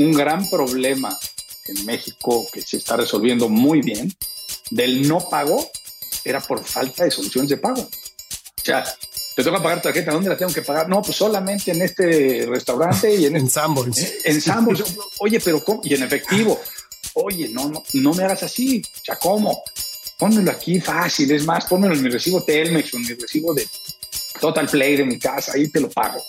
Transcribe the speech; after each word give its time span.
un 0.00 0.12
gran 0.12 0.48
problema 0.48 1.16
en 1.66 1.84
México 1.84 2.48
que 2.52 2.62
se 2.62 2.78
está 2.78 2.96
resolviendo 2.96 3.48
muy 3.48 3.82
bien 3.82 4.12
del 4.70 5.06
no 5.06 5.20
pago 5.28 5.70
era 6.24 6.40
por 6.40 6.64
falta 6.64 7.04
de 7.04 7.10
soluciones 7.10 7.50
de 7.50 7.58
pago. 7.58 7.82
O 7.82 8.64
sea, 8.64 8.84
te 9.36 9.44
toca 9.44 9.62
pagar 9.62 9.82
tarjeta, 9.82 10.12
¿dónde 10.12 10.30
la 10.30 10.36
tengo 10.36 10.52
que 10.52 10.62
pagar? 10.62 10.88
No, 10.88 11.02
pues 11.02 11.16
solamente 11.16 11.70
en 11.72 11.82
este 11.82 12.46
restaurante 12.48 13.14
y 13.14 13.26
en, 13.26 13.36
en 13.36 13.48
En, 14.24 14.36
en 14.36 14.42
Oye, 15.18 15.40
pero 15.40 15.62
¿cómo? 15.62 15.80
Y 15.84 15.94
en 15.94 16.02
efectivo. 16.02 16.58
Oye, 17.14 17.48
no, 17.48 17.68
no, 17.68 17.82
no 17.92 18.14
me 18.14 18.24
hagas 18.24 18.42
así. 18.42 18.82
O 18.82 19.04
sea, 19.04 19.16
¿cómo? 19.16 19.62
Pónmelo 20.18 20.50
aquí 20.50 20.80
fácil. 20.80 21.30
Es 21.30 21.44
más, 21.44 21.66
pónmelo 21.66 21.94
en 21.94 22.02
mi 22.02 22.08
recibo 22.08 22.42
Telmex 22.42 22.94
o 22.94 22.96
en 22.96 23.02
mi 23.02 23.14
recibo 23.14 23.52
de 23.52 23.66
Total 24.40 24.66
Play 24.66 24.96
de 24.96 25.04
mi 25.04 25.18
casa. 25.18 25.52
Ahí 25.54 25.68
te 25.68 25.80
lo 25.80 25.90
pago. 25.90 26.24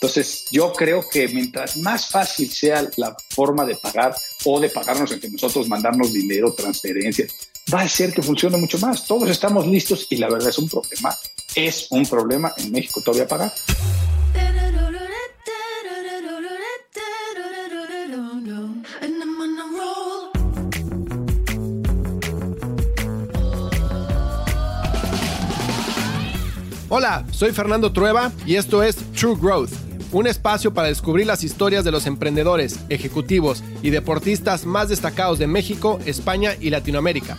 Entonces, 0.00 0.44
yo 0.52 0.72
creo 0.72 1.08
que 1.08 1.26
mientras 1.26 1.76
más 1.76 2.08
fácil 2.08 2.48
sea 2.48 2.88
la 2.96 3.16
forma 3.30 3.64
de 3.64 3.74
pagar 3.74 4.14
o 4.44 4.60
de 4.60 4.70
pagarnos 4.70 5.10
entre 5.10 5.28
nosotros, 5.28 5.66
mandarnos 5.66 6.12
dinero, 6.12 6.52
transferencias, 6.52 7.34
va 7.74 7.80
a 7.80 7.84
hacer 7.84 8.12
que 8.12 8.22
funcione 8.22 8.56
mucho 8.58 8.78
más. 8.78 9.04
Todos 9.08 9.28
estamos 9.28 9.66
listos 9.66 10.06
y 10.10 10.16
la 10.16 10.28
verdad 10.28 10.50
es 10.50 10.58
un 10.58 10.68
problema. 10.68 11.18
Es 11.52 11.88
un 11.90 12.06
problema 12.06 12.52
en 12.58 12.70
México 12.70 13.00
todavía 13.00 13.26
pagar. 13.26 13.52
Hola, 26.90 27.26
soy 27.32 27.52
Fernando 27.52 27.92
Trueba 27.92 28.30
y 28.46 28.54
esto 28.54 28.82
es 28.82 28.96
True 29.12 29.36
Growth 29.38 29.87
un 30.12 30.26
espacio 30.26 30.72
para 30.72 30.88
descubrir 30.88 31.26
las 31.26 31.44
historias 31.44 31.84
de 31.84 31.90
los 31.90 32.06
emprendedores, 32.06 32.80
ejecutivos 32.88 33.62
y 33.82 33.90
deportistas 33.90 34.64
más 34.64 34.88
destacados 34.88 35.38
de 35.38 35.46
México, 35.46 35.98
España 36.06 36.52
y 36.60 36.70
Latinoamérica. 36.70 37.36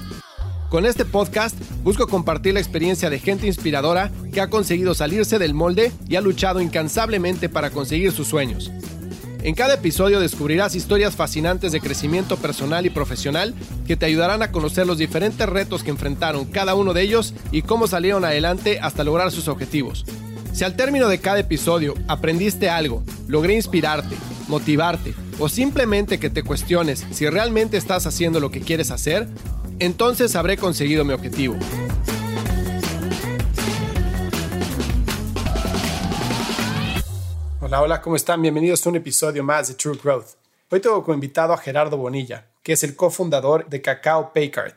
Con 0.69 0.85
este 0.85 1.03
podcast 1.03 1.57
busco 1.83 2.07
compartir 2.07 2.53
la 2.53 2.59
experiencia 2.59 3.09
de 3.09 3.19
gente 3.19 3.47
inspiradora 3.47 4.11
que 4.31 4.39
ha 4.39 4.51
conseguido 4.51 4.93
salirse 4.93 5.39
del 5.39 5.55
molde 5.55 5.91
y 6.07 6.15
ha 6.15 6.21
luchado 6.21 6.61
incansablemente 6.61 7.49
para 7.49 7.71
conseguir 7.71 8.11
sus 8.11 8.27
sueños. 8.27 8.71
En 9.41 9.55
cada 9.55 9.75
episodio 9.75 10.19
descubrirás 10.19 10.75
historias 10.75 11.15
fascinantes 11.15 11.71
de 11.71 11.79
crecimiento 11.79 12.37
personal 12.37 12.85
y 12.85 12.89
profesional 12.89 13.55
que 13.87 13.95
te 13.95 14.05
ayudarán 14.05 14.43
a 14.43 14.51
conocer 14.51 14.85
los 14.85 14.97
diferentes 14.97 15.47
retos 15.47 15.81
que 15.81 15.91
enfrentaron 15.91 16.45
cada 16.45 16.75
uno 16.75 16.93
de 16.93 17.01
ellos 17.01 17.33
y 17.51 17.61
cómo 17.61 17.87
salieron 17.87 18.25
adelante 18.25 18.79
hasta 18.79 19.05
lograr 19.05 19.31
sus 19.31 19.47
objetivos. 19.47 20.05
Si 20.51 20.63
al 20.65 20.75
término 20.75 21.07
de 21.07 21.19
cada 21.19 21.39
episodio 21.39 21.93
aprendiste 22.07 22.69
algo, 22.69 23.03
logré 23.27 23.53
inspirarte, 23.53 24.15
motivarte 24.47 25.13
o 25.37 25.47
simplemente 25.47 26.19
que 26.19 26.29
te 26.29 26.43
cuestiones 26.43 27.05
si 27.11 27.29
realmente 27.29 27.77
estás 27.77 28.05
haciendo 28.07 28.39
lo 28.39 28.49
que 28.49 28.59
quieres 28.59 28.91
hacer, 28.91 29.27
entonces 29.77 30.35
habré 30.35 30.57
conseguido 30.57 31.05
mi 31.05 31.13
objetivo. 31.13 31.55
Hola, 37.61 37.81
hola, 37.81 38.01
¿cómo 38.01 38.15
están? 38.15 38.41
Bienvenidos 38.41 38.85
a 38.85 38.89
un 38.89 38.95
episodio 38.95 39.43
más 39.43 39.67
de 39.67 39.75
True 39.75 39.97
Growth. 40.03 40.29
Hoy 40.71 40.79
tengo 40.81 41.03
como 41.03 41.13
invitado 41.13 41.53
a 41.53 41.57
Gerardo 41.57 41.97
Bonilla, 41.97 42.47
que 42.63 42.73
es 42.73 42.83
el 42.83 42.95
cofundador 42.95 43.69
de 43.69 43.81
Cacao 43.81 44.33
Paycard. 44.33 44.73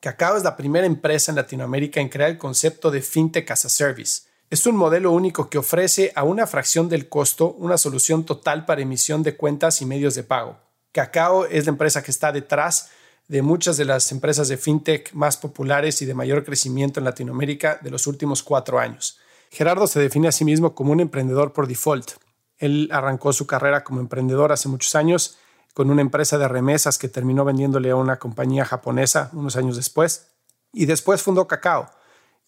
Cacao 0.00 0.36
es 0.36 0.42
la 0.42 0.56
primera 0.56 0.86
empresa 0.86 1.30
en 1.30 1.36
Latinoamérica 1.36 2.00
en 2.00 2.08
crear 2.08 2.30
el 2.30 2.38
concepto 2.38 2.90
de 2.90 3.02
FinTech 3.02 3.50
as 3.50 3.66
a 3.66 3.68
Service 3.68 4.31
es 4.52 4.66
un 4.66 4.76
modelo 4.76 5.12
único 5.12 5.48
que 5.48 5.56
ofrece 5.56 6.12
a 6.14 6.24
una 6.24 6.46
fracción 6.46 6.90
del 6.90 7.08
costo 7.08 7.56
una 7.58 7.78
solución 7.78 8.24
total 8.24 8.66
para 8.66 8.82
emisión 8.82 9.22
de 9.22 9.34
cuentas 9.34 9.80
y 9.80 9.86
medios 9.86 10.14
de 10.14 10.24
pago. 10.24 10.58
Cacao 10.92 11.46
es 11.46 11.64
la 11.64 11.70
empresa 11.70 12.02
que 12.02 12.10
está 12.10 12.32
detrás 12.32 12.90
de 13.28 13.40
muchas 13.40 13.78
de 13.78 13.86
las 13.86 14.12
empresas 14.12 14.48
de 14.48 14.58
fintech 14.58 15.10
más 15.14 15.38
populares 15.38 16.02
y 16.02 16.04
de 16.04 16.12
mayor 16.12 16.44
crecimiento 16.44 17.00
en 17.00 17.04
Latinoamérica 17.04 17.78
de 17.80 17.90
los 17.90 18.06
últimos 18.06 18.42
cuatro 18.42 18.78
años. 18.78 19.18
Gerardo 19.50 19.86
se 19.86 20.00
define 20.00 20.28
a 20.28 20.32
sí 20.32 20.44
mismo 20.44 20.74
como 20.74 20.92
un 20.92 21.00
emprendedor 21.00 21.54
por 21.54 21.66
default. 21.66 22.10
Él 22.58 22.90
arrancó 22.92 23.32
su 23.32 23.46
carrera 23.46 23.84
como 23.84 24.00
emprendedor 24.00 24.52
hace 24.52 24.68
muchos 24.68 24.94
años 24.94 25.38
con 25.72 25.90
una 25.90 26.02
empresa 26.02 26.36
de 26.36 26.48
remesas 26.48 26.98
que 26.98 27.08
terminó 27.08 27.46
vendiéndole 27.46 27.88
a 27.88 27.96
una 27.96 28.18
compañía 28.18 28.66
japonesa 28.66 29.30
unos 29.32 29.56
años 29.56 29.76
después 29.76 30.26
y 30.74 30.84
después 30.84 31.22
fundó 31.22 31.46
Cacao 31.46 31.88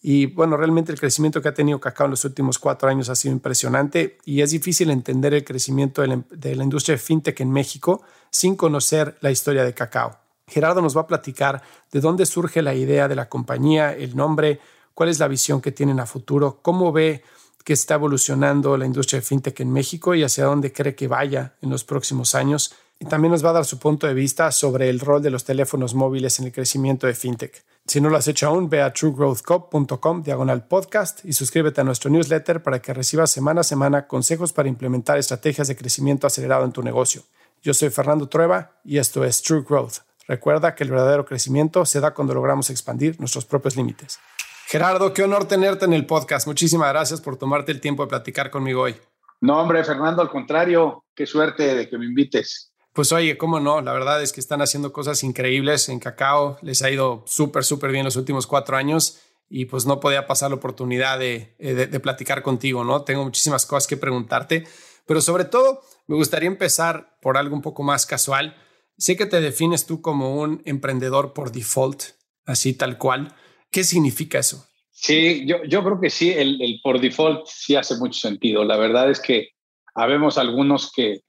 y 0.07 0.27
bueno, 0.27 0.55
realmente 0.55 0.91
el 0.91 0.99
crecimiento 0.99 1.41
que 1.41 1.47
ha 1.47 1.53
tenido 1.55 1.79
Cacao 1.79 2.05
en 2.05 2.11
los 2.11 2.23
últimos 2.25 2.59
cuatro 2.59 2.87
años 2.87 3.09
ha 3.09 3.15
sido 3.15 3.33
impresionante 3.33 4.19
y 4.23 4.41
es 4.41 4.51
difícil 4.51 4.91
entender 4.91 5.33
el 5.33 5.43
crecimiento 5.43 6.03
de 6.03 6.09
la, 6.09 6.21
de 6.29 6.55
la 6.55 6.63
industria 6.63 6.93
de 6.93 7.01
fintech 7.01 7.39
en 7.39 7.49
México 7.51 8.03
sin 8.29 8.55
conocer 8.55 9.17
la 9.21 9.31
historia 9.31 9.63
de 9.63 9.73
Cacao. 9.73 10.15
Gerardo 10.47 10.79
nos 10.83 10.95
va 10.95 11.01
a 11.01 11.07
platicar 11.07 11.63
de 11.91 12.01
dónde 12.01 12.27
surge 12.27 12.61
la 12.61 12.75
idea 12.75 13.07
de 13.07 13.15
la 13.15 13.29
compañía, 13.29 13.93
el 13.93 14.15
nombre, 14.15 14.59
cuál 14.93 15.09
es 15.09 15.17
la 15.17 15.27
visión 15.27 15.59
que 15.59 15.71
tienen 15.71 15.99
a 15.99 16.05
futuro, 16.05 16.59
cómo 16.61 16.91
ve 16.91 17.23
que 17.63 17.73
está 17.73 17.95
evolucionando 17.95 18.77
la 18.77 18.85
industria 18.85 19.21
de 19.21 19.25
fintech 19.25 19.59
en 19.61 19.73
México 19.73 20.13
y 20.13 20.21
hacia 20.21 20.45
dónde 20.45 20.71
cree 20.71 20.93
que 20.93 21.07
vaya 21.07 21.55
en 21.63 21.71
los 21.71 21.83
próximos 21.83 22.35
años. 22.35 22.75
Y 22.99 23.05
también 23.05 23.31
nos 23.31 23.43
va 23.43 23.49
a 23.49 23.53
dar 23.53 23.65
su 23.65 23.79
punto 23.79 24.05
de 24.05 24.13
vista 24.13 24.51
sobre 24.51 24.87
el 24.87 24.99
rol 24.99 25.23
de 25.23 25.31
los 25.31 25.45
teléfonos 25.45 25.95
móviles 25.95 26.37
en 26.37 26.45
el 26.45 26.51
crecimiento 26.51 27.07
de 27.07 27.15
fintech. 27.15 27.65
Si 27.87 28.01
no 28.01 28.09
lo 28.09 28.17
has 28.17 28.27
hecho 28.27 28.47
aún, 28.47 28.67
ve 28.67 28.81
a 28.81 28.91
truegrowthcop.com 28.91 30.23
diagonal 30.23 30.67
podcast 30.67 31.23
y 31.23 31.33
suscríbete 31.33 31.81
a 31.81 31.83
nuestro 31.83 32.09
newsletter 32.09 32.63
para 32.63 32.81
que 32.81 32.95
recibas 32.95 33.29
semana 33.29 33.61
a 33.61 33.63
semana 33.63 34.07
consejos 34.07 34.53
para 34.53 34.67
implementar 34.67 35.19
estrategias 35.19 35.67
de 35.67 35.75
crecimiento 35.75 36.25
acelerado 36.25 36.65
en 36.65 36.71
tu 36.71 36.81
negocio. 36.81 37.21
Yo 37.61 37.75
soy 37.75 37.91
Fernando 37.91 38.27
Trueba 38.27 38.71
y 38.83 38.97
esto 38.97 39.23
es 39.23 39.43
True 39.43 39.63
Growth. 39.67 39.97
Recuerda 40.27 40.73
que 40.73 40.83
el 40.83 40.89
verdadero 40.89 41.25
crecimiento 41.25 41.85
se 41.85 41.99
da 41.99 42.15
cuando 42.15 42.33
logramos 42.33 42.71
expandir 42.71 43.19
nuestros 43.19 43.45
propios 43.45 43.75
límites. 43.75 44.19
Gerardo, 44.65 45.13
qué 45.13 45.21
honor 45.21 45.47
tenerte 45.47 45.85
en 45.85 45.93
el 45.93 46.07
podcast. 46.07 46.47
Muchísimas 46.47 46.89
gracias 46.89 47.21
por 47.21 47.37
tomarte 47.37 47.71
el 47.71 47.81
tiempo 47.81 48.03
de 48.03 48.09
platicar 48.09 48.49
conmigo 48.49 48.81
hoy. 48.81 48.95
No, 49.41 49.61
hombre, 49.61 49.83
Fernando, 49.83 50.23
al 50.23 50.29
contrario, 50.29 51.03
qué 51.13 51.27
suerte 51.27 51.75
de 51.75 51.87
que 51.87 51.99
me 51.99 52.05
invites. 52.05 52.73
Pues 52.95 53.11
oye, 53.11 53.37
cómo 53.37 53.59
no, 53.59 53.81
la 53.81 53.91
verdad 53.91 54.23
es 54.23 54.31
que 54.31 54.39
están 54.39 54.61
haciendo 54.61 54.93
cosas 54.93 55.21
increíbles 55.25 55.89
en 55.89 55.99
Cacao, 55.99 56.57
les 56.61 56.81
ha 56.81 56.89
ido 56.89 57.25
súper, 57.27 57.65
súper 57.65 57.91
bien 57.91 58.05
los 58.05 58.15
últimos 58.15 58.47
cuatro 58.47 58.77
años 58.77 59.19
y 59.49 59.65
pues 59.65 59.85
no 59.85 59.99
podía 59.99 60.27
pasar 60.27 60.51
la 60.51 60.55
oportunidad 60.55 61.19
de, 61.19 61.57
eh, 61.59 61.73
de, 61.73 61.99
platicar 61.99 62.41
contigo, 62.41 62.85
¿no? 62.85 63.01
Tengo 63.01 63.25
muchísimas 63.25 63.65
cosas 63.65 63.85
que 63.85 63.97
preguntarte, 63.97 64.63
pero 65.05 65.19
sobre 65.19 65.43
todo 65.43 65.81
me 66.07 66.15
gustaría 66.15 66.47
empezar 66.47 67.17
por 67.21 67.35
algo 67.35 67.53
un 67.53 67.61
poco 67.61 67.83
más 67.83 68.05
casual. 68.05 68.55
Sé 68.97 69.17
que 69.17 69.25
te 69.25 69.41
defines 69.41 69.85
tú 69.85 70.01
como 70.01 70.33
un 70.33 70.61
emprendedor 70.63 71.33
por 71.33 71.51
default, 71.51 72.01
así 72.45 72.71
tal 72.75 72.97
cual. 72.97 73.35
¿Qué 73.71 73.83
significa 73.83 74.39
eso? 74.39 74.69
Sí, 74.91 75.45
yo, 75.45 75.57
yo 75.65 75.83
creo 75.83 75.99
que 75.99 76.09
sí, 76.09 76.31
el, 76.31 76.61
el 76.61 76.79
por 76.81 77.01
default 77.01 77.45
sí 77.47 77.75
hace 77.75 77.97
mucho 77.97 78.21
sentido. 78.21 78.63
La 78.63 78.77
verdad 78.77 79.11
es 79.11 79.19
que 79.19 79.49
habemos 79.93 80.37
algunos 80.37 80.93
que 80.93 81.25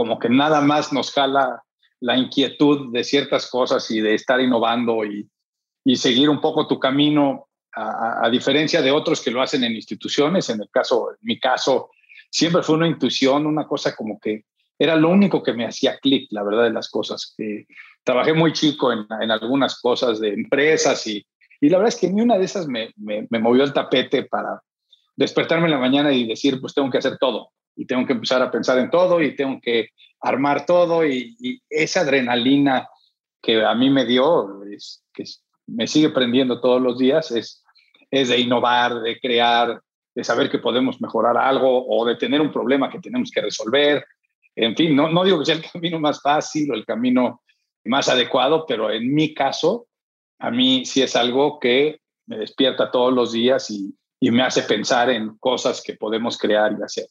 como 0.00 0.18
que 0.18 0.30
nada 0.30 0.62
más 0.62 0.94
nos 0.94 1.12
jala 1.12 1.62
la 2.00 2.16
inquietud 2.16 2.90
de 2.90 3.04
ciertas 3.04 3.50
cosas 3.50 3.90
y 3.90 4.00
de 4.00 4.14
estar 4.14 4.40
innovando 4.40 5.04
y, 5.04 5.28
y 5.84 5.96
seguir 5.96 6.30
un 6.30 6.40
poco 6.40 6.66
tu 6.66 6.80
camino, 6.80 7.48
a, 7.74 8.26
diferencia 8.30 8.80
de 8.80 8.92
otros 8.92 9.20
que 9.20 9.30
lo 9.30 9.42
hacen 9.42 9.62
en 9.62 9.74
instituciones. 9.74 10.48
En 10.48 10.62
el 10.62 10.70
caso, 10.70 11.10
en 11.10 11.18
mi 11.20 11.38
caso, 11.38 11.90
siempre 12.30 12.62
fue 12.62 12.76
una 12.76 12.88
intuición, 12.88 13.44
una 13.44 13.66
cosa 13.66 13.94
como 13.94 14.18
que 14.18 14.46
era 14.78 14.96
lo 14.96 15.10
único 15.10 15.42
que 15.42 15.52
me 15.52 15.66
hacía 15.66 15.98
clic, 15.98 16.28
la 16.30 16.44
verdad 16.44 16.64
de 16.64 16.72
las 16.72 16.88
cosas. 16.88 17.34
Que 17.36 17.66
trabajé 18.02 18.32
muy 18.32 18.54
chico 18.54 18.90
en, 18.94 19.30
algunas 19.30 19.78
cosas 19.82 20.18
de 20.18 20.30
empresas 20.30 21.06
y, 21.06 21.26
y, 21.60 21.68
la 21.68 21.76
verdad 21.76 21.92
es 21.92 22.00
que 22.00 22.08
ni 22.08 22.22
una 22.22 22.38
de 22.38 22.46
esas 22.46 22.66
me, 22.68 22.94
me, 22.96 23.26
me 23.28 23.38
movió 23.38 23.64
el 23.64 23.74
tapete 23.74 24.22
para 24.22 24.62
despertarme 25.14 25.66
en 25.66 25.72
la 25.72 25.78
mañana 25.78 26.10
y 26.10 26.26
decir, 26.26 26.58
pues 26.58 26.72
tengo 26.72 26.88
que 26.88 26.96
hacer 26.96 27.18
todo 27.18 27.50
y 27.76 27.86
tengo 27.86 28.06
que 28.06 28.12
empezar 28.12 28.42
a 28.42 28.50
pensar 28.50 28.78
en 28.78 28.90
todo 28.90 29.22
y 29.22 29.36
tengo 29.36 29.60
que 29.60 29.88
armar 30.20 30.66
todo 30.66 31.06
y, 31.06 31.62
esa 31.68 32.00
adrenalina 32.00 32.88
que 33.42 33.64
a 33.64 33.74
mí 33.74 33.88
me 33.90 34.04
dio, 34.04 34.64
es, 34.64 35.02
que 35.14 35.24
me 35.66 35.86
sigue 35.86 36.10
prendiendo 36.10 36.60
todos 36.60 36.80
los 36.80 36.98
días, 36.98 37.30
es, 37.30 37.62
es 38.10 38.28
de 38.28 38.38
innovar, 38.38 39.00
de 39.00 39.18
crear, 39.18 39.80
de 40.14 40.24
saber 40.24 40.50
que 40.50 40.58
podemos 40.58 41.00
mejorar 41.00 41.36
algo 41.36 41.86
o 41.88 42.04
de 42.04 42.16
tener 42.16 42.40
un 42.40 42.52
problema 42.52 42.90
que 42.90 42.98
tenemos 42.98 43.30
que 43.30 43.40
resolver. 43.40 44.04
En 44.54 44.76
fin, 44.76 44.94
no, 44.94 45.08
no 45.08 45.24
digo 45.24 45.38
que 45.38 45.46
sea 45.46 45.54
el 45.54 45.62
camino 45.72 45.98
más 45.98 46.20
fácil 46.20 46.70
o 46.70 46.74
el 46.74 46.84
camino 46.84 47.42
más 47.84 48.08
adecuado, 48.08 48.66
pero 48.66 48.90
en 48.90 49.14
mi 49.14 49.32
caso, 49.32 49.86
a 50.38 50.50
mí 50.50 50.84
sí 50.84 51.00
es 51.02 51.16
algo 51.16 51.58
que 51.58 52.00
me 52.26 52.38
despierta 52.38 52.90
todos 52.90 53.12
los 53.12 53.32
días 53.32 53.70
y, 53.70 53.94
y 54.20 54.30
me 54.30 54.42
hace 54.42 54.62
pensar 54.62 55.08
en 55.08 55.38
cosas 55.38 55.82
que 55.82 55.94
podemos 55.94 56.36
crear 56.36 56.76
y 56.78 56.82
hacer. 56.82 57.06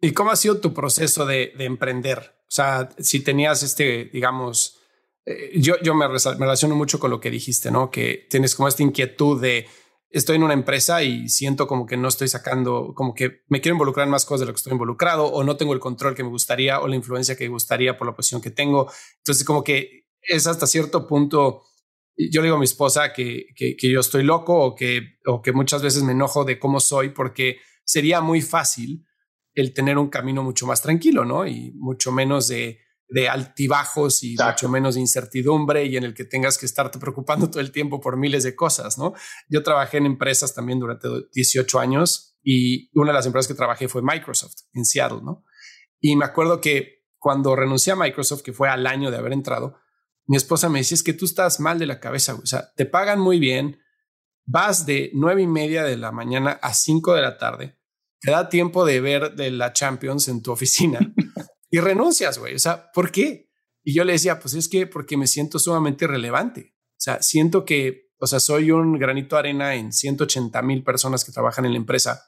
¿Y 0.00 0.12
cómo 0.12 0.30
ha 0.30 0.36
sido 0.36 0.60
tu 0.60 0.72
proceso 0.72 1.26
de, 1.26 1.52
emprender? 1.58 2.34
O 2.42 2.50
sea, 2.50 2.88
si 2.98 3.20
tenías 3.20 3.62
este, 3.62 4.06
digamos, 4.12 4.78
eh, 5.26 5.52
yo, 5.60 5.74
yo 5.82 5.94
me, 5.94 6.08
relaciono 6.08 6.74
mucho 6.74 6.98
con 6.98 7.10
lo 7.10 7.20
que 7.20 7.30
dijiste, 7.30 7.70
¿no? 7.70 7.90
Que 7.90 8.26
tienes 8.30 8.54
como 8.54 8.68
esta 8.68 8.82
inquietud 8.82 9.40
de 9.40 9.68
estoy 10.08 10.36
en 10.36 10.42
una 10.42 10.54
empresa 10.54 11.02
y 11.02 11.28
siento 11.28 11.66
como 11.66 11.86
que 11.86 11.96
no 11.96 12.08
estoy 12.08 12.28
sacando, 12.28 12.94
como 12.94 13.14
que 13.14 13.42
me 13.48 13.60
quiero 13.60 13.74
involucrar 13.74 14.06
en 14.06 14.10
más 14.10 14.24
cosas 14.24 14.40
de 14.40 14.46
lo 14.46 14.52
que 14.52 14.56
estoy 14.56 14.72
involucrado 14.72 15.26
o 15.26 15.44
no 15.44 15.56
tengo 15.56 15.72
el 15.72 15.80
control 15.80 16.14
que 16.14 16.24
me 16.24 16.30
gustaría 16.30 16.80
o 16.80 16.88
la 16.88 16.96
influencia 16.96 17.36
que 17.36 17.44
me 17.44 17.50
gustaría 17.50 17.96
por 17.96 18.06
la 18.08 18.16
posición 18.16 18.40
que 18.40 18.50
tengo. 18.50 18.90
Entonces, 19.18 19.44
como 19.44 19.62
que 19.62 20.08
es 20.22 20.46
hasta 20.46 20.66
cierto 20.66 21.06
punto, 21.06 21.62
yo 22.16 22.40
le 22.40 22.46
digo 22.46 22.56
a 22.56 22.58
mi 22.58 22.64
esposa 22.64 23.12
que, 23.12 23.46
que, 23.54 23.76
que 23.76 23.90
yo 23.90 24.00
estoy 24.00 24.24
loco 24.24 24.58
o 24.58 24.74
que, 24.74 25.18
o 25.26 25.42
que 25.42 25.52
muchas 25.52 25.82
veces 25.82 26.02
me 26.02 26.12
enojo 26.12 26.44
de 26.44 26.58
cómo 26.58 26.80
soy 26.80 27.10
porque 27.10 27.58
sería 27.84 28.20
muy 28.20 28.42
fácil 28.42 29.06
el 29.54 29.74
tener 29.74 29.98
un 29.98 30.08
camino 30.08 30.42
mucho 30.42 30.66
más 30.66 30.82
tranquilo, 30.82 31.24
¿no? 31.24 31.46
Y 31.46 31.72
mucho 31.74 32.12
menos 32.12 32.48
de 32.48 32.78
de 33.10 33.28
altibajos 33.28 34.22
y 34.22 34.36
mucho 34.36 34.68
menos 34.68 34.94
de 34.94 35.00
incertidumbre 35.00 35.84
y 35.84 35.96
en 35.96 36.04
el 36.04 36.14
que 36.14 36.24
tengas 36.24 36.56
que 36.56 36.66
estarte 36.66 36.98
preocupando 36.98 37.50
todo 37.50 37.60
el 37.60 37.72
tiempo 37.72 38.00
por 38.00 38.16
miles 38.16 38.44
de 38.44 38.54
cosas, 38.54 38.98
¿no? 38.98 39.14
Yo 39.48 39.62
trabajé 39.62 39.98
en 39.98 40.06
empresas 40.06 40.54
también 40.54 40.78
durante 40.78 41.08
18 41.34 41.80
años 41.80 42.38
y 42.42 42.88
una 42.98 43.10
de 43.10 43.14
las 43.14 43.26
empresas 43.26 43.48
que 43.48 43.54
trabajé 43.54 43.88
fue 43.88 44.00
Microsoft 44.02 44.54
en 44.72 44.84
Seattle, 44.84 45.22
¿no? 45.22 45.44
Y 45.98 46.14
me 46.16 46.24
acuerdo 46.24 46.60
que 46.60 47.04
cuando 47.18 47.56
renuncié 47.56 47.92
a 47.92 47.96
Microsoft, 47.96 48.42
que 48.42 48.52
fue 48.52 48.68
al 48.68 48.86
año 48.86 49.10
de 49.10 49.16
haber 49.16 49.32
entrado, 49.32 49.76
mi 50.26 50.36
esposa 50.36 50.68
me 50.68 50.78
decía, 50.78 50.94
es 50.94 51.02
que 51.02 51.12
tú 51.12 51.24
estás 51.24 51.58
mal 51.58 51.78
de 51.80 51.86
la 51.86 51.98
cabeza, 51.98 52.34
o 52.34 52.46
sea, 52.46 52.72
te 52.76 52.86
pagan 52.86 53.18
muy 53.18 53.40
bien, 53.40 53.80
vas 54.46 54.86
de 54.86 55.10
nueve 55.14 55.42
y 55.42 55.48
media 55.48 55.82
de 55.82 55.96
la 55.96 56.12
mañana 56.12 56.52
a 56.62 56.72
5 56.72 57.14
de 57.14 57.22
la 57.22 57.36
tarde, 57.36 57.79
te 58.20 58.30
da 58.30 58.48
tiempo 58.48 58.84
de 58.84 59.00
ver 59.00 59.34
de 59.34 59.50
la 59.50 59.72
Champions 59.72 60.28
en 60.28 60.42
tu 60.42 60.52
oficina 60.52 60.98
y 61.70 61.80
renuncias, 61.80 62.38
güey. 62.38 62.54
O 62.54 62.58
sea, 62.58 62.90
¿por 62.92 63.10
qué? 63.10 63.50
Y 63.82 63.94
yo 63.94 64.04
le 64.04 64.12
decía, 64.12 64.38
pues 64.38 64.54
es 64.54 64.68
que 64.68 64.86
porque 64.86 65.16
me 65.16 65.26
siento 65.26 65.58
sumamente 65.58 66.06
relevante. 66.06 66.74
O 66.76 67.02
sea, 67.02 67.22
siento 67.22 67.64
que, 67.64 68.10
o 68.18 68.26
sea, 68.26 68.40
soy 68.40 68.70
un 68.70 68.98
granito 68.98 69.36
de 69.36 69.40
arena 69.40 69.74
en 69.74 69.92
180 69.92 70.60
mil 70.62 70.84
personas 70.84 71.24
que 71.24 71.32
trabajan 71.32 71.64
en 71.64 71.72
la 71.72 71.78
empresa. 71.78 72.22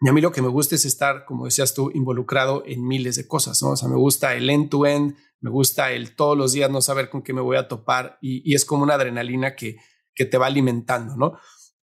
Y 0.00 0.08
a 0.08 0.12
mí 0.12 0.20
lo 0.20 0.30
que 0.30 0.42
me 0.42 0.48
gusta 0.48 0.74
es 0.74 0.84
estar, 0.84 1.24
como 1.24 1.46
decías 1.46 1.74
tú, 1.74 1.90
involucrado 1.92 2.62
en 2.66 2.86
miles 2.86 3.16
de 3.16 3.26
cosas, 3.26 3.60
¿no? 3.62 3.70
O 3.70 3.76
sea, 3.76 3.88
me 3.88 3.96
gusta 3.96 4.34
el 4.34 4.48
end-to-end, 4.48 5.16
me 5.40 5.50
gusta 5.50 5.90
el 5.90 6.14
todos 6.14 6.36
los 6.36 6.52
días 6.52 6.70
no 6.70 6.82
saber 6.82 7.08
con 7.10 7.22
qué 7.22 7.32
me 7.32 7.40
voy 7.40 7.56
a 7.56 7.66
topar 7.66 8.18
y, 8.20 8.48
y 8.48 8.54
es 8.54 8.64
como 8.64 8.84
una 8.84 8.94
adrenalina 8.94 9.56
que, 9.56 9.78
que 10.14 10.24
te 10.24 10.38
va 10.38 10.46
alimentando, 10.46 11.16
¿no? 11.16 11.38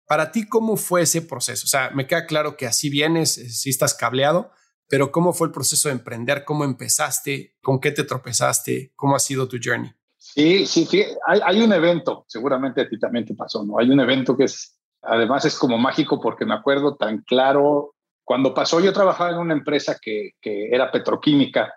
Para 0.08 0.32
ti, 0.32 0.48
¿cómo 0.48 0.78
fue 0.78 1.02
ese 1.02 1.22
proceso? 1.22 1.66
O 1.66 1.68
sea, 1.68 1.90
me 1.92 2.08
queda 2.08 2.26
claro 2.26 2.58
que 2.58 2.66
así 2.66 2.90
vienes, 2.90 3.38
eh, 3.38 3.50
si 3.50 3.70
estás 3.70 3.94
cableado, 3.94 4.52
pero 4.88 5.12
¿cómo 5.12 5.34
fue 5.34 5.48
el 5.48 5.54
proceso 5.54 5.90
de 5.90 5.94
emprender? 5.94 6.44
¿Cómo 6.46 6.66
empezaste? 6.66 7.56
¿Con 7.62 7.80
qué 7.80 7.92
te 7.92 8.04
tropezaste? 8.04 8.94
¿Cómo 8.96 9.16
ha 9.16 9.20
sido 9.20 9.48
tu 9.48 9.58
journey? 9.64 9.92
Sí, 10.18 10.66
sí, 10.66 10.86
sí. 10.86 11.04
Hay, 11.28 11.62
un 11.62 11.74
evento, 11.74 12.26
seguramente 12.28 12.82
a 12.82 12.90
ti 12.90 13.00
también 13.00 13.26
te 13.26 13.36
pasó, 13.36 13.64
¿no? 13.64 13.80
Hay 13.80 13.90
un 13.90 14.00
evento 14.00 14.38
que 14.38 14.46
es, 14.46 14.78
además 15.02 15.46
es 15.46 15.58
como 15.58 15.78
mágico 15.78 16.20
porque 16.22 16.46
me 16.46 16.54
acuerdo 16.54 16.96
tan 16.96 17.20
claro. 17.24 17.96
Cuando 18.24 18.54
pasó, 18.54 18.80
yo 18.80 18.94
trabajaba 18.94 19.32
en 19.32 19.38
una 19.38 19.54
empresa 19.54 19.98
que, 20.02 20.32
que 20.42 20.70
era 20.70 20.92
petroquímica 20.92 21.74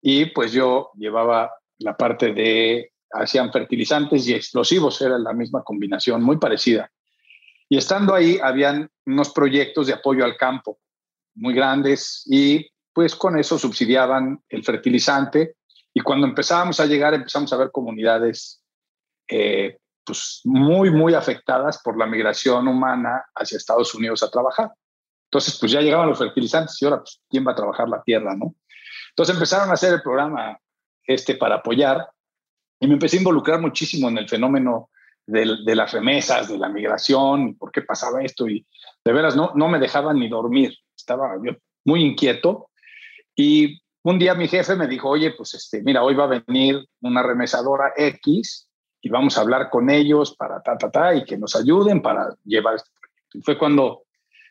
y 0.00 0.26
pues 0.26 0.52
yo 0.52 0.90
llevaba 0.96 1.50
la 1.78 1.96
parte 1.96 2.32
de, 2.32 2.92
hacían 3.10 3.52
fertilizantes 3.52 4.26
y 4.28 4.34
explosivos, 4.34 5.00
era 5.00 5.18
la 5.18 5.32
misma 5.32 5.62
combinación, 5.62 6.22
muy 6.22 6.36
parecida. 6.38 6.90
Y 7.68 7.76
estando 7.76 8.14
ahí, 8.14 8.38
habían 8.42 8.90
unos 9.06 9.32
proyectos 9.32 9.86
de 9.86 9.94
apoyo 9.94 10.24
al 10.24 10.36
campo 10.36 10.78
muy 11.34 11.54
grandes 11.54 12.22
y 12.26 12.68
pues 12.92 13.14
con 13.14 13.38
eso 13.38 13.58
subsidiaban 13.58 14.40
el 14.48 14.64
fertilizante 14.64 15.56
y 15.92 16.00
cuando 16.00 16.26
empezábamos 16.26 16.78
a 16.80 16.86
llegar 16.86 17.14
empezamos 17.14 17.52
a 17.52 17.56
ver 17.56 17.70
comunidades 17.72 18.62
eh, 19.28 19.78
pues 20.04 20.42
muy, 20.44 20.90
muy 20.90 21.14
afectadas 21.14 21.80
por 21.82 21.98
la 21.98 22.06
migración 22.06 22.68
humana 22.68 23.24
hacia 23.34 23.56
Estados 23.56 23.94
Unidos 23.94 24.22
a 24.22 24.30
trabajar. 24.30 24.70
Entonces, 25.30 25.58
pues 25.58 25.72
ya 25.72 25.80
llegaban 25.80 26.08
los 26.08 26.18
fertilizantes 26.18 26.80
y 26.80 26.84
ahora, 26.84 26.98
pues, 26.98 27.20
¿quién 27.28 27.46
va 27.46 27.52
a 27.52 27.56
trabajar 27.56 27.88
la 27.88 28.02
tierra, 28.02 28.36
no? 28.36 28.54
Entonces 29.10 29.34
empezaron 29.34 29.70
a 29.70 29.74
hacer 29.74 29.94
el 29.94 30.02
programa 30.02 30.58
este 31.06 31.36
para 31.36 31.56
apoyar 31.56 32.08
y 32.80 32.86
me 32.86 32.94
empecé 32.94 33.16
a 33.16 33.20
involucrar 33.20 33.60
muchísimo 33.60 34.08
en 34.08 34.18
el 34.18 34.28
fenómeno 34.28 34.90
de, 35.26 35.74
las 35.74 35.92
remesas, 35.92 36.48
de 36.48 36.58
la 36.58 36.68
migración, 36.68 37.56
por 37.56 37.72
qué 37.72 37.82
pasaba 37.82 38.22
esto 38.22 38.48
y 38.48 38.66
de 39.04 39.12
veras 39.12 39.36
no, 39.36 39.52
no 39.54 39.68
me 39.68 39.78
dejaban 39.78 40.18
ni 40.18 40.28
dormir 40.28 40.76
estaba 40.96 41.36
yo 41.42 41.52
muy 41.84 42.02
inquieto 42.02 42.70
y 43.36 43.80
un 44.02 44.18
día 44.18 44.34
mi 44.34 44.48
jefe 44.48 44.76
me 44.76 44.86
dijo, 44.86 45.08
oye, 45.08 45.32
pues 45.32 45.54
este, 45.54 45.82
mira, 45.82 46.02
hoy 46.02 46.14
va 46.14 46.24
a 46.24 46.42
venir 46.46 46.86
una 47.00 47.22
remesadora 47.22 47.92
X 47.96 48.68
y 49.00 49.08
vamos 49.08 49.36
a 49.36 49.40
hablar 49.40 49.70
con 49.70 49.90
ellos 49.90 50.36
para 50.36 50.62
ta, 50.62 50.76
ta, 50.76 50.90
ta, 50.90 51.14
y 51.14 51.24
que 51.24 51.38
nos 51.38 51.56
ayuden 51.56 52.02
para 52.02 52.34
llevar 52.44 52.76
este 52.76 52.90
proyecto. 52.98 53.38
Y 53.38 53.42
fue 53.42 53.58
cuando 53.58 54.04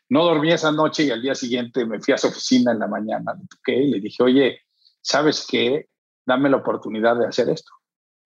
no 0.08 0.24
dormí 0.24 0.52
esa 0.52 0.72
noche 0.72 1.04
y 1.04 1.10
al 1.10 1.22
día 1.22 1.34
siguiente 1.34 1.86
me 1.86 2.00
fui 2.00 2.14
a 2.14 2.18
su 2.18 2.28
oficina 2.28 2.72
en 2.72 2.80
la 2.80 2.88
mañana, 2.88 3.34
le 3.66 3.74
y 3.74 3.90
le 3.90 4.00
dije, 4.00 4.22
oye, 4.22 4.60
¿sabes 5.00 5.46
qué? 5.48 5.88
Dame 6.26 6.50
la 6.50 6.56
oportunidad 6.56 7.16
de 7.16 7.26
hacer 7.26 7.48
esto. 7.48 7.72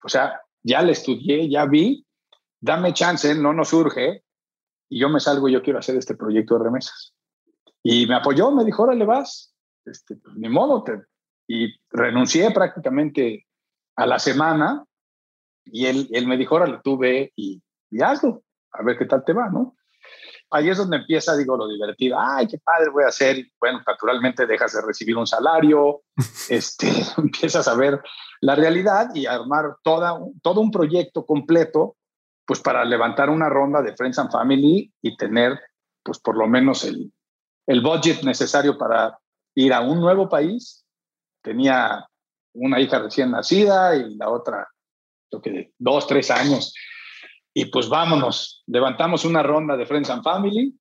O 0.02 0.08
sea, 0.08 0.40
ya 0.62 0.82
le 0.82 0.92
estudié, 0.92 1.48
ya 1.48 1.66
vi, 1.66 2.06
dame 2.60 2.92
chance, 2.92 3.34
no 3.34 3.52
nos 3.52 3.72
urge, 3.72 4.24
y 4.88 5.00
yo 5.00 5.08
me 5.08 5.20
salgo 5.20 5.48
y 5.48 5.52
yo 5.52 5.62
quiero 5.62 5.78
hacer 5.78 5.96
este 5.96 6.14
proyecto 6.14 6.58
de 6.58 6.64
remesas. 6.64 7.14
Y 7.82 8.06
me 8.06 8.16
apoyó, 8.16 8.50
me 8.50 8.64
dijo, 8.64 8.82
órale, 8.82 9.04
vas, 9.04 9.54
este, 9.84 10.16
pues, 10.16 10.36
ni 10.36 10.48
modo. 10.48 10.82
Te... 10.82 11.02
Y 11.46 11.74
renuncié 11.90 12.50
prácticamente 12.50 13.46
a 13.96 14.06
la 14.06 14.18
semana 14.18 14.84
y 15.64 15.86
él, 15.86 16.08
él 16.12 16.26
me 16.26 16.36
dijo, 16.36 16.56
órale, 16.56 16.80
tú 16.82 16.98
ve 16.98 17.32
y, 17.36 17.62
y 17.90 18.02
hazlo, 18.02 18.42
a 18.72 18.82
ver 18.82 18.98
qué 18.98 19.06
tal 19.06 19.24
te 19.24 19.32
va, 19.32 19.48
¿no? 19.50 19.76
Ahí 20.50 20.70
es 20.70 20.78
donde 20.78 20.96
empieza, 20.96 21.36
digo, 21.36 21.56
lo 21.56 21.68
divertido. 21.68 22.16
Ay, 22.18 22.46
qué 22.46 22.58
padre 22.58 22.88
voy 22.90 23.04
a 23.04 23.08
hacer. 23.08 23.36
Bueno, 23.60 23.82
naturalmente 23.86 24.46
dejas 24.46 24.72
de 24.72 24.80
recibir 24.80 25.16
un 25.16 25.26
salario, 25.26 26.02
este, 26.48 26.88
empiezas 27.18 27.68
a 27.68 27.74
ver 27.74 28.00
la 28.40 28.54
realidad 28.54 29.14
y 29.14 29.26
armar 29.26 29.76
toda, 29.82 30.18
todo 30.42 30.60
un 30.60 30.70
proyecto 30.70 31.26
completo, 31.26 31.96
pues 32.48 32.60
para 32.60 32.82
levantar 32.86 33.28
una 33.28 33.50
ronda 33.50 33.82
de 33.82 33.94
Friends 33.94 34.18
and 34.18 34.32
Family 34.32 34.90
y 35.02 35.16
tener, 35.18 35.60
pues 36.02 36.18
por 36.18 36.34
lo 36.34 36.48
menos 36.48 36.82
el, 36.82 37.12
el 37.66 37.82
budget 37.82 38.22
necesario 38.22 38.78
para 38.78 39.18
ir 39.54 39.74
a 39.74 39.82
un 39.82 40.00
nuevo 40.00 40.30
país. 40.30 40.82
Tenía 41.42 42.08
una 42.54 42.80
hija 42.80 43.00
recién 43.00 43.32
nacida 43.32 43.94
y 43.96 44.16
la 44.16 44.30
otra, 44.30 44.66
creo 45.28 45.42
que 45.42 45.72
dos, 45.76 46.06
tres 46.06 46.30
años. 46.30 46.72
Y 47.52 47.66
pues 47.66 47.90
vámonos, 47.90 48.64
levantamos 48.66 49.26
una 49.26 49.42
ronda 49.42 49.76
de 49.76 49.84
Friends 49.84 50.08
and 50.08 50.22
Family, 50.22 50.74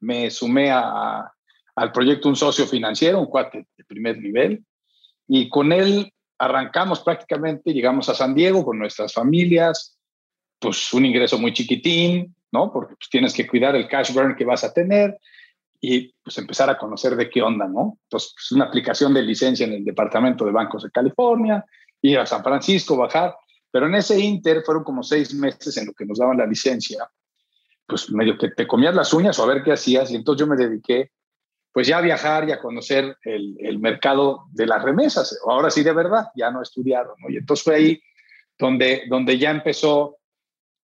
me 0.00 0.30
sumé 0.30 0.70
a, 0.70 1.30
al 1.74 1.92
proyecto 1.92 2.30
un 2.30 2.36
socio 2.36 2.66
financiero, 2.66 3.20
un 3.20 3.26
cuate 3.26 3.66
de 3.76 3.84
primer 3.84 4.16
nivel, 4.16 4.64
y 5.26 5.50
con 5.50 5.70
él 5.70 6.10
arrancamos 6.38 7.00
prácticamente, 7.00 7.74
llegamos 7.74 8.08
a 8.08 8.14
San 8.14 8.34
Diego 8.34 8.64
con 8.64 8.78
nuestras 8.78 9.12
familias, 9.12 9.97
pues 10.58 10.92
un 10.92 11.04
ingreso 11.04 11.38
muy 11.38 11.52
chiquitín, 11.52 12.34
¿no? 12.52 12.72
Porque 12.72 12.94
pues, 12.96 13.08
tienes 13.10 13.32
que 13.34 13.46
cuidar 13.46 13.76
el 13.76 13.88
cash 13.88 14.12
burn 14.12 14.36
que 14.36 14.44
vas 14.44 14.64
a 14.64 14.72
tener, 14.72 15.18
y 15.80 16.12
pues 16.22 16.36
empezar 16.38 16.68
a 16.70 16.78
conocer 16.78 17.14
de 17.16 17.30
qué 17.30 17.42
onda, 17.42 17.68
¿no? 17.68 17.98
Entonces, 18.04 18.32
pues, 18.34 18.52
una 18.52 18.64
aplicación 18.64 19.14
de 19.14 19.22
licencia 19.22 19.66
en 19.66 19.74
el 19.74 19.84
Departamento 19.84 20.44
de 20.44 20.52
Bancos 20.52 20.82
de 20.82 20.90
California, 20.90 21.64
ir 22.02 22.18
a 22.18 22.26
San 22.26 22.42
Francisco, 22.42 22.96
bajar, 22.96 23.34
pero 23.70 23.86
en 23.86 23.94
ese 23.94 24.18
inter 24.18 24.62
fueron 24.64 24.82
como 24.82 25.02
seis 25.02 25.34
meses 25.34 25.76
en 25.76 25.86
lo 25.86 25.92
que 25.92 26.04
nos 26.04 26.18
daban 26.18 26.38
la 26.38 26.46
licencia, 26.46 27.08
pues 27.86 28.10
medio 28.10 28.36
que 28.36 28.50
te 28.50 28.66
comías 28.66 28.94
las 28.94 29.12
uñas 29.12 29.38
o 29.38 29.44
a 29.44 29.46
ver 29.46 29.62
qué 29.62 29.72
hacías, 29.72 30.10
y 30.10 30.16
entonces 30.16 30.40
yo 30.40 30.46
me 30.46 30.56
dediqué 30.56 31.10
pues 31.70 31.86
ya 31.86 31.98
a 31.98 32.00
viajar 32.00 32.48
y 32.48 32.52
a 32.52 32.60
conocer 32.60 33.16
el, 33.22 33.56
el 33.60 33.78
mercado 33.78 34.46
de 34.50 34.66
las 34.66 34.82
remesas, 34.82 35.38
ahora 35.46 35.70
sí 35.70 35.84
de 35.84 35.92
verdad, 35.92 36.26
ya 36.34 36.50
no 36.50 36.58
he 36.60 36.62
estudiado, 36.62 37.14
¿no? 37.20 37.30
Y 37.30 37.36
entonces 37.36 37.62
fue 37.62 37.74
ahí 37.76 38.02
donde, 38.58 39.02
donde 39.08 39.38
ya 39.38 39.50
empezó 39.50 40.17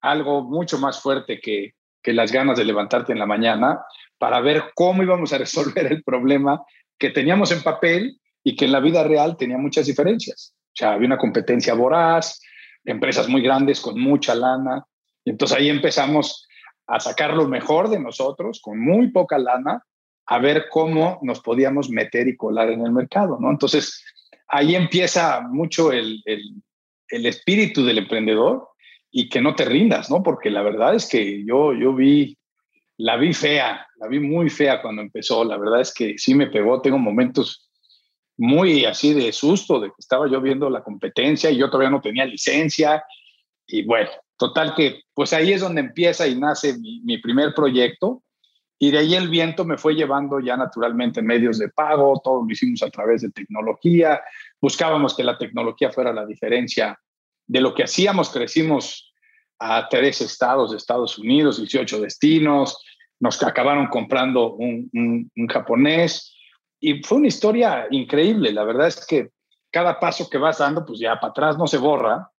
algo 0.04 0.42
mucho 0.42 0.78
más 0.78 1.00
fuerte 1.00 1.40
que, 1.40 1.74
que 2.02 2.12
las 2.12 2.30
ganas 2.30 2.58
de 2.58 2.64
levantarte 2.64 3.12
en 3.12 3.18
la 3.18 3.26
mañana, 3.26 3.80
para 4.18 4.40
ver 4.40 4.64
cómo 4.74 5.02
íbamos 5.02 5.32
a 5.32 5.38
resolver 5.38 5.86
el 5.90 6.04
problema 6.04 6.62
que 6.98 7.10
teníamos 7.10 7.50
en 7.50 7.62
papel 7.62 8.20
y 8.44 8.54
que 8.54 8.66
en 8.66 8.72
la 8.72 8.80
vida 8.80 9.02
real 9.02 9.36
tenía 9.38 9.56
muchas 9.56 9.86
diferencias. 9.86 10.54
O 10.54 10.76
sea, 10.76 10.92
había 10.92 11.06
una 11.06 11.16
competencia 11.16 11.72
voraz, 11.72 12.40
empresas 12.84 13.28
muy 13.28 13.40
grandes 13.40 13.80
con 13.80 13.98
mucha 13.98 14.34
lana. 14.34 14.84
Y 15.24 15.30
entonces 15.30 15.56
ahí 15.56 15.70
empezamos 15.70 16.46
a 16.86 17.00
sacar 17.00 17.32
lo 17.32 17.48
mejor 17.48 17.88
de 17.88 17.98
nosotros 17.98 18.60
con 18.62 18.78
muy 18.78 19.10
poca 19.10 19.38
lana, 19.38 19.82
a 20.26 20.38
ver 20.38 20.66
cómo 20.70 21.18
nos 21.22 21.40
podíamos 21.40 21.88
meter 21.88 22.28
y 22.28 22.36
colar 22.36 22.70
en 22.70 22.84
el 22.84 22.92
mercado, 22.92 23.38
¿no? 23.40 23.50
Entonces, 23.50 24.04
ahí 24.48 24.74
empieza 24.74 25.40
mucho 25.40 25.92
el, 25.92 26.20
el, 26.26 26.42
el 27.08 27.26
espíritu 27.26 27.84
del 27.84 27.98
emprendedor 27.98 28.68
y 29.16 29.28
que 29.28 29.40
no 29.40 29.54
te 29.54 29.64
rindas, 29.64 30.10
¿no? 30.10 30.24
Porque 30.24 30.50
la 30.50 30.62
verdad 30.62 30.96
es 30.96 31.08
que 31.08 31.44
yo, 31.46 31.72
yo 31.72 31.94
vi 31.94 32.36
la 32.96 33.16
vi 33.16 33.32
fea, 33.32 33.86
la 33.94 34.08
vi 34.08 34.18
muy 34.18 34.50
fea 34.50 34.82
cuando 34.82 35.02
empezó. 35.02 35.44
La 35.44 35.56
verdad 35.56 35.80
es 35.80 35.94
que 35.94 36.18
sí 36.18 36.34
me 36.34 36.48
pegó. 36.48 36.80
Tengo 36.80 36.98
momentos 36.98 37.70
muy 38.36 38.84
así 38.84 39.14
de 39.14 39.30
susto 39.30 39.78
de 39.78 39.90
que 39.90 39.94
estaba 40.00 40.28
yo 40.28 40.40
viendo 40.40 40.68
la 40.68 40.82
competencia 40.82 41.48
y 41.48 41.58
yo 41.58 41.70
todavía 41.70 41.90
no 41.90 42.00
tenía 42.00 42.24
licencia 42.24 43.04
Y 43.68 43.84
bueno, 43.84 44.10
total 44.36 44.74
que 44.74 45.02
pues 45.14 45.32
ahí 45.32 45.52
es 45.52 45.60
donde 45.60 45.82
empieza 45.82 46.26
y 46.26 46.34
nace 46.34 46.76
mi, 46.76 47.00
mi 47.02 47.18
primer 47.18 47.54
proyecto. 47.54 48.20
Y 48.80 48.90
de 48.90 48.98
ahí 48.98 49.14
el 49.14 49.28
viento 49.28 49.64
me 49.64 49.78
fue 49.78 49.94
llevando 49.94 50.40
ya 50.40 50.56
naturalmente 50.56 51.20
en 51.20 51.26
medios 51.26 51.60
de 51.60 51.68
pago, 51.68 52.20
todo 52.22 52.42
lo 52.42 52.50
hicimos 52.50 52.82
a 52.82 52.90
través 52.90 53.22
de 53.22 53.30
tecnología, 53.30 54.20
buscábamos 54.60 55.14
que 55.16 55.22
la 55.22 55.38
tecnología 55.38 55.92
fuera 55.92 56.12
la 56.12 56.26
diferencia 56.26 56.98
de 57.46 57.60
lo 57.60 57.74
que 57.74 57.84
hacíamos, 57.84 58.30
crecimos 58.30 59.12
a 59.58 59.88
tres 59.88 60.20
estados 60.20 60.70
de 60.70 60.76
Estados 60.76 61.18
Unidos, 61.18 61.58
18 61.58 62.00
destinos, 62.00 62.78
nos 63.20 63.42
acabaron 63.42 63.86
comprando 63.86 64.54
un, 64.54 65.30
japonés 65.48 66.36
y 66.80 67.02
fue 67.02 67.18
una 67.18 67.28
historia 67.28 67.86
increíble. 67.90 68.52
La 68.52 68.64
verdad 68.64 68.88
es 68.88 69.06
que 69.06 69.30
cada 69.70 69.98
paso 69.98 70.28
que 70.28 70.38
vas 70.38 70.58
dando, 70.58 70.84
pues 70.84 70.98
ya 70.98 71.18
para 71.18 71.30
atrás 71.30 71.58
no 71.58 71.66
se 71.66 71.78
borra. 71.78 72.30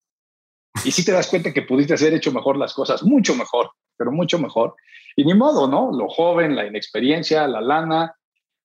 Y 0.83 0.91
sí 0.91 1.03
te 1.05 1.12
das 1.12 1.27
cuenta 1.27 1.53
que 1.53 1.62
pudiste 1.62 1.93
haber 1.93 2.13
hecho 2.13 2.31
mejor 2.31 2.57
las 2.57 2.74
cosas, 2.74 3.01
mucho 3.03 3.35
mejor, 3.35 3.71
pero 3.97 4.12
mucho 4.12 4.38
mejor. 4.38 4.75
Y 5.15 5.24
ni 5.24 5.33
modo, 5.33 5.67
¿no? 5.67 5.91
Lo 5.91 6.09
joven, 6.09 6.55
la 6.55 6.67
inexperiencia, 6.67 7.47
la 7.47 7.62
lana, 7.62 8.13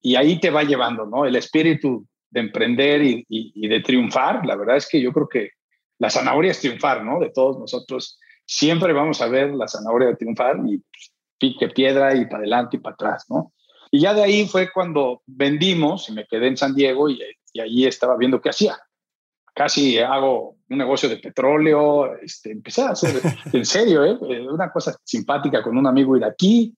y 0.02 0.16
ahí 0.16 0.40
te 0.40 0.50
va 0.50 0.64
llevando, 0.64 1.06
¿no? 1.06 1.24
El 1.24 1.36
espíritu 1.36 2.06
de 2.30 2.40
emprender 2.40 3.02
y, 3.02 3.68
de 3.68 3.80
triunfar. 3.80 4.44
La 4.46 4.56
verdad 4.56 4.76
es 4.76 4.88
que 4.88 5.00
yo 5.00 5.12
creo 5.12 5.28
que 5.28 5.50
la 6.00 6.10
zanahoria 6.10 6.50
es 6.50 6.60
triunfar, 6.60 7.04
¿no? 7.04 7.20
De 7.20 7.30
todos 7.30 7.58
nosotros 7.58 8.18
siempre 8.46 8.92
vamos 8.92 9.20
a 9.20 9.28
ver 9.28 9.54
la 9.54 9.68
zanahoria 9.68 10.08
de 10.08 10.16
triunfar 10.16 10.56
y 10.66 10.78
pues, 10.78 11.12
pique 11.38 11.68
piedra 11.68 12.16
y 12.16 12.24
para 12.24 12.38
adelante 12.38 12.78
y 12.78 12.80
para 12.80 12.94
atrás, 12.94 13.26
¿no? 13.28 13.52
Y 13.90 14.00
ya 14.00 14.14
de 14.14 14.22
ahí 14.22 14.46
fue 14.46 14.72
cuando 14.72 15.22
vendimos 15.26 16.08
y 16.08 16.12
me 16.12 16.26
quedé 16.26 16.48
en 16.48 16.56
San 16.56 16.74
Diego 16.74 17.10
y, 17.10 17.20
y 17.52 17.60
allí 17.60 17.86
estaba 17.86 18.16
viendo 18.16 18.40
qué 18.40 18.48
hacía. 18.48 18.78
Casi 19.54 19.98
hago 19.98 20.56
un 20.70 20.78
negocio 20.78 21.08
de 21.08 21.18
petróleo, 21.18 22.16
este, 22.16 22.50
empecé 22.52 22.82
a 22.82 22.90
hacer, 22.90 23.20
en 23.52 23.66
serio, 23.66 24.04
¿eh? 24.04 24.16
una 24.48 24.72
cosa 24.72 24.96
simpática 25.04 25.62
con 25.62 25.76
un 25.76 25.86
amigo 25.86 26.16
iraquí. 26.16 26.74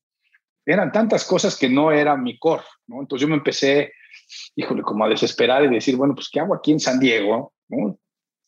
Eran 0.67 0.91
tantas 0.91 1.25
cosas 1.25 1.57
que 1.57 1.69
no 1.69 1.93
era 1.93 2.17
mi 2.17 2.39
core, 2.39 2.65
¿no? 2.89 3.01
Entonces 3.01 3.23
yo 3.23 3.29
me 3.29 3.37
empecé, 3.37 3.93
híjole, 4.57 4.83
como 4.83 5.05
a 5.05 5.09
desesperar 5.09 5.65
y 5.65 5.69
decir, 5.69 5.97
bueno, 5.97 6.15
pues 6.15 6.29
¿qué 6.29 6.41
hago 6.41 6.55
aquí 6.55 6.73
en 6.73 6.81
San 6.81 6.99
Diego? 6.99 7.53
¿no? 7.69 7.99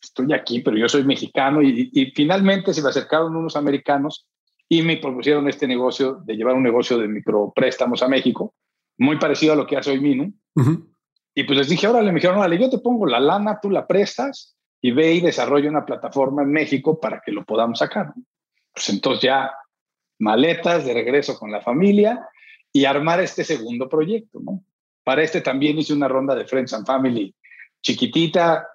Estoy 0.04 0.32
aquí, 0.32 0.60
pero 0.60 0.76
yo 0.76 0.88
soy 0.88 1.04
mexicano 1.04 1.62
y, 1.62 2.12
finalmente 2.14 2.72
se 2.72 2.82
me 2.82 2.88
acercaron 2.88 3.36
unos 3.36 3.56
americanos 3.56 4.26
y 4.68 4.82
me 4.82 4.96
propusieron 4.96 5.48
este 5.48 5.66
negocio 5.66 6.20
de 6.24 6.34
llevar 6.34 6.54
un 6.54 6.62
negocio 6.62 6.98
de 6.98 7.08
micropréstamos 7.08 8.02
a 8.02 8.08
México, 8.08 8.54
muy 8.98 9.18
parecido 9.18 9.52
a 9.52 9.56
lo 9.56 9.66
que 9.66 9.76
hace 9.76 9.90
hoy 9.90 10.00
Minu. 10.00 10.32
Y 11.34 11.44
pues 11.44 11.58
les 11.58 11.68
dije, 11.68 11.88
órale, 11.88 12.12
me 12.12 12.20
dijeron, 12.20 12.38
órale, 12.38 12.58
yo 12.58 12.70
te 12.70 12.78
pongo 12.78 13.06
la 13.06 13.20
lana, 13.20 13.58
tú 13.60 13.70
la 13.70 13.86
prestas 13.86 14.56
y 14.80 14.92
ve 14.92 15.14
y 15.14 15.20
desarrolla 15.20 15.68
una 15.68 15.84
plataforma 15.84 16.42
en 16.42 16.52
México 16.52 17.00
para 17.00 17.20
que 17.24 17.32
lo 17.32 17.44
podamos 17.44 17.80
sacar. 17.80 18.12
Pues 18.72 18.88
entonces 18.90 19.22
ya 19.22 19.52
maletas 20.18 20.84
de 20.84 20.94
regreso 20.94 21.38
con 21.38 21.50
la 21.50 21.60
familia 21.60 22.28
y 22.72 22.84
armar 22.84 23.20
este 23.20 23.44
segundo 23.44 23.88
proyecto, 23.88 24.40
¿no? 24.40 24.64
Para 25.02 25.22
este 25.22 25.40
también 25.40 25.78
hice 25.78 25.92
una 25.92 26.08
ronda 26.08 26.34
de 26.34 26.46
Friends 26.46 26.72
and 26.72 26.86
Family 26.86 27.34
chiquitita, 27.84 28.66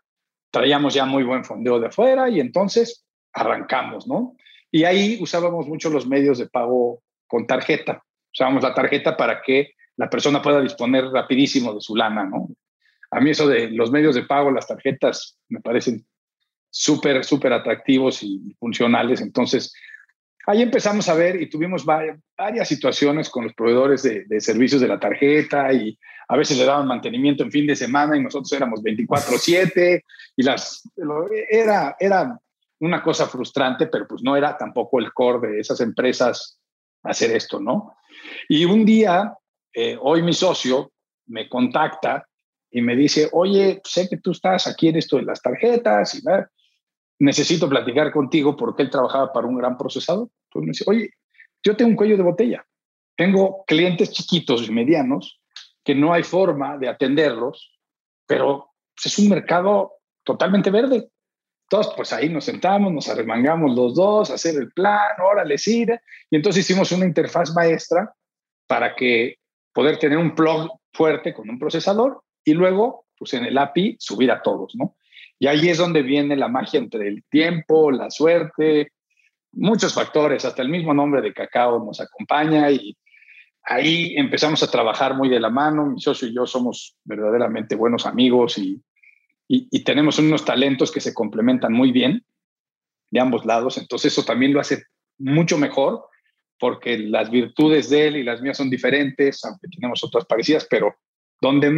traíamos 0.52 0.94
ya 0.94 1.06
muy 1.06 1.24
buen 1.24 1.44
fondeo 1.44 1.80
de 1.80 1.88
afuera 1.88 2.30
y 2.30 2.40
entonces 2.40 3.06
arrancamos, 3.34 4.08
¿no? 4.08 4.36
Y 4.72 4.84
ahí 4.84 5.18
usábamos 5.22 5.68
mucho 5.68 5.90
los 5.90 6.08
medios 6.08 6.38
de 6.38 6.48
pago 6.48 7.02
con 7.28 7.48
tarjeta. 7.48 8.04
Usábamos 8.34 8.64
la 8.64 8.74
tarjeta 8.74 9.18
para 9.18 9.42
que 9.42 9.72
la 9.98 10.10
persona 10.10 10.42
pueda 10.42 10.62
disponer 10.62 11.06
rapidísimo 11.06 11.74
de 11.74 11.82
su 11.82 11.96
lana, 11.96 12.24
¿no? 12.24 12.50
A 13.12 13.20
mí 13.20 13.32
eso 13.32 13.48
de 13.48 13.72
los 13.72 13.92
medios 13.92 14.16
de 14.16 14.24
pago, 14.24 14.52
las 14.52 14.68
tarjetas, 14.68 15.38
me 15.50 15.60
parecen 15.62 16.06
súper, 16.70 17.24
súper 17.26 17.54
atractivos 17.54 18.22
y 18.22 18.56
funcionales. 18.60 19.22
Entonces, 19.22 19.74
ahí 20.50 20.64
empezamos 20.64 21.08
a 21.08 21.14
ver 21.14 21.40
y 21.40 21.48
tuvimos 21.48 21.86
varias, 21.86 22.68
situaciones 22.68 23.30
con 23.30 23.44
los 23.44 23.54
proveedores 23.54 24.02
de, 24.02 24.42
servicios 24.42 24.82
de 24.82 24.88
la 24.88 25.00
tarjeta 25.00 25.72
y 25.72 25.96
a 26.28 26.36
veces 26.36 26.58
le 26.58 26.66
daban 26.66 26.88
mantenimiento 26.88 27.44
en 27.44 27.52
fin 27.52 27.68
de 27.68 27.76
semana 27.76 28.18
y 28.18 28.24
nosotros 28.24 28.52
éramos 28.54 28.82
24/7 28.82 30.04
y 30.36 30.46
era, 31.52 31.96
era 32.00 32.40
una 32.80 33.04
cosa 33.04 33.28
frustrante, 33.28 33.86
pero 33.88 34.08
pues 34.08 34.24
no 34.24 34.36
era 34.36 34.58
tampoco 34.58 35.00
el 35.00 35.14
core 35.14 35.50
de 35.50 35.60
esas 35.60 35.82
empresas 35.82 36.60
hacer 37.04 37.32
esto, 37.32 37.60
¿no? 37.60 37.96
Y 38.48 38.66
un 38.66 38.86
día, 38.86 39.36
eh, 39.72 39.98
hoy 40.02 40.24
mi 40.24 40.34
socio 40.34 40.92
me 41.28 41.48
contacta 41.48 42.26
y 42.72 42.82
me 42.82 42.96
dice, 42.96 43.30
oye, 43.34 43.82
sé 43.84 44.10
que 44.10 44.18
tú 44.18 44.32
estás 44.32 44.66
aquí 44.66 44.88
en 44.88 44.96
esto 44.96 45.18
de 45.18 45.24
las 45.24 45.44
tarjetas 45.44 46.16
y 46.16 46.22
necesito 47.20 47.70
platicar 47.70 48.12
contigo 48.12 48.58
porque 48.58 48.82
él 48.82 48.90
trabajaba 48.90 49.32
para 49.32 49.46
un 49.46 49.56
gran 49.56 49.78
procesador. 49.78 50.28
Entonces 50.50 50.66
me 50.66 50.72
dice, 50.72 50.84
oye, 50.88 51.10
yo 51.64 51.76
tengo 51.76 51.92
un 51.92 51.96
cuello 51.96 52.18
de 52.18 52.24
botella. 52.24 52.66
Tengo 53.16 53.64
clientes 53.66 54.12
chiquitos 54.12 54.68
y 54.68 54.72
medianos 54.72 55.42
que 55.84 55.96
no 55.96 56.14
hay 56.14 56.24
forma 56.24 56.78
de 56.78 56.88
atenderlos, 56.88 57.80
pero 58.26 58.72
es 59.04 59.20
un 59.20 59.30
mercado 59.30 59.94
totalmente 60.24 60.70
verde. 60.70 61.10
Entonces, 61.64 61.94
pues 61.96 62.14
ahí 62.14 62.30
nos 62.30 62.46
sentamos, 62.46 62.92
nos 62.92 63.10
arremangamos 63.10 63.76
los 63.76 63.94
dos, 63.94 64.32
hacer 64.32 64.56
el 64.56 64.72
plan, 64.72 65.20
órale, 65.22 65.58
sí. 65.58 65.86
Y 66.32 66.36
entonces 66.36 66.66
hicimos 66.66 66.92
una 66.92 67.06
interfaz 67.06 67.54
maestra 67.54 68.14
para 68.68 68.96
que 68.96 69.36
poder 69.74 69.98
tener 69.98 70.18
un 70.18 70.34
plug 70.34 70.70
fuerte 70.94 71.34
con 71.34 71.50
un 71.50 71.60
procesador 71.60 72.24
y 72.44 72.54
luego, 72.54 73.06
pues 73.18 73.34
en 73.36 73.46
el 73.46 73.58
API, 73.58 73.98
subir 74.00 74.32
a 74.32 74.42
todos, 74.42 74.76
¿no? 74.76 74.96
Y 75.38 75.48
ahí 75.48 75.70
es 75.70 75.78
donde 75.78 76.02
viene 76.02 76.36
la 76.36 76.48
magia 76.48 76.80
entre 76.80 77.08
el 77.08 77.24
tiempo, 77.30 77.92
la 77.92 78.10
suerte, 78.10 78.92
muchos 79.52 79.94
factores, 79.94 80.46
hasta 80.46 80.62
el 80.62 80.70
mismo 80.70 80.94
nombre 80.94 81.22
de 81.22 81.34
cacao 81.34 81.84
nos 81.84 82.00
acompaña 82.00 82.70
y 82.72 82.96
ahí 83.64 84.14
empezamos 84.16 84.64
a 84.64 84.72
trabajar 84.72 85.16
muy 85.16 85.30
de 85.30 85.40
la 85.40 85.50
mano. 85.50 85.86
Mi 85.86 86.00
socio 86.00 86.28
y 86.28 86.36
yo 86.36 86.46
somos 86.46 86.96
verdaderamente 87.04 87.76
buenos 87.76 88.06
amigos 88.06 88.58
y, 88.58 88.82
y, 89.48 89.84
tenemos 89.84 90.20
unos 90.20 90.46
talentos 90.46 90.92
que 90.92 91.02
se 91.02 91.14
complementan 91.14 91.74
muy 91.74 91.92
bien 91.92 92.24
de 93.12 93.20
ambos 93.20 93.46
lados. 93.46 93.78
Entonces 93.78 94.14
eso 94.14 94.24
también 94.24 94.54
lo 94.54 94.60
hace 94.60 94.84
mucho 95.18 95.58
mejor 95.58 96.06
porque 96.60 96.98
las 96.98 97.32
virtudes 97.32 97.90
de 97.90 98.08
él 98.08 98.18
y 98.18 98.24
las 98.24 98.42
mías 98.42 98.58
son 98.58 98.70
diferentes, 98.70 99.44
aunque 99.46 99.68
tenemos 99.70 100.04
otras 100.04 100.26
parecidas, 100.26 100.68
pero 100.70 100.96
donde 101.42 101.72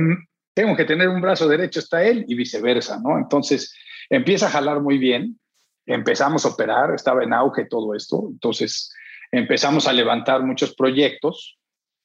tengo 0.54 0.75
que 0.75 0.86
tener 0.86 1.08
un 1.08 1.22
brazo 1.22 1.48
derecho 1.48 1.80
está 1.80 2.04
él 2.04 2.25
y 2.28 2.36
viceversa, 2.36 3.00
¿no? 3.01 3.18
Entonces 3.18 3.74
empieza 4.10 4.48
a 4.48 4.51
jalar 4.51 4.82
muy 4.82 4.98
bien, 4.98 5.40
empezamos 5.86 6.46
a 6.46 6.50
operar, 6.50 6.94
estaba 6.94 7.24
en 7.24 7.34
auge 7.34 7.66
todo 7.66 7.96
esto, 7.96 8.28
entonces 8.30 8.94
empezamos 9.32 9.88
a 9.88 9.94
levantar 9.94 10.44
muchos 10.44 10.76
proyectos 10.76 11.58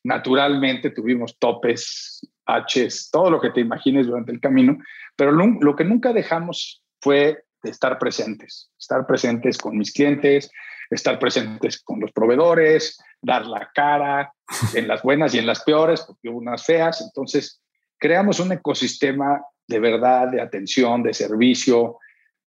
naturalmente 0.06 0.90
tuvimos 0.90 1.36
topes, 1.38 2.20
Hs, 2.46 3.10
todo 3.10 3.28
lo 3.28 3.40
que 3.40 3.50
te 3.50 3.60
imagines 3.60 4.06
durante 4.06 4.30
el 4.30 4.40
camino, 4.40 4.78
pero 5.16 5.32
lo, 5.32 5.74
que 5.74 5.84
nunca 5.84 6.12
dejamos 6.12 6.84
fue 7.00 7.42
estar 7.64 7.98
presentes, 7.98 8.70
estar 8.78 9.04
presentes 9.04 9.58
con 9.58 9.76
mis 9.76 9.92
clientes, 9.92 10.48
estar 10.90 11.18
presentes 11.18 11.82
con 11.82 11.98
los 11.98 12.12
proveedores, 12.12 13.00
dar 13.20 13.46
la 13.46 13.68
cara 13.74 14.32
en 14.74 14.86
las 14.86 15.02
buenas 15.02 15.34
y 15.34 15.38
en 15.38 15.46
las 15.46 15.64
peores, 15.64 16.02
porque 16.02 16.28
hubo 16.28 16.38
unas 16.38 16.64
feas. 16.64 17.00
Entonces, 17.00 17.60
creamos 17.98 18.38
un 18.38 18.52
ecosistema 18.52 19.42
de 19.66 19.80
verdad, 19.80 20.28
de 20.28 20.40
atención, 20.40 21.02
de 21.02 21.12
servicio, 21.12 21.98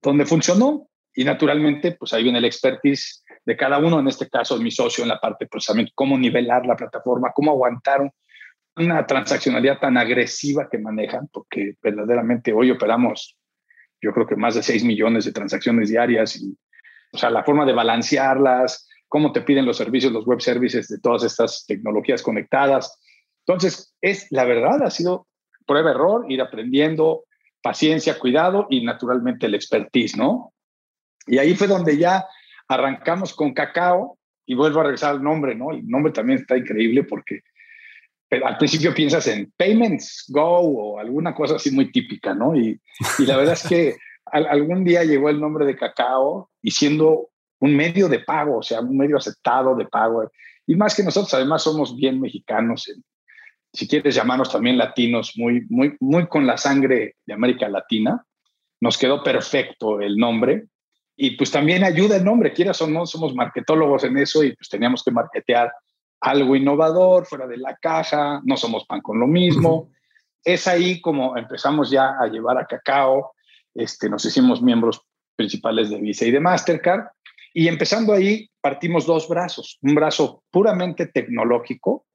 donde 0.01 0.25
funcionó. 0.25 0.88
Y 1.19 1.25
naturalmente, 1.25 1.97
pues 1.99 2.13
ahí 2.13 2.23
viene 2.23 2.37
el 2.37 2.45
expertise 2.45 3.25
de 3.45 3.57
cada 3.57 3.77
uno, 3.77 3.99
en 3.99 4.07
este 4.07 4.29
caso 4.29 4.57
mi 4.57 4.71
socio 4.71 5.03
en 5.03 5.09
la 5.09 5.19
parte 5.19 5.43
de 5.43 5.49
procesamiento, 5.49 5.91
cómo 5.93 6.17
nivelar 6.17 6.65
la 6.65 6.77
plataforma, 6.77 7.33
cómo 7.35 7.51
aguantar 7.51 8.09
una 8.77 9.05
transaccionalidad 9.05 9.79
tan 9.79 9.97
agresiva 9.97 10.69
que 10.71 10.77
manejan, 10.77 11.27
porque 11.27 11.73
verdaderamente 11.83 12.53
hoy 12.53 12.71
operamos, 12.71 13.35
yo 14.01 14.13
creo 14.13 14.25
que 14.27 14.37
más 14.37 14.55
de 14.55 14.63
6 14.63 14.85
millones 14.85 15.25
de 15.25 15.33
transacciones 15.33 15.89
diarias, 15.89 16.37
y, 16.37 16.57
o 17.11 17.17
sea, 17.17 17.29
la 17.29 17.43
forma 17.43 17.65
de 17.65 17.73
balancearlas, 17.73 18.87
cómo 19.09 19.33
te 19.33 19.41
piden 19.41 19.65
los 19.65 19.75
servicios, 19.75 20.13
los 20.13 20.25
web 20.25 20.39
services 20.39 20.87
de 20.87 21.01
todas 21.01 21.25
estas 21.25 21.65
tecnologías 21.65 22.21
conectadas. 22.21 22.97
Entonces, 23.45 23.93
es 23.99 24.27
la 24.31 24.45
verdad, 24.45 24.83
ha 24.83 24.89
sido 24.89 25.27
prueba-error, 25.67 26.31
ir 26.31 26.41
aprendiendo, 26.41 27.25
paciencia, 27.61 28.17
cuidado 28.17 28.67
y 28.69 28.85
naturalmente 28.85 29.47
el 29.47 29.55
expertise, 29.55 30.15
¿no? 30.15 30.53
Y 31.27 31.37
ahí 31.37 31.55
fue 31.55 31.67
donde 31.67 31.97
ya 31.97 32.25
arrancamos 32.67 33.33
con 33.33 33.53
cacao 33.53 34.17
y 34.45 34.55
vuelvo 34.55 34.79
a 34.79 34.83
regresar 34.83 35.11
al 35.11 35.23
nombre, 35.23 35.55
¿no? 35.55 35.71
El 35.71 35.87
nombre 35.87 36.11
también 36.11 36.39
está 36.39 36.57
increíble 36.57 37.03
porque 37.03 37.41
al 38.31 38.57
principio 38.57 38.93
piensas 38.93 39.27
en 39.27 39.51
Payments 39.57 40.25
Go 40.29 40.59
o 40.59 40.99
alguna 40.99 41.33
cosa 41.33 41.55
así 41.55 41.71
muy 41.71 41.91
típica, 41.91 42.33
¿no? 42.33 42.55
Y, 42.55 42.79
y 43.17 43.25
la 43.25 43.37
verdad 43.37 43.53
es 43.53 43.67
que 43.67 43.95
algún 44.25 44.83
día 44.83 45.03
llegó 45.03 45.29
el 45.29 45.39
nombre 45.39 45.65
de 45.65 45.75
cacao 45.75 46.49
y 46.61 46.71
siendo 46.71 47.29
un 47.59 47.75
medio 47.75 48.07
de 48.07 48.19
pago, 48.19 48.57
o 48.57 48.63
sea, 48.63 48.81
un 48.81 48.97
medio 48.97 49.17
aceptado 49.17 49.75
de 49.75 49.85
pago. 49.85 50.31
Y 50.65 50.75
más 50.75 50.95
que 50.95 51.03
nosotros, 51.03 51.33
además, 51.33 51.63
somos 51.63 51.95
bien 51.95 52.21
mexicanos, 52.21 52.89
si 53.73 53.87
quieres 53.87 54.15
llamarnos 54.15 54.51
también 54.51 54.77
latinos, 54.77 55.33
muy, 55.35 55.65
muy, 55.69 55.95
muy 55.99 56.27
con 56.27 56.47
la 56.47 56.57
sangre 56.57 57.15
de 57.25 57.33
América 57.33 57.67
Latina. 57.69 58.25
Nos 58.81 58.97
quedó 58.97 59.23
perfecto 59.23 59.99
el 59.99 60.17
nombre 60.17 60.67
Y 61.21 61.31
pues 61.31 61.51
también 61.51 61.83
ayuda 61.83 62.15
el 62.15 62.23
nombre, 62.23 62.53
quieras 62.53 62.81
o 62.81 62.87
no, 62.87 63.05
somos 63.05 63.35
marketólogos 63.35 64.05
en 64.05 64.17
eso 64.17 64.41
y 64.41 64.55
pues 64.55 64.69
teníamos 64.69 65.03
que 65.03 65.11
marketear 65.11 65.69
algo 66.21 66.55
innovador, 66.55 67.25
fuera 67.25 67.45
de 67.45 67.57
la 67.57 67.75
caja, 67.75 68.39
no 68.45 68.55
somos 68.55 68.85
pan 68.85 69.01
con 69.01 69.19
lo 69.19 69.27
mismo. 69.27 69.91
Es 70.45 70.65
ahí 70.65 71.01
como 71.01 71.35
empezamos 71.35 71.91
ya 71.91 72.11
a 72.17 72.27
llevar 72.27 72.57
a 72.57 72.65
Cacao, 72.65 73.33
este, 73.75 74.09
nos 74.09 74.23
hicimos 74.23 74.61
miembros 74.61 75.01
principales 75.35 75.89
de 75.89 75.99
Visa 75.99 76.25
y 76.25 76.31
de 76.31 76.39
Mastercard, 76.39 77.07
y 77.53 77.67
empezando 77.67 78.13
ahí 78.13 78.49
partimos 78.61 79.05
dos 79.05 79.27
brazos, 79.27 79.77
un 79.81 79.95
brazo 79.95 80.43
puramente 80.49 81.05
tecnológico 81.07 82.05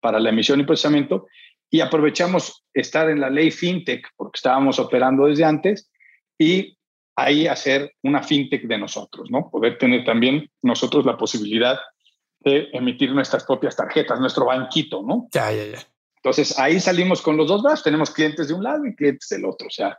para 0.00 0.20
la 0.20 0.28
emisión 0.28 0.60
y 0.60 0.64
procesamiento, 0.64 1.28
y 1.70 1.80
aprovechamos 1.80 2.62
estar 2.74 3.08
en 3.08 3.20
la 3.20 3.30
ley 3.30 3.50
FinTech, 3.50 4.06
porque 4.16 4.36
estábamos 4.36 4.78
operando 4.78 5.24
desde 5.24 5.44
antes, 5.46 5.90
y 6.38 6.76
ahí 7.22 7.46
hacer 7.46 7.94
una 8.02 8.22
fintech 8.22 8.62
de 8.66 8.78
nosotros, 8.78 9.30
¿no? 9.30 9.50
Poder 9.50 9.78
tener 9.78 10.04
también 10.04 10.50
nosotros 10.62 11.04
la 11.04 11.16
posibilidad 11.16 11.78
de 12.40 12.68
emitir 12.72 13.12
nuestras 13.12 13.44
propias 13.44 13.76
tarjetas, 13.76 14.20
nuestro 14.20 14.46
banquito, 14.46 15.02
¿no? 15.02 15.28
Ya, 15.32 15.52
ya, 15.52 15.66
ya. 15.66 15.78
Entonces 16.16 16.58
ahí 16.58 16.80
salimos 16.80 17.22
con 17.22 17.36
los 17.36 17.48
dos 17.48 17.62
brazos, 17.62 17.82
tenemos 17.82 18.10
clientes 18.10 18.48
de 18.48 18.54
un 18.54 18.62
lado 18.62 18.86
y 18.86 18.94
clientes 18.94 19.28
del 19.28 19.44
otro, 19.44 19.66
o 19.68 19.70
sea, 19.70 19.98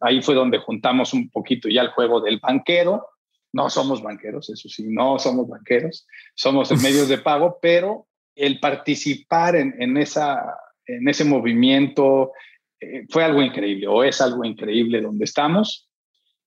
ahí 0.00 0.22
fue 0.22 0.34
donde 0.34 0.58
juntamos 0.58 1.12
un 1.12 1.30
poquito 1.30 1.68
ya 1.68 1.82
el 1.82 1.90
juego 1.90 2.20
del 2.20 2.38
banquero. 2.38 3.06
No 3.52 3.70
somos 3.70 4.02
banqueros, 4.02 4.50
eso 4.50 4.68
sí, 4.68 4.84
no 4.86 5.18
somos 5.18 5.48
banqueros, 5.48 6.06
somos 6.34 6.70
en 6.70 6.82
medios 6.82 7.08
de 7.08 7.18
pago, 7.18 7.58
pero 7.62 8.06
el 8.34 8.60
participar 8.60 9.56
en, 9.56 9.74
en, 9.80 9.96
esa, 9.96 10.38
en 10.86 11.08
ese 11.08 11.24
movimiento 11.24 12.32
eh, 12.78 13.06
fue 13.08 13.24
algo 13.24 13.42
increíble 13.42 13.88
o 13.88 14.04
es 14.04 14.20
algo 14.20 14.44
increíble 14.44 15.00
donde 15.00 15.24
estamos 15.24 15.87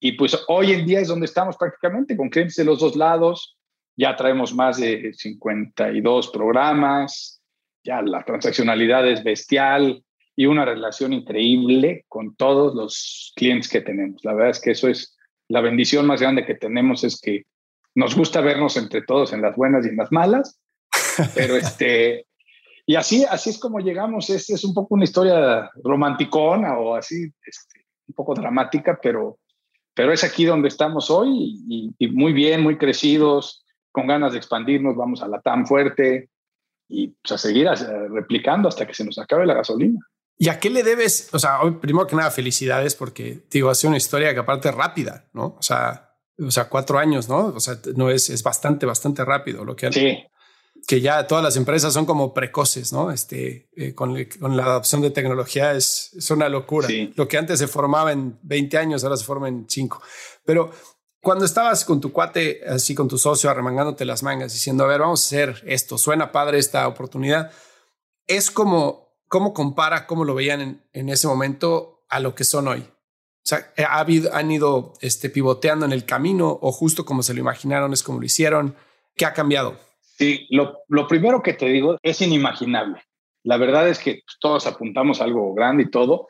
y 0.03 0.13
pues 0.13 0.35
hoy 0.47 0.73
en 0.73 0.85
día 0.87 0.99
es 0.99 1.07
donde 1.07 1.27
estamos 1.27 1.55
prácticamente, 1.57 2.17
con 2.17 2.29
clientes 2.29 2.55
de 2.55 2.65
los 2.65 2.79
dos 2.79 2.95
lados. 2.95 3.55
Ya 3.95 4.15
traemos 4.15 4.51
más 4.51 4.77
de 4.77 5.13
52 5.13 6.29
programas, 6.29 7.39
ya 7.83 8.01
la 8.01 8.25
transaccionalidad 8.25 9.07
es 9.07 9.23
bestial 9.23 10.03
y 10.35 10.47
una 10.47 10.65
relación 10.65 11.13
increíble 11.13 12.05
con 12.07 12.35
todos 12.35 12.73
los 12.73 13.31
clientes 13.35 13.69
que 13.69 13.81
tenemos. 13.81 14.25
La 14.25 14.33
verdad 14.33 14.49
es 14.49 14.59
que 14.59 14.71
eso 14.71 14.87
es 14.87 15.15
la 15.47 15.61
bendición 15.61 16.07
más 16.07 16.19
grande 16.19 16.47
que 16.47 16.55
tenemos, 16.55 17.03
es 17.03 17.21
que 17.21 17.43
nos 17.93 18.15
gusta 18.15 18.41
vernos 18.41 18.77
entre 18.77 19.03
todos 19.03 19.33
en 19.33 19.43
las 19.43 19.55
buenas 19.55 19.85
y 19.85 19.89
en 19.89 19.97
las 19.97 20.11
malas, 20.11 20.59
pero 21.35 21.55
este, 21.55 22.25
y 22.87 22.95
así, 22.95 23.23
así 23.29 23.51
es 23.51 23.59
como 23.59 23.79
llegamos. 23.79 24.31
Este 24.31 24.55
es 24.55 24.63
un 24.63 24.73
poco 24.73 24.95
una 24.95 25.03
historia 25.03 25.69
romanticona 25.83 26.79
o 26.79 26.95
así, 26.95 27.31
este, 27.45 27.85
un 28.07 28.15
poco 28.15 28.33
dramática, 28.33 28.99
pero 28.99 29.37
pero 29.93 30.13
es 30.13 30.23
aquí 30.23 30.45
donde 30.45 30.67
estamos 30.67 31.09
hoy 31.09 31.93
y, 31.99 32.07
muy 32.09 32.33
bien, 32.33 32.61
muy 32.61 32.77
crecidos, 32.77 33.65
con 33.91 34.07
ganas 34.07 34.31
de 34.31 34.37
expandirnos, 34.37 34.95
vamos 34.95 35.21
a 35.21 35.27
la 35.27 35.41
tan 35.41 35.67
fuerte 35.67 36.29
y 36.87 37.09
pues, 37.09 37.31
a 37.33 37.37
seguir 37.37 37.67
replicando 38.09 38.69
hasta 38.69 38.87
que 38.87 38.93
se 38.93 39.03
nos 39.03 39.17
acabe 39.17 39.45
la 39.45 39.53
gasolina. 39.53 39.99
¿Y 40.37 40.49
a 40.49 40.59
qué 40.59 40.69
le 40.69 40.81
debes? 40.81 41.29
O 41.33 41.39
sea, 41.39 41.61
hoy, 41.61 41.71
primero 41.71 42.07
que 42.07 42.15
nada, 42.15 42.31
felicidades 42.31 42.95
porque, 42.95 43.43
digo, 43.51 43.69
ha 43.69 43.75
sido 43.75 43.89
una 43.89 43.97
historia 43.97 44.33
que 44.33 44.39
aparte 44.39 44.69
es 44.69 44.75
rápida, 44.75 45.29
¿no? 45.33 45.55
O 45.59 45.61
sea, 45.61 46.15
o 46.39 46.49
sea, 46.49 46.67
cuatro 46.67 46.97
años, 46.97 47.29
¿no? 47.29 47.47
O 47.47 47.59
sea, 47.59 47.77
no 47.95 48.09
es, 48.09 48.29
es 48.29 48.41
bastante, 48.41 48.85
bastante 48.85 49.23
rápido 49.23 49.63
lo 49.63 49.75
que 49.75 49.87
han, 49.87 49.93
sí 49.93 50.23
que 50.87 51.01
ya 51.01 51.27
todas 51.27 51.43
las 51.43 51.55
empresas 51.57 51.93
son 51.93 52.05
como 52.05 52.33
precoces, 52.33 52.91
¿no? 52.91 53.11
Este, 53.11 53.69
eh, 53.75 53.93
con, 53.93 54.13
la 54.13 54.63
adopción 54.63 55.01
de 55.01 55.11
tecnología 55.11 55.73
es, 55.73 56.11
es 56.15 56.31
una 56.31 56.49
locura. 56.49 56.87
Lo 57.15 57.27
que 57.27 57.37
antes 57.37 57.59
se 57.59 57.67
formaba 57.67 58.11
en 58.11 58.39
20 58.43 58.77
años, 58.77 59.03
ahora 59.03 59.17
se 59.17 59.25
forma 59.25 59.47
en 59.47 59.65
5. 59.67 60.01
Pero 60.45 60.71
cuando 61.21 61.45
estabas 61.45 61.85
con 61.85 62.01
tu 62.01 62.11
cuate, 62.11 62.61
así 62.67 62.95
con 62.95 63.07
tu 63.07 63.17
socio, 63.17 63.49
arremangándote 63.49 64.05
las 64.05 64.23
mangas, 64.23 64.53
diciendo, 64.53 64.83
a 64.83 64.87
ver, 64.87 65.01
vamos 65.01 65.21
a 65.21 65.27
hacer 65.27 65.63
esto, 65.65 65.97
suena 65.97 66.31
padre 66.31 66.57
esta 66.57 66.87
oportunidad, 66.87 67.51
es 68.27 68.49
como, 68.49 69.15
¿cómo 69.27 69.53
compara, 69.53 70.07
cómo 70.07 70.25
lo 70.25 70.35
veían 70.35 70.61
en, 70.61 70.89
en 70.93 71.09
ese 71.09 71.27
momento 71.27 72.05
a 72.09 72.19
lo 72.19 72.33
que 72.35 72.43
son 72.43 72.67
hoy? 72.67 72.87
O 73.43 73.47
sea, 73.47 73.73
¿ha 73.87 73.99
habido, 73.99 74.33
han 74.35 74.51
ido 74.51 74.93
este, 75.01 75.29
pivoteando 75.29 75.85
en 75.85 75.91
el 75.91 76.05
camino 76.05 76.59
o 76.61 76.71
justo 76.71 77.05
como 77.05 77.23
se 77.23 77.33
lo 77.33 77.39
imaginaron 77.39 77.91
es 77.91 78.03
como 78.03 78.19
lo 78.19 78.25
hicieron? 78.25 78.75
¿Qué 79.15 79.25
ha 79.25 79.33
cambiado? 79.33 79.79
Sí, 80.21 80.45
lo, 80.51 81.07
primero 81.07 81.41
que 81.41 81.53
te 81.53 81.65
digo 81.65 81.97
es 82.03 82.21
inimaginable. 82.21 83.01
La 83.41 83.57
verdad 83.57 83.89
es 83.89 83.97
que 83.97 84.21
todos 84.39 84.67
apuntamos 84.67 85.19
algo 85.19 85.55
grande 85.55 85.81
y 85.81 85.89
todo. 85.89 86.27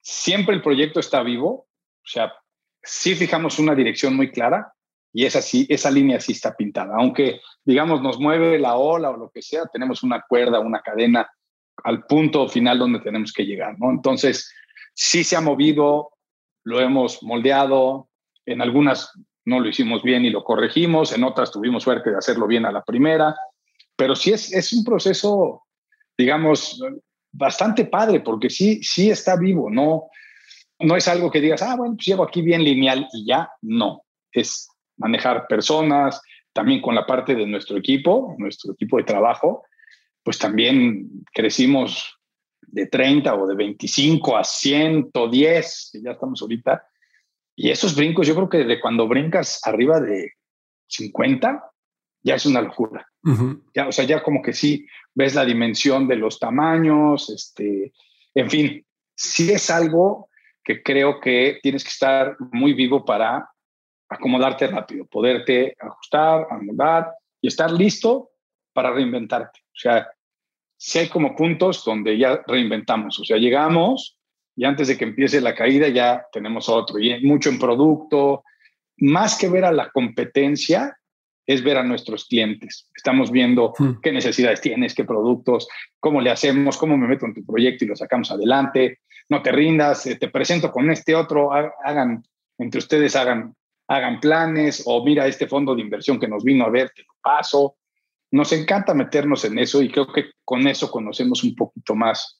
Siempre 0.00 0.54
el 0.54 0.62
proyecto 0.62 0.98
está 0.98 1.22
vivo, 1.22 1.50
o 1.50 2.06
sea, 2.06 2.32
sí 2.82 3.14
fijamos 3.16 3.58
una 3.58 3.74
dirección 3.74 4.16
muy 4.16 4.32
clara 4.32 4.72
y 5.12 5.26
esa, 5.26 5.42
sí, 5.42 5.66
esa 5.68 5.90
línea 5.90 6.20
sí 6.20 6.32
está 6.32 6.56
pintada. 6.56 6.94
Aunque, 6.96 7.42
digamos, 7.66 8.00
nos 8.00 8.18
mueve 8.18 8.58
la 8.58 8.76
ola 8.76 9.10
o 9.10 9.18
lo 9.18 9.28
que 9.28 9.42
sea, 9.42 9.66
tenemos 9.70 10.02
una 10.02 10.24
cuerda, 10.26 10.60
una 10.60 10.80
cadena 10.80 11.30
al 11.84 12.06
punto 12.06 12.48
final 12.48 12.78
donde 12.78 13.00
tenemos 13.00 13.34
que 13.34 13.44
llegar, 13.44 13.78
¿no? 13.78 13.90
Entonces, 13.90 14.50
sí 14.94 15.22
se 15.22 15.36
ha 15.36 15.42
movido, 15.42 16.12
lo 16.64 16.80
hemos 16.80 17.22
moldeado, 17.22 18.08
en 18.46 18.62
algunas 18.62 19.12
no 19.48 19.60
lo 19.60 19.68
hicimos 19.68 20.02
bien 20.02 20.26
y 20.26 20.30
lo 20.30 20.44
corregimos, 20.44 21.12
en 21.12 21.24
otras 21.24 21.50
tuvimos 21.50 21.82
suerte 21.82 22.10
de 22.10 22.18
hacerlo 22.18 22.46
bien 22.46 22.66
a 22.66 22.72
la 22.72 22.82
primera, 22.82 23.34
pero 23.96 24.14
sí 24.14 24.30
es, 24.30 24.52
es 24.52 24.72
un 24.74 24.84
proceso, 24.84 25.64
digamos, 26.16 26.80
bastante 27.32 27.86
padre, 27.86 28.20
porque 28.20 28.50
sí, 28.50 28.82
sí 28.82 29.10
está 29.10 29.36
vivo, 29.36 29.70
no, 29.70 30.08
no 30.80 30.96
es 30.96 31.08
algo 31.08 31.30
que 31.30 31.40
digas, 31.40 31.62
ah, 31.62 31.76
bueno, 31.76 31.94
pues 31.94 32.06
llego 32.06 32.24
aquí 32.24 32.42
bien 32.42 32.62
lineal 32.62 33.08
y 33.12 33.26
ya, 33.26 33.50
no, 33.62 34.02
es 34.30 34.68
manejar 34.98 35.46
personas, 35.48 36.20
también 36.52 36.82
con 36.82 36.94
la 36.94 37.06
parte 37.06 37.34
de 37.34 37.46
nuestro 37.46 37.78
equipo, 37.78 38.34
nuestro 38.36 38.74
equipo 38.74 38.98
de 38.98 39.04
trabajo, 39.04 39.64
pues 40.22 40.38
también 40.38 41.24
crecimos 41.32 42.18
de 42.60 42.86
30 42.86 43.34
o 43.34 43.46
de 43.46 43.54
25 43.54 44.36
a 44.36 44.44
110, 44.44 45.90
que 45.92 46.02
ya 46.02 46.10
estamos 46.10 46.42
ahorita, 46.42 46.84
y 47.60 47.70
esos 47.70 47.96
brincos, 47.96 48.24
yo 48.24 48.36
creo 48.36 48.48
que 48.48 48.64
de 48.64 48.80
cuando 48.80 49.08
brincas 49.08 49.60
arriba 49.64 49.98
de 49.98 50.34
50, 50.86 51.72
ya 52.22 52.36
es 52.36 52.46
una 52.46 52.60
locura. 52.60 53.04
ya, 53.74 53.88
o 53.88 53.92
sea, 53.92 54.04
ya 54.04 54.22
como 54.22 54.42
que 54.42 54.52
sí 54.52 54.86
ves 55.12 55.34
la 55.34 55.44
dimensión 55.44 56.06
de 56.06 56.14
los 56.14 56.38
tamaños, 56.38 57.28
este, 57.30 57.92
en 58.32 58.48
fin, 58.48 58.86
sí 59.16 59.50
es 59.50 59.70
algo 59.70 60.28
que 60.62 60.84
creo 60.84 61.18
que 61.18 61.58
tienes 61.60 61.82
que 61.82 61.90
estar 61.90 62.36
muy 62.52 62.74
vivo 62.74 63.04
para 63.04 63.50
acomodarte 64.08 64.68
rápido, 64.68 65.06
poderte 65.06 65.74
ajustar, 65.80 66.46
amoldar 66.50 67.10
y 67.40 67.48
estar 67.48 67.72
listo 67.72 68.30
para 68.72 68.92
reinventarte. 68.92 69.58
O 69.64 69.78
sea, 69.80 70.08
si 70.76 71.00
hay 71.00 71.08
como 71.08 71.34
puntos 71.34 71.84
donde 71.84 72.16
ya 72.16 72.40
reinventamos, 72.46 73.18
o 73.18 73.24
sea, 73.24 73.36
llegamos 73.36 74.17
y 74.58 74.64
antes 74.64 74.88
de 74.88 74.98
que 74.98 75.04
empiece 75.04 75.40
la 75.40 75.54
caída 75.54 75.86
ya 75.86 76.26
tenemos 76.32 76.68
otro. 76.68 76.98
Y 76.98 77.24
mucho 77.24 77.48
en 77.48 77.60
producto, 77.60 78.42
más 78.96 79.38
que 79.38 79.48
ver 79.48 79.64
a 79.64 79.70
la 79.70 79.88
competencia, 79.90 80.98
es 81.46 81.62
ver 81.62 81.78
a 81.78 81.84
nuestros 81.84 82.24
clientes. 82.24 82.90
Estamos 82.92 83.30
viendo 83.30 83.72
hmm. 83.78 84.00
qué 84.02 84.10
necesidades 84.10 84.60
tienes, 84.60 84.96
qué 84.96 85.04
productos, 85.04 85.68
cómo 86.00 86.20
le 86.20 86.32
hacemos, 86.32 86.76
cómo 86.76 86.96
me 86.96 87.06
meto 87.06 87.24
en 87.24 87.34
tu 87.34 87.46
proyecto 87.46 87.84
y 87.84 87.88
lo 87.88 87.94
sacamos 87.94 88.32
adelante. 88.32 88.98
No 89.28 89.42
te 89.42 89.52
rindas, 89.52 90.04
eh, 90.06 90.16
te 90.16 90.28
presento 90.28 90.72
con 90.72 90.90
este 90.90 91.14
otro, 91.14 91.52
hagan, 91.52 92.24
entre 92.58 92.78
ustedes 92.78 93.14
hagan, 93.14 93.54
hagan 93.86 94.18
planes 94.18 94.82
o 94.86 95.04
mira 95.04 95.28
este 95.28 95.46
fondo 95.46 95.76
de 95.76 95.82
inversión 95.82 96.18
que 96.18 96.26
nos 96.26 96.42
vino 96.42 96.64
a 96.64 96.70
ver, 96.70 96.90
te 96.90 97.02
lo 97.02 97.14
paso. 97.22 97.76
Nos 98.32 98.52
encanta 98.52 98.92
meternos 98.92 99.44
en 99.44 99.56
eso 99.60 99.80
y 99.80 99.88
creo 99.88 100.12
que 100.12 100.32
con 100.44 100.66
eso 100.66 100.90
conocemos 100.90 101.44
un 101.44 101.54
poquito 101.54 101.94
más 101.94 102.37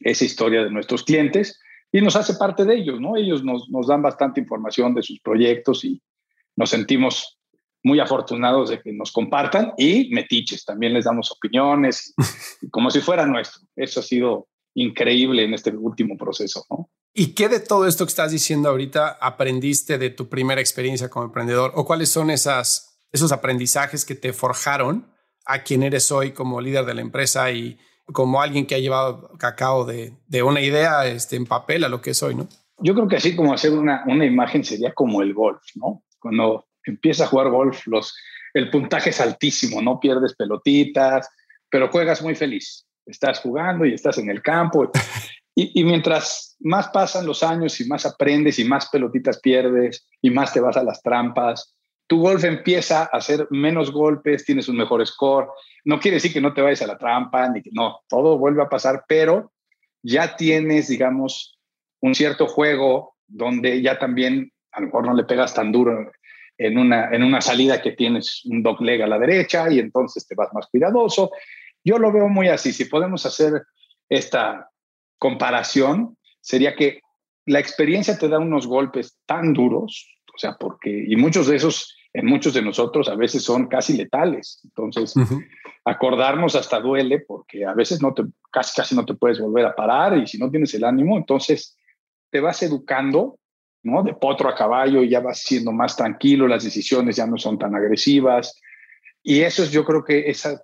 esa 0.00 0.24
historia 0.24 0.62
de 0.62 0.70
nuestros 0.70 1.02
clientes 1.02 1.60
y 1.92 2.00
nos 2.00 2.16
hace 2.16 2.34
parte 2.34 2.64
de 2.64 2.76
ellos, 2.76 3.00
¿no? 3.00 3.16
Ellos 3.16 3.44
nos, 3.44 3.68
nos 3.70 3.86
dan 3.86 4.02
bastante 4.02 4.40
información 4.40 4.94
de 4.94 5.02
sus 5.02 5.20
proyectos 5.20 5.84
y 5.84 6.02
nos 6.56 6.70
sentimos 6.70 7.38
muy 7.82 8.00
afortunados 8.00 8.70
de 8.70 8.80
que 8.80 8.92
nos 8.92 9.12
compartan 9.12 9.72
y 9.78 10.10
metiches, 10.12 10.64
también 10.64 10.92
les 10.92 11.04
damos 11.04 11.30
opiniones, 11.30 12.14
como 12.70 12.90
si 12.90 13.00
fuera 13.00 13.26
nuestro. 13.26 13.62
Eso 13.76 14.00
ha 14.00 14.02
sido 14.02 14.48
increíble 14.74 15.44
en 15.44 15.54
este 15.54 15.70
último 15.70 16.16
proceso, 16.16 16.66
¿no? 16.68 16.90
¿Y 17.14 17.28
qué 17.28 17.48
de 17.48 17.60
todo 17.60 17.86
esto 17.86 18.04
que 18.04 18.10
estás 18.10 18.32
diciendo 18.32 18.68
ahorita 18.68 19.16
aprendiste 19.20 19.96
de 19.96 20.10
tu 20.10 20.28
primera 20.28 20.60
experiencia 20.60 21.08
como 21.08 21.24
emprendedor? 21.24 21.72
¿O 21.74 21.86
cuáles 21.86 22.10
son 22.10 22.28
esas, 22.28 23.00
esos 23.10 23.32
aprendizajes 23.32 24.04
que 24.04 24.14
te 24.14 24.34
forjaron 24.34 25.10
a 25.46 25.62
quien 25.62 25.82
eres 25.82 26.12
hoy 26.12 26.32
como 26.32 26.60
líder 26.60 26.84
de 26.84 26.92
la 26.92 27.00
empresa 27.00 27.50
y, 27.52 27.78
como 28.12 28.40
alguien 28.40 28.66
que 28.66 28.74
ha 28.74 28.78
llevado 28.78 29.30
cacao 29.38 29.84
de, 29.84 30.12
de, 30.28 30.42
una 30.42 30.60
idea 30.60 31.06
este, 31.06 31.36
en 31.36 31.46
papel 31.46 31.84
a 31.84 31.88
lo 31.88 32.00
que 32.00 32.10
es 32.10 32.22
hoy, 32.22 32.34
¿no? 32.34 32.48
Yo 32.78 32.94
creo 32.94 33.08
que 33.08 33.16
así 33.16 33.34
como 33.34 33.54
hacer 33.54 33.72
una, 33.72 34.04
una 34.06 34.24
imagen 34.24 34.62
sería 34.62 34.92
como 34.92 35.22
el 35.22 35.34
golf, 35.34 35.62
¿no? 35.74 36.04
Cuando 36.18 36.66
empieza 36.84 37.24
a 37.24 37.28
jugar 37.28 37.50
golf, 37.50 37.86
los, 37.86 38.14
el 38.54 38.70
puntaje 38.70 39.10
es 39.10 39.20
altísimo, 39.20 39.82
no 39.82 39.98
pierdes 39.98 40.34
pelotitas, 40.34 41.28
pero 41.70 41.88
juegas 41.90 42.22
muy 42.22 42.34
feliz. 42.34 42.86
Estás 43.06 43.40
jugando 43.40 43.84
y 43.84 43.94
estás 43.94 44.18
en 44.18 44.30
el 44.30 44.42
campo. 44.42 44.90
Y, 45.54 45.84
mientras 45.84 46.56
más 46.60 46.88
pasan 46.88 47.24
los 47.24 47.42
años 47.42 47.80
y 47.80 47.86
más 47.86 48.04
aprendes 48.04 48.58
y 48.58 48.64
más 48.64 48.90
pelotitas 48.90 49.40
pierdes 49.40 50.06
y 50.20 50.28
más 50.30 50.52
te 50.52 50.60
vas 50.60 50.76
a 50.76 50.82
las 50.82 51.02
trampas, 51.02 51.75
tu 52.06 52.20
golf 52.20 52.44
empieza 52.44 53.02
a 53.02 53.16
hacer 53.16 53.46
menos 53.50 53.90
golpes, 53.90 54.44
tienes 54.44 54.68
un 54.68 54.76
mejor 54.76 55.04
score. 55.06 55.48
No 55.84 55.98
quiere 55.98 56.16
decir 56.16 56.32
que 56.32 56.40
no 56.40 56.54
te 56.54 56.62
vayas 56.62 56.82
a 56.82 56.86
la 56.86 56.98
trampa, 56.98 57.48
ni 57.48 57.62
que 57.62 57.70
no, 57.72 58.00
todo 58.08 58.38
vuelve 58.38 58.62
a 58.62 58.68
pasar, 58.68 59.04
pero 59.08 59.52
ya 60.02 60.36
tienes, 60.36 60.88
digamos, 60.88 61.58
un 62.00 62.14
cierto 62.14 62.46
juego 62.46 63.16
donde 63.26 63.82
ya 63.82 63.98
también 63.98 64.52
a 64.72 64.80
lo 64.80 64.86
mejor 64.86 65.06
no 65.06 65.14
le 65.14 65.24
pegas 65.24 65.54
tan 65.54 65.72
duro 65.72 66.12
en 66.58 66.78
una, 66.78 67.10
en 67.10 67.22
una 67.22 67.40
salida 67.40 67.82
que 67.82 67.92
tienes 67.92 68.42
un 68.44 68.62
dog 68.62 68.80
leg 68.80 69.02
a 69.02 69.06
la 69.06 69.18
derecha 69.18 69.70
y 69.70 69.78
entonces 69.78 70.26
te 70.26 70.34
vas 70.34 70.52
más 70.52 70.66
cuidadoso. 70.68 71.30
Yo 71.84 71.98
lo 71.98 72.12
veo 72.12 72.28
muy 72.28 72.48
así. 72.48 72.72
Si 72.72 72.84
podemos 72.84 73.26
hacer 73.26 73.62
esta 74.08 74.70
comparación 75.18 76.16
sería 76.40 76.76
que 76.76 77.00
la 77.46 77.58
experiencia 77.58 78.18
te 78.18 78.28
da 78.28 78.38
unos 78.38 78.66
golpes 78.66 79.18
tan 79.26 79.52
duros, 79.52 80.15
o 80.36 80.38
sea, 80.38 80.54
porque, 80.60 81.04
y 81.08 81.16
muchos 81.16 81.46
de 81.46 81.56
esos, 81.56 81.96
en 82.12 82.26
muchos 82.26 82.52
de 82.52 82.60
nosotros, 82.60 83.08
a 83.08 83.14
veces 83.14 83.42
son 83.42 83.68
casi 83.68 83.96
letales. 83.96 84.60
Entonces, 84.64 85.14
acordarnos 85.82 86.54
hasta 86.54 86.78
duele 86.78 87.20
porque 87.20 87.64
a 87.64 87.72
veces 87.72 88.02
no 88.02 88.12
te, 88.12 88.24
casi, 88.52 88.74
casi 88.76 88.94
no 88.94 89.06
te 89.06 89.14
puedes 89.14 89.40
volver 89.40 89.64
a 89.64 89.74
parar 89.74 90.18
y 90.18 90.26
si 90.26 90.36
no 90.36 90.50
tienes 90.50 90.74
el 90.74 90.84
ánimo, 90.84 91.16
entonces 91.16 91.74
te 92.30 92.40
vas 92.40 92.62
educando, 92.62 93.38
¿no? 93.82 94.02
De 94.02 94.12
potro 94.12 94.50
a 94.50 94.54
caballo 94.54 95.02
y 95.02 95.08
ya 95.08 95.20
vas 95.20 95.38
siendo 95.38 95.72
más 95.72 95.96
tranquilo, 95.96 96.46
las 96.46 96.64
decisiones 96.64 97.16
ya 97.16 97.26
no 97.26 97.38
son 97.38 97.58
tan 97.58 97.74
agresivas. 97.74 98.60
Y 99.22 99.40
eso 99.40 99.62
es, 99.62 99.70
yo 99.70 99.86
creo 99.86 100.04
que 100.04 100.28
esa 100.28 100.62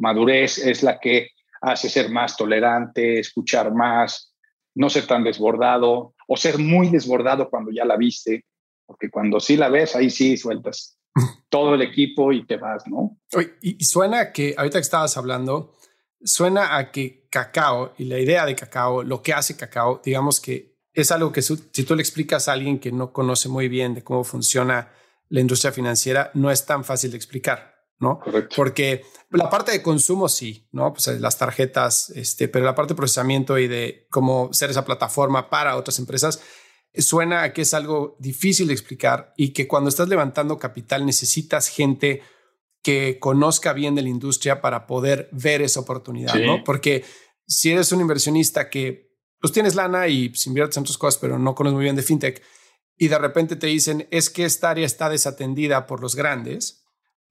madurez 0.00 0.58
es 0.58 0.82
la 0.82 0.98
que 0.98 1.30
hace 1.62 1.88
ser 1.88 2.10
más 2.10 2.36
tolerante, 2.36 3.20
escuchar 3.20 3.72
más, 3.72 4.34
no 4.74 4.90
ser 4.90 5.06
tan 5.06 5.24
desbordado 5.24 6.14
o 6.28 6.36
ser 6.36 6.58
muy 6.58 6.90
desbordado 6.90 7.48
cuando 7.48 7.70
ya 7.70 7.86
la 7.86 7.96
viste, 7.96 8.44
porque 8.86 9.10
cuando 9.10 9.40
sí 9.40 9.56
la 9.56 9.68
ves, 9.68 9.96
ahí 9.96 10.10
sí 10.10 10.36
sueltas 10.36 10.98
todo 11.48 11.74
el 11.74 11.82
equipo 11.82 12.32
y 12.32 12.46
te 12.46 12.56
vas, 12.56 12.86
¿no? 12.86 13.18
Y, 13.60 13.84
suena 13.84 14.32
que, 14.32 14.54
ahorita 14.56 14.78
que 14.78 14.82
estabas 14.82 15.16
hablando, 15.16 15.74
suena 16.22 16.76
a 16.76 16.90
que 16.90 17.26
cacao 17.30 17.94
y 17.98 18.04
la 18.04 18.18
idea 18.18 18.46
de 18.46 18.54
cacao, 18.54 19.02
lo 19.02 19.22
que 19.22 19.32
hace 19.32 19.56
cacao, 19.56 20.00
digamos 20.04 20.40
que 20.40 20.72
es 20.94 21.10
algo 21.10 21.32
que 21.32 21.42
si 21.42 21.84
tú 21.84 21.94
le 21.94 22.02
explicas 22.02 22.48
a 22.48 22.52
alguien 22.52 22.78
que 22.78 22.92
no 22.92 23.12
conoce 23.12 23.48
muy 23.48 23.68
bien 23.68 23.94
de 23.94 24.04
cómo 24.04 24.24
funciona 24.24 24.92
la 25.30 25.40
industria 25.40 25.72
financiera, 25.72 26.30
no 26.34 26.50
es 26.50 26.66
tan 26.66 26.84
fácil 26.84 27.10
de 27.10 27.16
explicar. 27.16 27.72
¿no? 28.02 28.18
Porque 28.56 29.04
la 29.30 29.48
parte 29.48 29.70
de 29.70 29.80
consumo 29.80 30.28
sí, 30.28 30.68
¿no? 30.72 30.92
Pues 30.92 31.06
eh, 31.06 31.20
las 31.20 31.38
tarjetas, 31.38 32.10
este, 32.10 32.48
pero 32.48 32.64
la 32.64 32.74
parte 32.74 32.94
de 32.94 32.96
procesamiento 32.96 33.58
y 33.58 33.68
de 33.68 34.08
cómo 34.10 34.52
ser 34.52 34.70
esa 34.70 34.84
plataforma 34.84 35.48
para 35.48 35.76
otras 35.76 36.00
empresas 36.00 36.42
suena 36.96 37.42
a 37.42 37.52
que 37.52 37.62
es 37.62 37.74
algo 37.74 38.16
difícil 38.18 38.68
de 38.68 38.74
explicar 38.74 39.32
y 39.36 39.52
que 39.52 39.66
cuando 39.66 39.88
estás 39.88 40.08
levantando 40.08 40.58
capital 40.58 41.06
necesitas 41.06 41.68
gente 41.68 42.22
que 42.82 43.18
conozca 43.18 43.72
bien 43.72 43.94
de 43.94 44.02
la 44.02 44.08
industria 44.08 44.60
para 44.60 44.86
poder 44.86 45.28
ver 45.32 45.62
esa 45.62 45.80
oportunidad, 45.80 46.34
¿no? 46.34 46.64
Porque 46.64 47.04
si 47.46 47.70
eres 47.70 47.92
un 47.92 48.00
inversionista 48.00 48.68
que 48.68 49.12
pues 49.40 49.52
tienes 49.52 49.74
lana 49.74 50.08
y 50.08 50.28
pues, 50.28 50.46
inviertes 50.46 50.76
en 50.76 50.82
otras 50.82 50.98
cosas, 50.98 51.20
pero 51.20 51.38
no 51.38 51.54
conoces 51.54 51.74
muy 51.74 51.84
bien 51.84 51.96
de 51.96 52.02
fintech 52.02 52.42
y 52.96 53.08
de 53.08 53.18
repente 53.18 53.56
te 53.56 53.66
dicen 53.66 54.06
es 54.10 54.30
que 54.30 54.44
esta 54.44 54.70
área 54.70 54.86
está 54.86 55.08
desatendida 55.08 55.86
por 55.86 56.00
los 56.00 56.14
grandes, 56.14 56.81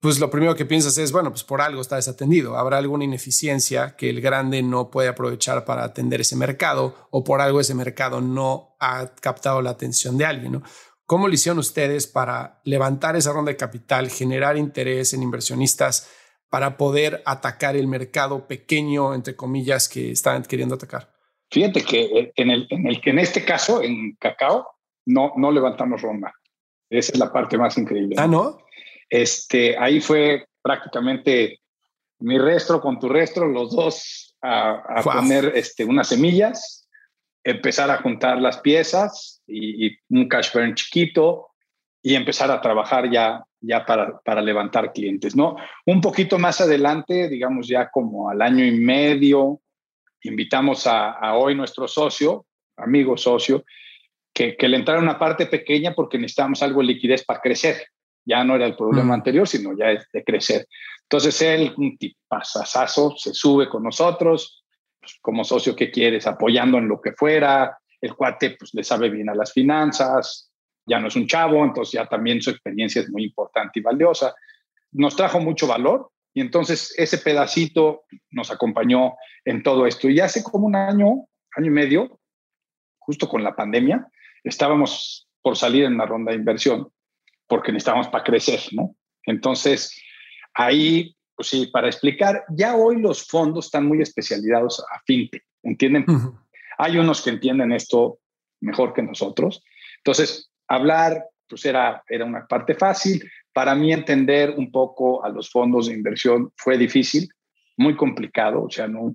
pues 0.02 0.18
lo 0.18 0.30
primero 0.30 0.56
que 0.56 0.64
piensas 0.64 0.98
es, 0.98 1.12
bueno, 1.12 1.30
pues 1.30 1.44
por 1.44 1.60
algo 1.60 1.80
está 1.80 1.94
desatendido. 1.94 2.56
Habrá 2.58 2.78
alguna 2.78 3.04
ineficiencia 3.04 3.94
que 3.94 4.10
el 4.10 4.20
grande 4.20 4.60
no 4.60 4.90
puede 4.90 5.08
aprovechar 5.08 5.64
para 5.64 5.84
atender 5.84 6.20
ese 6.20 6.34
mercado 6.34 7.06
o 7.12 7.22
por 7.22 7.40
algo 7.40 7.60
ese 7.60 7.76
mercado 7.76 8.20
no 8.20 8.74
ha 8.80 9.14
captado 9.20 9.62
la 9.62 9.70
atención 9.70 10.18
de 10.18 10.24
alguien. 10.24 10.54
¿no? 10.54 10.62
¿Cómo 11.06 11.28
lo 11.28 11.34
hicieron 11.34 11.60
ustedes 11.60 12.08
para 12.08 12.60
levantar 12.64 13.14
esa 13.14 13.32
ronda 13.32 13.52
de 13.52 13.56
capital, 13.56 14.10
generar 14.10 14.56
interés 14.56 15.14
en 15.14 15.22
inversionistas 15.22 16.10
para 16.50 16.76
poder 16.76 17.22
atacar 17.24 17.76
el 17.76 17.86
mercado 17.86 18.48
pequeño, 18.48 19.14
entre 19.14 19.36
comillas, 19.36 19.88
que 19.88 20.10
están 20.10 20.42
queriendo 20.42 20.74
atacar? 20.74 21.12
Fíjate 21.48 21.84
que 21.84 22.32
en, 22.34 22.50
el, 22.50 22.66
en, 22.70 22.88
el, 22.88 23.00
en 23.04 23.18
este 23.20 23.44
caso, 23.44 23.80
en 23.80 24.16
Cacao, 24.18 24.66
no, 25.06 25.32
no 25.36 25.52
levantamos 25.52 26.02
ronda. 26.02 26.34
Esa 26.90 27.12
es 27.12 27.18
la 27.20 27.32
parte 27.32 27.56
más 27.56 27.78
increíble. 27.78 28.16
Ah, 28.18 28.26
¿no? 28.26 28.58
Este, 29.12 29.76
ahí 29.76 30.00
fue 30.00 30.46
prácticamente 30.62 31.60
mi 32.20 32.38
restro 32.38 32.80
con 32.80 32.98
tu 32.98 33.10
restro, 33.10 33.46
los 33.46 33.76
dos 33.76 34.34
a, 34.40 35.02
poner 35.04 35.52
este, 35.54 35.84
unas 35.84 36.08
semillas, 36.08 36.88
empezar 37.44 37.90
a 37.90 37.98
juntar 37.98 38.40
las 38.40 38.60
piezas 38.60 39.42
y, 39.46 39.98
un 40.08 40.28
cash 40.28 40.50
burn 40.54 40.74
chiquito 40.74 41.48
y 42.02 42.14
empezar 42.14 42.50
a 42.50 42.62
trabajar 42.62 43.10
ya, 43.10 43.44
ya 43.60 43.84
para, 43.84 44.18
para 44.20 44.40
levantar 44.40 44.94
clientes, 44.94 45.36
¿no? 45.36 45.56
Un 45.84 46.00
poquito 46.00 46.38
más 46.38 46.62
adelante, 46.62 47.28
digamos 47.28 47.68
ya 47.68 47.90
como 47.90 48.30
al 48.30 48.40
año 48.40 48.64
y 48.64 48.72
medio, 48.72 49.60
invitamos 50.22 50.86
a, 50.86 51.34
hoy 51.34 51.54
nuestro 51.54 51.86
socio, 51.86 52.46
amigo 52.78 53.18
socio, 53.18 53.62
que, 54.32 54.56
que 54.56 54.68
le 54.68 54.78
entrara 54.78 55.02
una 55.02 55.18
parte 55.18 55.44
pequeña 55.44 55.94
porque 55.94 56.16
necesitamos 56.16 56.62
algo 56.62 56.80
de 56.80 56.86
liquidez 56.86 57.22
para 57.26 57.42
crecer. 57.42 57.88
Ya 58.24 58.44
no 58.44 58.54
era 58.56 58.66
el 58.66 58.76
problema 58.76 59.10
mm. 59.10 59.18
anterior, 59.18 59.48
sino 59.48 59.76
ya 59.76 59.90
es 59.90 60.06
de 60.12 60.22
crecer. 60.24 60.66
Entonces 61.02 61.42
él, 61.42 61.74
un 61.76 61.96
tipazazazo, 61.98 63.16
se 63.16 63.34
sube 63.34 63.68
con 63.68 63.82
nosotros, 63.82 64.64
pues, 65.00 65.18
como 65.20 65.44
socio 65.44 65.76
que 65.76 65.90
quieres, 65.90 66.26
apoyando 66.26 66.78
en 66.78 66.88
lo 66.88 67.00
que 67.00 67.12
fuera. 67.12 67.78
El 68.00 68.14
cuate 68.14 68.56
pues 68.58 68.72
le 68.74 68.82
sabe 68.82 69.10
bien 69.10 69.28
a 69.28 69.34
las 69.34 69.52
finanzas, 69.52 70.50
ya 70.86 70.98
no 70.98 71.08
es 71.08 71.16
un 71.16 71.26
chavo, 71.26 71.64
entonces 71.64 71.92
ya 71.92 72.06
también 72.06 72.42
su 72.42 72.50
experiencia 72.50 73.02
es 73.02 73.10
muy 73.10 73.24
importante 73.24 73.78
y 73.78 73.82
valiosa. 73.82 74.34
Nos 74.92 75.14
trajo 75.14 75.40
mucho 75.40 75.66
valor 75.66 76.10
y 76.34 76.40
entonces 76.40 76.94
ese 76.96 77.18
pedacito 77.18 78.04
nos 78.30 78.50
acompañó 78.50 79.14
en 79.44 79.62
todo 79.62 79.86
esto. 79.86 80.08
Y 80.08 80.20
hace 80.20 80.42
como 80.42 80.66
un 80.66 80.76
año, 80.76 81.26
año 81.56 81.66
y 81.66 81.70
medio, 81.70 82.20
justo 82.98 83.28
con 83.28 83.44
la 83.44 83.54
pandemia, 83.54 84.08
estábamos 84.42 85.28
por 85.42 85.56
salir 85.56 85.84
en 85.84 85.94
una 85.94 86.06
ronda 86.06 86.32
de 86.32 86.38
inversión 86.38 86.88
porque 87.46 87.72
necesitamos 87.72 88.08
para 88.08 88.24
crecer, 88.24 88.60
¿no? 88.72 88.94
Entonces, 89.24 90.00
ahí, 90.54 91.16
pues 91.34 91.48
sí, 91.48 91.66
para 91.66 91.88
explicar, 91.88 92.44
ya 92.50 92.76
hoy 92.76 93.00
los 93.00 93.26
fondos 93.26 93.66
están 93.66 93.86
muy 93.86 94.00
especializados 94.00 94.80
a 94.80 95.00
fintech, 95.06 95.44
¿entienden? 95.62 96.06
Hay 96.78 96.98
unos 96.98 97.22
que 97.22 97.30
entienden 97.30 97.72
esto 97.72 98.18
mejor 98.60 98.94
que 98.94 99.02
nosotros. 99.02 99.62
Entonces, 99.98 100.50
hablar, 100.68 101.24
pues 101.48 101.64
era, 101.64 102.02
era 102.08 102.24
una 102.24 102.46
parte 102.46 102.74
fácil. 102.74 103.22
Para 103.52 103.74
mí 103.74 103.92
entender 103.92 104.54
un 104.56 104.70
poco 104.70 105.24
a 105.24 105.28
los 105.28 105.50
fondos 105.50 105.86
de 105.86 105.94
inversión 105.94 106.52
fue 106.56 106.78
difícil, 106.78 107.28
muy 107.76 107.96
complicado, 107.96 108.64
o 108.64 108.70
sea, 108.70 108.86
no, 108.88 109.14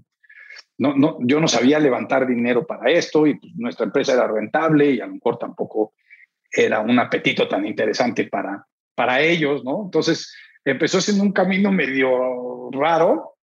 no, 0.77 0.95
no, 0.95 1.17
yo 1.21 1.39
no 1.39 1.47
sabía 1.47 1.79
levantar 1.79 2.27
dinero 2.27 2.65
para 2.65 2.91
esto 2.91 3.25
y 3.25 3.35
pues, 3.35 3.53
nuestra 3.55 3.85
empresa 3.85 4.13
era 4.13 4.27
rentable 4.27 4.91
y 4.91 5.01
a 5.01 5.07
lo 5.07 5.13
mejor 5.13 5.37
tampoco 5.37 5.93
era 6.51 6.79
un 6.79 6.97
apetito 6.99 7.47
tan 7.47 7.65
interesante 7.65 8.25
para, 8.25 8.65
para 8.95 9.21
ellos, 9.21 9.63
¿no? 9.63 9.83
Entonces 9.85 10.33
empezó 10.63 11.01
siendo 11.01 11.23
un 11.23 11.31
camino 11.31 11.71
medio 11.71 12.69
raro, 12.71 13.35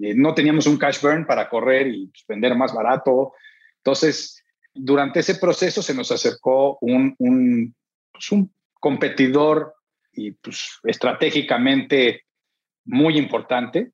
eh, 0.00 0.14
no 0.14 0.34
teníamos 0.34 0.66
un 0.66 0.78
cash 0.78 1.00
burn 1.00 1.26
para 1.26 1.48
correr 1.48 1.88
y 1.88 2.06
pues, 2.08 2.24
vender 2.28 2.54
más 2.54 2.72
barato, 2.74 3.32
entonces 3.78 4.42
durante 4.74 5.20
ese 5.20 5.36
proceso 5.36 5.82
se 5.82 5.94
nos 5.94 6.12
acercó 6.12 6.78
un, 6.80 7.14
un, 7.18 7.74
pues, 8.12 8.48
competidor 8.74 9.74
y 10.12 10.32
pues 10.32 10.78
estratégicamente 10.84 12.24
muy 12.84 13.18
importante 13.18 13.92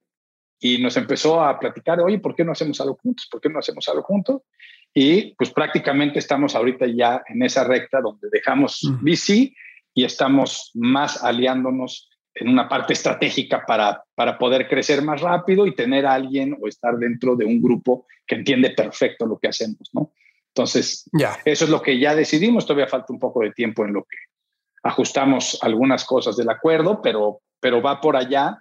y 0.58 0.78
nos 0.78 0.96
empezó 0.96 1.42
a 1.42 1.58
platicar, 1.58 2.00
oye, 2.00 2.18
¿por 2.18 2.34
qué 2.34 2.44
no 2.44 2.52
hacemos 2.52 2.80
algo 2.80 2.96
juntos? 3.02 3.28
¿Por 3.30 3.40
qué 3.40 3.48
no 3.48 3.58
hacemos 3.58 3.88
algo 3.88 4.02
juntos? 4.02 4.42
Y 4.94 5.34
pues 5.34 5.50
prácticamente 5.50 6.20
estamos 6.20 6.54
ahorita 6.54 6.86
ya 6.86 7.22
en 7.28 7.42
esa 7.42 7.64
recta 7.64 8.00
donde 8.00 8.28
dejamos 8.30 8.80
VC 9.02 9.52
y 9.92 10.04
estamos 10.04 10.70
más 10.74 11.22
aliándonos 11.22 12.08
en 12.34 12.48
una 12.48 12.68
parte 12.68 12.92
estratégica 12.92 13.64
para, 13.66 14.04
para 14.14 14.38
poder 14.38 14.68
crecer 14.68 15.02
más 15.02 15.20
rápido 15.20 15.66
y 15.66 15.74
tener 15.74 16.06
a 16.06 16.14
alguien 16.14 16.56
o 16.60 16.68
estar 16.68 16.96
dentro 16.96 17.34
de 17.34 17.44
un 17.44 17.60
grupo 17.60 18.06
que 18.24 18.36
entiende 18.36 18.70
perfecto 18.70 19.26
lo 19.26 19.38
que 19.38 19.48
hacemos, 19.48 19.90
¿no? 19.92 20.12
Entonces, 20.48 21.08
ya 21.12 21.36
eso 21.44 21.64
es 21.64 21.70
lo 21.70 21.82
que 21.82 21.98
ya 21.98 22.14
decidimos. 22.14 22.64
Todavía 22.64 22.86
falta 22.86 23.12
un 23.12 23.18
poco 23.18 23.40
de 23.42 23.50
tiempo 23.50 23.84
en 23.84 23.94
lo 23.94 24.04
que 24.04 24.16
ajustamos 24.84 25.58
algunas 25.62 26.04
cosas 26.04 26.36
del 26.36 26.48
acuerdo, 26.50 27.02
pero, 27.02 27.40
pero 27.58 27.82
va 27.82 28.00
por 28.00 28.16
allá 28.16 28.58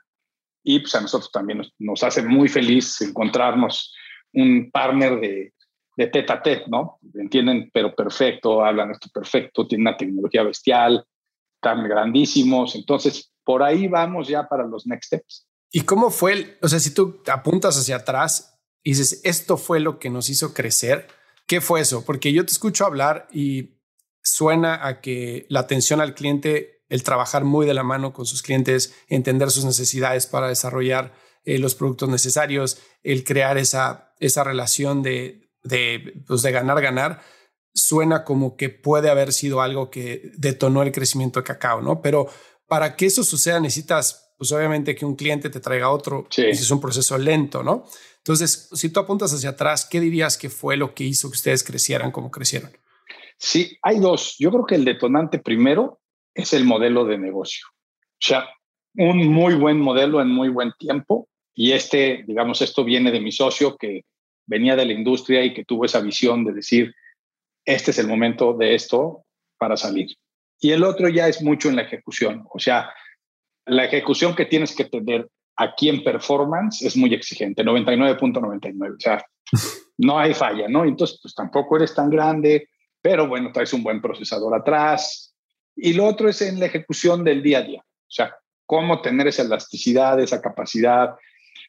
y 0.64 0.80
pues 0.80 0.96
a 0.96 1.02
nosotros 1.02 1.32
también 1.32 1.60
nos, 1.60 1.74
nos 1.78 2.04
hace 2.04 2.24
muy 2.24 2.50
feliz 2.50 3.00
encontrarnos 3.02 3.94
un 4.34 4.72
partner 4.72 5.20
de, 5.20 5.54
de 5.96 6.08
tete 6.08 6.34
a 6.34 6.42
tete, 6.42 6.66
¿no? 6.68 7.00
Entienden, 7.14 7.70
pero 7.74 7.96
perfecto, 7.96 8.64
hablan 8.64 8.92
esto 8.92 9.10
perfecto, 9.14 9.68
tienen 9.68 9.88
una 9.88 9.98
tecnología 9.98 10.44
bestial, 10.44 11.06
están 11.56 11.88
grandísimos. 11.88 12.76
Entonces, 12.76 13.32
por 13.44 13.64
ahí 13.64 13.88
vamos 13.88 14.28
ya 14.28 14.48
para 14.48 14.66
los 14.66 14.88
next 14.88 15.08
steps. 15.08 15.48
¿Y 15.72 15.82
cómo 15.82 16.12
fue 16.12 16.34
el, 16.34 16.58
o 16.62 16.68
sea, 16.68 16.80
si 16.80 16.94
tú 16.94 17.22
apuntas 17.28 17.78
hacia 17.78 17.98
atrás, 17.98 18.54
y 18.84 18.92
dices, 18.92 19.22
esto 19.24 19.58
fue 19.58 19.80
lo 19.80 19.98
que 19.98 20.10
nos 20.10 20.30
hizo 20.30 20.54
crecer. 20.54 21.08
¿Qué 21.48 21.62
fue 21.62 21.82
eso? 21.82 22.04
Porque 22.06 22.34
yo 22.34 22.46
te 22.46 22.52
escucho 22.52 22.86
hablar 22.86 23.28
y 23.32 23.80
suena 24.22 24.86
a 24.86 25.02
que 25.02 25.46
la 25.50 25.62
atención 25.62 26.02
al 26.02 26.14
cliente, 26.14 26.84
el 26.90 27.04
trabajar 27.04 27.46
muy 27.46 27.66
de 27.66 27.74
la 27.74 27.84
mano 27.84 28.14
con 28.14 28.26
sus 28.26 28.42
clientes, 28.42 28.94
entender 29.08 29.52
sus 29.52 29.66
necesidades 29.66 30.28
para 30.28 30.50
desarrollar 30.50 31.14
eh, 31.46 31.60
los 31.60 31.76
productos 31.76 32.10
necesarios, 32.10 32.78
el 33.04 33.24
crear 33.24 33.58
esa, 33.58 34.14
esa 34.20 34.44
relación 34.44 35.02
de, 35.02 35.43
de, 35.64 36.22
pues 36.28 36.42
de 36.42 36.52
ganar, 36.52 36.82
ganar, 36.82 37.22
suena 37.74 38.24
como 38.24 38.56
que 38.56 38.70
puede 38.70 39.10
haber 39.10 39.34
sido 39.34 39.62
algo 39.62 39.90
que 39.90 40.32
detonó 40.38 40.84
el 40.84 40.92
crecimiento 40.92 41.40
de 41.40 41.46
cacao, 41.46 41.82
¿no? 41.82 42.02
Pero 42.02 42.28
para 42.68 42.96
que 42.96 43.08
eso 43.08 43.24
suceda 43.24 43.60
necesitas, 43.60 44.34
pues 44.38 44.52
obviamente 44.52 44.96
que 44.96 45.06
un 45.06 45.16
cliente 45.16 45.50
te 45.50 45.60
traiga 45.60 45.90
otro, 45.90 46.28
y 46.38 46.50
es 46.50 46.72
un 46.72 46.82
proceso 46.82 47.18
lento, 47.18 47.64
¿no? 47.64 47.86
Entonces, 48.18 48.70
si 48.72 48.90
tú 48.90 49.00
apuntas 49.00 49.34
hacia 49.34 49.50
atrás, 49.50 49.86
¿qué 49.90 50.00
dirías 50.00 50.38
que 50.38 50.50
fue 50.50 50.78
lo 50.78 50.94
que 50.94 51.04
hizo 51.04 51.30
que 51.30 51.36
ustedes 51.36 51.64
crecieran 51.64 52.12
como 52.12 52.32
crecieron? 52.32 52.72
Sí, 53.38 53.78
hay 53.82 54.00
dos. 54.00 54.36
Yo 54.40 54.50
creo 54.52 54.66
que 54.66 54.76
el 54.76 54.86
detonante 54.86 55.40
primero 55.40 56.00
es 56.34 56.54
el 56.54 56.64
modelo 56.64 57.04
de 57.04 57.18
negocio. 57.18 57.66
O 57.70 58.26
sea, 58.26 58.48
un 58.96 59.28
muy 59.28 59.56
buen 59.56 59.78
modelo 59.80 60.22
en 60.22 60.30
muy 60.30 60.48
buen 60.48 60.72
tiempo. 60.80 61.28
Y 61.54 61.74
este, 61.74 62.24
digamos, 62.26 62.62
esto 62.62 62.86
viene 62.86 63.12
de 63.12 63.20
mi 63.20 63.32
socio 63.32 63.76
que 63.76 64.06
venía 64.46 64.76
de 64.76 64.86
la 64.86 64.94
industria 64.94 65.44
y 65.44 65.54
que 65.54 65.66
tuvo 65.66 65.86
esa 65.86 66.02
visión 66.02 66.44
de 66.46 66.54
decir, 66.54 66.94
este 67.66 67.92
es 67.92 68.00
el 68.00 68.08
momento 68.08 68.54
de 68.54 68.76
esto 68.76 69.26
para 69.58 69.78
salir. 69.78 70.08
Y 70.60 70.72
el 70.72 70.84
otro 70.84 71.10
ya 71.10 71.28
es 71.28 71.42
mucho 71.42 71.70
en 71.70 71.76
la 71.76 71.84
ejecución. 71.84 72.46
O 72.52 72.60
sea, 72.60 72.94
la 73.66 73.86
ejecución 73.86 74.36
que 74.36 74.46
tienes 74.46 74.76
que 74.76 74.86
tener 74.86 75.30
aquí 75.56 75.90
en 75.90 76.04
performance 76.04 76.82
es 76.82 76.96
muy 76.98 77.14
exigente, 77.14 77.64
99.99. 77.64 78.96
O 78.96 79.00
sea, 79.00 79.26
no 79.98 80.20
hay 80.20 80.34
falla, 80.34 80.68
¿no? 80.68 80.86
Entonces, 80.86 81.20
pues 81.22 81.36
tampoco 81.36 81.78
eres 81.78 81.94
tan 81.94 82.10
grande, 82.10 82.70
pero 83.02 83.28
bueno, 83.28 83.52
traes 83.52 83.74
un 83.74 83.84
buen 83.84 84.02
procesador 84.02 84.56
atrás. 84.56 85.36
Y 85.76 85.94
lo 85.94 86.06
otro 86.06 86.30
es 86.30 86.42
en 86.42 86.60
la 86.60 86.68
ejecución 86.68 87.24
del 87.24 87.42
día 87.42 87.60
a 87.60 87.64
día. 87.64 87.82
O 87.82 88.12
sea, 88.16 88.36
cómo 88.66 89.02
tener 89.02 89.28
esa 89.28 89.44
elasticidad, 89.44 90.20
esa 90.20 90.42
capacidad. 90.42 91.16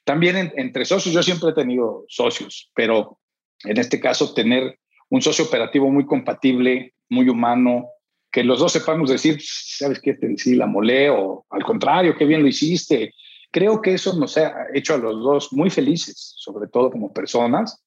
También 0.04 0.52
entre 0.56 0.84
socios, 0.84 1.14
yo 1.14 1.22
siempre 1.22 1.50
he 1.50 1.54
tenido 1.54 2.04
socios, 2.08 2.70
pero 2.74 3.18
en 3.64 3.78
este 3.78 4.00
caso 4.00 4.34
tener 4.34 4.78
un 5.08 5.22
socio 5.22 5.44
operativo 5.46 5.90
muy 5.90 6.06
compatible, 6.06 6.94
muy 7.08 7.28
humano, 7.28 7.88
que 8.30 8.44
los 8.44 8.58
dos 8.58 8.72
sepamos 8.72 9.10
decir, 9.10 9.38
¿sabes 9.40 10.00
qué? 10.00 10.14
Te 10.14 10.36
sí, 10.36 10.56
la 10.56 10.66
molé 10.66 11.08
o 11.08 11.46
al 11.50 11.62
contrario, 11.62 12.16
qué 12.16 12.24
bien 12.24 12.42
lo 12.42 12.48
hiciste. 12.48 13.14
Creo 13.50 13.80
que 13.80 13.94
eso 13.94 14.18
nos 14.18 14.36
ha 14.36 14.52
hecho 14.74 14.94
a 14.94 14.98
los 14.98 15.22
dos 15.22 15.52
muy 15.52 15.70
felices, 15.70 16.34
sobre 16.36 16.68
todo 16.68 16.90
como 16.90 17.12
personas, 17.12 17.84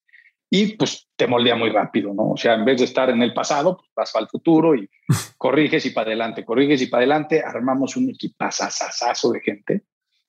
y 0.50 0.76
pues 0.76 1.06
te 1.16 1.26
moldea 1.26 1.54
muy 1.54 1.68
rápido, 1.68 2.14
¿no? 2.14 2.30
O 2.30 2.36
sea, 2.36 2.54
en 2.54 2.64
vez 2.64 2.78
de 2.78 2.86
estar 2.86 3.10
en 3.10 3.22
el 3.22 3.34
pasado, 3.34 3.76
pues 3.76 3.90
vas 3.94 4.16
al 4.16 4.28
futuro 4.28 4.74
y 4.74 4.88
corriges 5.36 5.84
y 5.84 5.90
para 5.90 6.06
adelante, 6.08 6.44
corriges 6.44 6.80
y 6.80 6.86
para 6.86 7.02
adelante, 7.02 7.42
armamos 7.42 7.96
un 7.96 8.08
equipazazazazo 8.08 9.32
de 9.32 9.40
gente. 9.40 9.82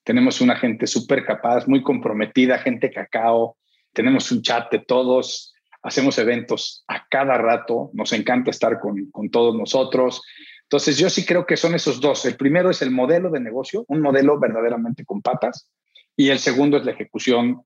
Tenemos 0.09 0.41
una 0.41 0.55
gente 0.55 0.87
súper 0.87 1.23
capaz, 1.23 1.67
muy 1.67 1.83
comprometida, 1.83 2.57
gente 2.57 2.89
cacao, 2.89 3.57
tenemos 3.93 4.31
un 4.31 4.41
chat 4.41 4.71
de 4.71 4.79
todos, 4.79 5.53
hacemos 5.83 6.17
eventos 6.17 6.83
a 6.87 7.05
cada 7.07 7.37
rato, 7.37 7.91
nos 7.93 8.11
encanta 8.13 8.49
estar 8.49 8.79
con, 8.79 9.11
con 9.11 9.29
todos 9.29 9.55
nosotros. 9.55 10.23
Entonces 10.63 10.97
yo 10.97 11.11
sí 11.11 11.27
creo 11.27 11.45
que 11.45 11.57
son 11.57 11.75
esos 11.75 12.01
dos. 12.01 12.25
El 12.25 12.37
primero 12.37 12.71
es 12.71 12.81
el 12.81 12.89
modelo 12.89 13.29
de 13.29 13.39
negocio, 13.39 13.85
un 13.87 14.01
modelo 14.01 14.39
verdaderamente 14.39 15.05
con 15.05 15.21
patas, 15.21 15.69
y 16.17 16.29
el 16.29 16.39
segundo 16.39 16.77
es 16.77 16.85
la 16.85 16.93
ejecución 16.93 17.61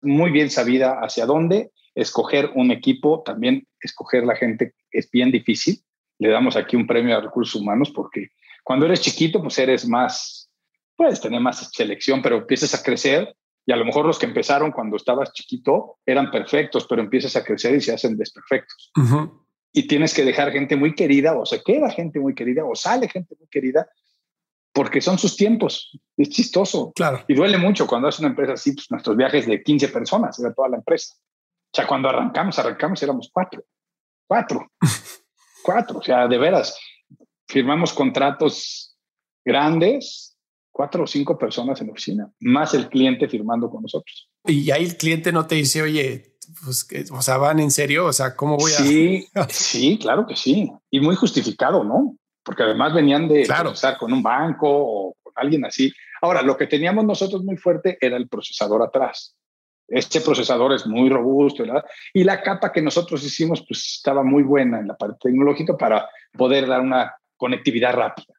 muy 0.00 0.30
bien 0.30 0.50
sabida 0.50 1.00
hacia 1.02 1.26
dónde 1.26 1.72
escoger 1.96 2.52
un 2.54 2.70
equipo, 2.70 3.24
también 3.24 3.66
escoger 3.80 4.22
la 4.24 4.36
gente 4.36 4.72
es 4.92 5.10
bien 5.10 5.32
difícil. 5.32 5.82
Le 6.20 6.28
damos 6.28 6.54
aquí 6.54 6.76
un 6.76 6.86
premio 6.86 7.16
a 7.16 7.22
recursos 7.22 7.60
humanos 7.60 7.90
porque 7.90 8.28
cuando 8.62 8.86
eres 8.86 9.00
chiquito, 9.00 9.42
pues 9.42 9.58
eres 9.58 9.84
más, 9.84 10.47
puedes 10.98 11.20
tener 11.20 11.40
más 11.40 11.70
selección, 11.72 12.20
pero 12.20 12.38
empiezas 12.38 12.74
a 12.74 12.82
crecer 12.82 13.34
y 13.64 13.72
a 13.72 13.76
lo 13.76 13.84
mejor 13.84 14.04
los 14.04 14.18
que 14.18 14.26
empezaron 14.26 14.72
cuando 14.72 14.96
estabas 14.96 15.32
chiquito 15.32 15.98
eran 16.04 16.30
perfectos, 16.30 16.86
pero 16.88 17.00
empiezas 17.00 17.36
a 17.36 17.44
crecer 17.44 17.76
y 17.76 17.80
se 17.80 17.92
hacen 17.92 18.16
desperfectos. 18.16 18.90
Y 19.72 19.86
tienes 19.86 20.12
que 20.12 20.24
dejar 20.24 20.50
gente 20.50 20.74
muy 20.74 20.94
querida 20.94 21.38
o 21.38 21.46
se 21.46 21.62
queda 21.62 21.88
gente 21.90 22.18
muy 22.18 22.34
querida 22.34 22.64
o 22.64 22.74
sale 22.74 23.08
gente 23.08 23.36
muy 23.38 23.46
querida 23.48 23.88
porque 24.72 25.00
son 25.00 25.18
sus 25.18 25.36
tiempos. 25.36 25.96
Es 26.16 26.30
chistoso. 26.30 26.92
Claro. 26.94 27.24
Y 27.28 27.34
duele 27.34 27.58
mucho 27.58 27.86
cuando 27.86 28.08
haces 28.08 28.20
una 28.20 28.30
empresa 28.30 28.54
así, 28.54 28.72
pues 28.72 28.90
nuestros 28.90 29.16
viajes 29.16 29.46
de 29.46 29.62
15 29.62 29.88
personas, 29.88 30.38
era 30.40 30.52
toda 30.52 30.70
la 30.70 30.76
empresa. 30.78 31.14
O 31.16 31.76
sea, 31.76 31.86
cuando 31.86 32.08
arrancamos, 32.08 32.58
arrancamos, 32.58 33.02
éramos 33.02 33.30
cuatro, 33.32 33.62
cuatro, 34.26 34.72
cuatro. 35.62 35.98
O 35.98 36.02
sea, 36.02 36.26
de 36.26 36.38
veras, 36.38 36.78
firmamos 37.46 37.92
contratos 37.92 38.96
grandes, 39.44 40.37
cuatro 40.78 41.02
o 41.02 41.06
cinco 41.08 41.36
personas 41.36 41.80
en 41.80 41.88
la 41.88 41.92
oficina, 41.92 42.30
más 42.38 42.72
el 42.72 42.88
cliente 42.88 43.28
firmando 43.28 43.68
con 43.68 43.82
nosotros. 43.82 44.30
Y 44.44 44.70
ahí 44.70 44.84
el 44.84 44.96
cliente 44.96 45.32
no 45.32 45.44
te 45.44 45.56
dice, 45.56 45.82
oye, 45.82 46.36
pues, 46.64 46.86
o 47.10 47.20
sea, 47.20 47.36
van 47.36 47.58
en 47.58 47.72
serio, 47.72 48.06
o 48.06 48.12
sea, 48.12 48.36
¿cómo 48.36 48.56
voy 48.56 48.70
a...? 48.70 48.76
Sí, 48.76 49.26
sí, 49.48 49.98
claro 50.00 50.24
que 50.24 50.36
sí. 50.36 50.70
Y 50.88 51.00
muy 51.00 51.16
justificado, 51.16 51.82
¿no? 51.82 52.16
Porque 52.44 52.62
además 52.62 52.94
venían 52.94 53.26
de 53.26 53.42
claro. 53.42 53.72
estar 53.72 53.98
con 53.98 54.12
un 54.12 54.22
banco 54.22 54.68
o 54.68 55.16
con 55.20 55.32
alguien 55.34 55.64
así. 55.64 55.92
Ahora, 56.22 56.42
lo 56.42 56.56
que 56.56 56.68
teníamos 56.68 57.04
nosotros 57.04 57.42
muy 57.42 57.56
fuerte 57.56 57.98
era 58.00 58.16
el 58.16 58.28
procesador 58.28 58.80
atrás. 58.80 59.34
Este 59.88 60.20
procesador 60.20 60.74
es 60.74 60.86
muy 60.86 61.08
robusto 61.08 61.64
¿verdad? 61.64 61.84
y 62.14 62.22
la 62.22 62.40
capa 62.40 62.70
que 62.70 62.82
nosotros 62.82 63.24
hicimos 63.24 63.64
pues 63.66 63.96
estaba 63.96 64.22
muy 64.22 64.44
buena 64.44 64.78
en 64.78 64.86
la 64.86 64.96
parte 64.96 65.18
tecnológica 65.22 65.76
para 65.76 66.08
poder 66.34 66.68
dar 66.68 66.82
una 66.82 67.16
conectividad 67.36 67.94
rápida. 67.94 68.34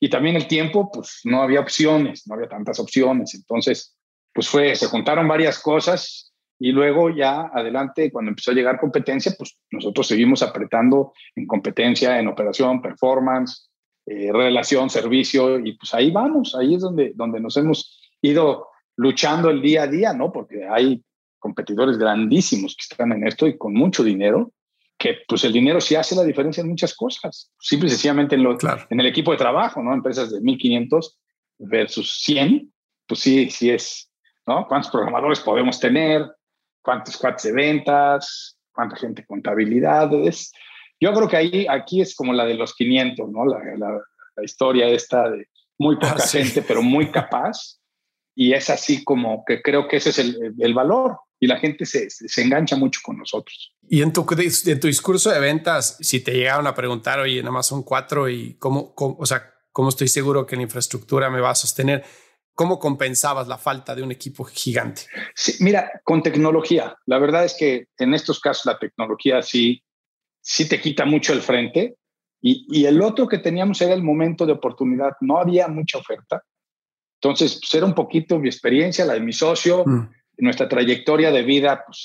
Y 0.00 0.08
también 0.08 0.36
el 0.36 0.46
tiempo, 0.46 0.90
pues 0.92 1.20
no 1.24 1.42
había 1.42 1.60
opciones, 1.60 2.26
no 2.26 2.34
había 2.34 2.48
tantas 2.48 2.78
opciones. 2.80 3.34
Entonces, 3.34 3.96
pues 4.32 4.48
fue, 4.48 4.74
se 4.76 4.86
juntaron 4.86 5.26
varias 5.26 5.58
cosas 5.58 6.32
y 6.58 6.72
luego 6.72 7.10
ya 7.10 7.50
adelante, 7.52 8.10
cuando 8.10 8.30
empezó 8.30 8.50
a 8.50 8.54
llegar 8.54 8.80
competencia, 8.80 9.32
pues 9.38 9.56
nosotros 9.70 10.06
seguimos 10.06 10.42
apretando 10.42 11.12
en 11.36 11.46
competencia, 11.46 12.18
en 12.18 12.26
operación, 12.28 12.82
performance, 12.82 13.70
eh, 14.06 14.32
relación, 14.32 14.90
servicio 14.90 15.58
y 15.58 15.76
pues 15.76 15.94
ahí 15.94 16.10
vamos, 16.10 16.56
ahí 16.58 16.74
es 16.74 16.80
donde, 16.80 17.12
donde 17.14 17.40
nos 17.40 17.56
hemos 17.56 18.00
ido 18.22 18.68
luchando 18.96 19.50
el 19.50 19.62
día 19.62 19.82
a 19.82 19.86
día, 19.86 20.12
¿no? 20.12 20.32
Porque 20.32 20.66
hay 20.68 21.04
competidores 21.38 21.98
grandísimos 21.98 22.74
que 22.74 22.82
están 22.92 23.12
en 23.12 23.26
esto 23.26 23.46
y 23.46 23.56
con 23.56 23.72
mucho 23.74 24.02
dinero, 24.02 24.52
que 24.98 25.18
pues 25.28 25.44
el 25.44 25.52
dinero 25.52 25.80
sí 25.80 25.94
hace 25.94 26.16
la 26.16 26.24
diferencia 26.24 26.60
en 26.60 26.68
muchas 26.68 26.94
cosas, 26.94 27.52
simple 27.60 27.86
y 27.86 27.90
sencillamente 27.90 28.34
en, 28.34 28.42
lo, 28.42 28.56
Claro. 28.56 28.84
en 28.90 28.98
el 29.00 29.06
equipo 29.06 29.30
de 29.30 29.38
trabajo, 29.38 29.82
¿no? 29.82 29.94
Empresas 29.94 30.32
de 30.32 30.40
1500 30.40 31.18
versus 31.58 32.20
100, 32.22 32.72
pues 33.06 33.20
sí, 33.20 33.48
sí 33.50 33.70
es, 33.70 34.10
¿no? 34.46 34.66
¿Cuántos 34.66 34.90
programadores 34.90 35.40
podemos 35.40 35.78
tener? 35.78 36.26
¿Cuántos 36.82 37.16
cuates 37.16 37.44
de 37.44 37.52
ventas? 37.52 38.58
¿Cuánta 38.72 38.96
gente 38.96 39.22
de 39.22 39.26
contabilidad? 39.26 40.12
Es, 40.14 40.52
yo 41.00 41.12
creo 41.12 41.28
que 41.28 41.36
ahí, 41.36 41.66
aquí 41.68 42.00
es 42.00 42.14
como 42.16 42.32
la 42.32 42.44
de 42.44 42.54
los 42.54 42.74
500, 42.74 43.30
¿no? 43.30 43.44
La, 43.46 43.58
la, 43.76 44.00
la 44.36 44.44
historia 44.44 44.88
esta 44.88 45.30
de 45.30 45.46
muy 45.78 45.94
poca 45.96 46.14
Ah, 46.16 46.18
sí. 46.20 46.38
gente, 46.38 46.62
pero 46.62 46.82
muy 46.82 47.10
capaz. 47.12 47.77
Y 48.40 48.52
es 48.52 48.70
así 48.70 49.02
como 49.02 49.44
que 49.44 49.60
creo 49.62 49.88
que 49.88 49.96
ese 49.96 50.10
es 50.10 50.18
el, 50.20 50.54
el 50.56 50.72
valor. 50.72 51.18
Y 51.40 51.48
la 51.48 51.58
gente 51.58 51.84
se, 51.84 52.08
se, 52.08 52.40
engancha 52.40 52.76
mucho 52.76 53.00
con 53.02 53.18
nosotros. 53.18 53.74
Y 53.88 54.00
en 54.00 54.12
tu, 54.12 54.24
en 54.30 54.78
tu 54.78 54.86
discurso 54.86 55.30
de 55.32 55.40
ventas, 55.40 55.96
si 56.00 56.20
te 56.20 56.32
llegaron 56.32 56.68
a 56.68 56.74
preguntar, 56.74 57.18
oye, 57.18 57.40
nada 57.40 57.50
más 57.50 57.66
son 57.66 57.82
cuatro 57.82 58.28
y 58.28 58.54
cómo, 58.54 58.94
cómo, 58.94 59.16
o 59.18 59.26
sea, 59.26 59.52
cómo 59.72 59.88
estoy 59.88 60.06
seguro 60.06 60.46
que 60.46 60.54
la 60.54 60.62
infraestructura 60.62 61.30
me 61.30 61.40
va 61.40 61.50
a 61.50 61.56
sostener, 61.56 62.04
¿cómo 62.54 62.78
compensabas 62.78 63.48
la 63.48 63.58
falta 63.58 63.96
de 63.96 64.04
un 64.04 64.12
equipo 64.12 64.44
gigante? 64.44 65.02
Sí, 65.34 65.54
mira, 65.58 65.90
con 66.04 66.22
tecnología, 66.22 66.96
la 67.06 67.18
verdad 67.18 67.44
es 67.44 67.56
que 67.58 67.88
en 67.98 68.14
estos 68.14 68.38
casos 68.38 68.66
la 68.66 68.78
tecnología 68.78 69.42
sí, 69.42 69.82
sí 70.40 70.68
te 70.68 70.80
quita 70.80 71.04
mucho 71.04 71.32
el 71.32 71.42
frente. 71.42 71.96
Y, 72.40 72.66
y 72.70 72.86
el 72.86 73.02
otro 73.02 73.26
que 73.26 73.38
teníamos 73.38 73.80
era 73.80 73.94
el 73.94 74.04
momento 74.04 74.46
de 74.46 74.52
oportunidad. 74.52 75.14
No 75.20 75.38
había 75.40 75.66
mucha 75.66 75.98
oferta. 75.98 76.44
Entonces, 77.20 77.58
pues 77.60 77.74
era 77.74 77.86
un 77.86 77.94
poquito 77.94 78.38
mi 78.38 78.48
experiencia, 78.48 79.04
la 79.04 79.14
de 79.14 79.20
mi 79.20 79.32
socio, 79.32 79.84
Mm. 79.84 80.08
nuestra 80.38 80.68
trayectoria 80.68 81.30
de 81.32 81.42
vida, 81.42 81.82
pues 81.84 82.04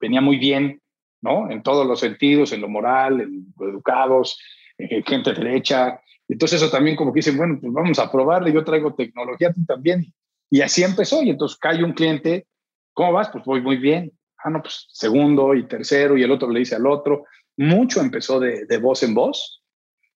venía 0.00 0.20
muy 0.20 0.36
bien, 0.38 0.80
¿no? 1.20 1.50
En 1.50 1.62
todos 1.62 1.86
los 1.86 1.98
sentidos, 2.00 2.52
en 2.52 2.60
lo 2.60 2.68
moral, 2.68 3.20
en 3.20 3.46
lo 3.58 3.68
educados, 3.70 4.38
en 4.78 5.02
gente 5.02 5.32
derecha. 5.32 6.00
Entonces 6.28 6.62
eso 6.62 6.70
también 6.70 6.96
como 6.96 7.12
que 7.12 7.18
dicen, 7.18 7.36
bueno, 7.36 7.58
pues 7.60 7.72
vamos 7.72 7.98
a 7.98 8.10
probarle, 8.10 8.52
yo 8.52 8.62
traigo 8.64 8.94
tecnología, 8.94 9.52
tú 9.52 9.64
también. 9.66 10.06
Y 10.50 10.60
así 10.60 10.84
empezó. 10.84 11.22
Y 11.22 11.30
entonces 11.30 11.58
cae 11.58 11.82
un 11.82 11.92
cliente, 11.92 12.46
¿cómo 12.92 13.12
vas? 13.12 13.28
Pues 13.30 13.44
voy 13.44 13.60
muy 13.60 13.76
bien. 13.78 14.12
Ah, 14.44 14.50
no, 14.50 14.62
pues 14.62 14.86
segundo 14.92 15.54
y 15.54 15.66
tercero 15.66 16.16
y 16.16 16.22
el 16.22 16.30
otro 16.30 16.48
le 16.50 16.60
dice 16.60 16.76
al 16.76 16.86
otro. 16.86 17.24
Mucho 17.56 18.00
empezó 18.00 18.38
de, 18.38 18.64
de 18.66 18.78
voz 18.78 19.02
en 19.02 19.14
voz. 19.14 19.64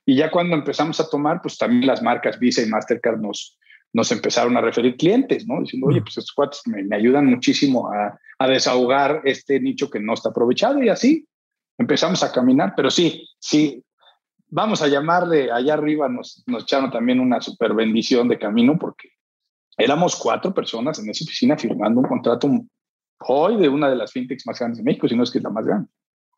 Y 0.06 0.14
ya 0.16 0.30
cuando 0.30 0.54
empezamos 0.54 1.00
a 1.00 1.08
tomar, 1.08 1.40
pues 1.42 1.58
también 1.58 1.86
las 1.86 2.02
marcas 2.02 2.38
Visa 2.38 2.62
y 2.62 2.66
Mastercard 2.66 3.18
nos, 3.20 3.58
nos 3.92 4.12
empezaron 4.12 4.56
a 4.56 4.60
referir 4.60 4.96
clientes, 4.96 5.46
¿no? 5.46 5.60
Diciendo, 5.60 5.88
oye, 5.88 6.00
pues 6.00 6.18
estos 6.18 6.32
cuates 6.32 6.62
me, 6.66 6.94
ayudan 6.94 7.26
muchísimo 7.26 7.90
a, 7.92 8.18
a, 8.38 8.48
desahogar 8.48 9.22
este 9.24 9.58
nicho 9.60 9.90
que 9.90 10.00
no 10.00 10.14
está 10.14 10.28
aprovechado 10.28 10.82
y 10.82 10.88
así 10.88 11.26
empezamos 11.78 12.22
a 12.22 12.30
caminar, 12.30 12.74
pero 12.76 12.90
sí, 12.90 13.26
sí, 13.38 13.82
vamos 14.48 14.82
a 14.82 14.88
llamarle, 14.88 15.50
allá 15.50 15.74
arriba 15.74 16.08
nos, 16.08 16.42
nos 16.46 16.64
echaron 16.64 16.90
también 16.90 17.20
una 17.20 17.40
super 17.40 17.72
bendición 17.72 18.28
de 18.28 18.38
camino 18.38 18.78
porque 18.78 19.12
éramos 19.78 20.16
cuatro 20.16 20.52
personas 20.52 20.98
en 20.98 21.08
esa 21.08 21.24
oficina 21.24 21.56
firmando 21.56 22.00
un 22.00 22.06
contrato 22.06 22.50
hoy 23.20 23.56
de 23.56 23.68
una 23.68 23.88
de 23.88 23.96
las 23.96 24.12
fintechs 24.12 24.46
más 24.46 24.58
grandes 24.58 24.78
de 24.78 24.84
México, 24.84 25.08
si 25.08 25.16
no 25.16 25.22
es 25.22 25.30
que 25.30 25.38
es 25.38 25.44
la 25.44 25.50
más 25.50 25.64
grande. 25.64 25.88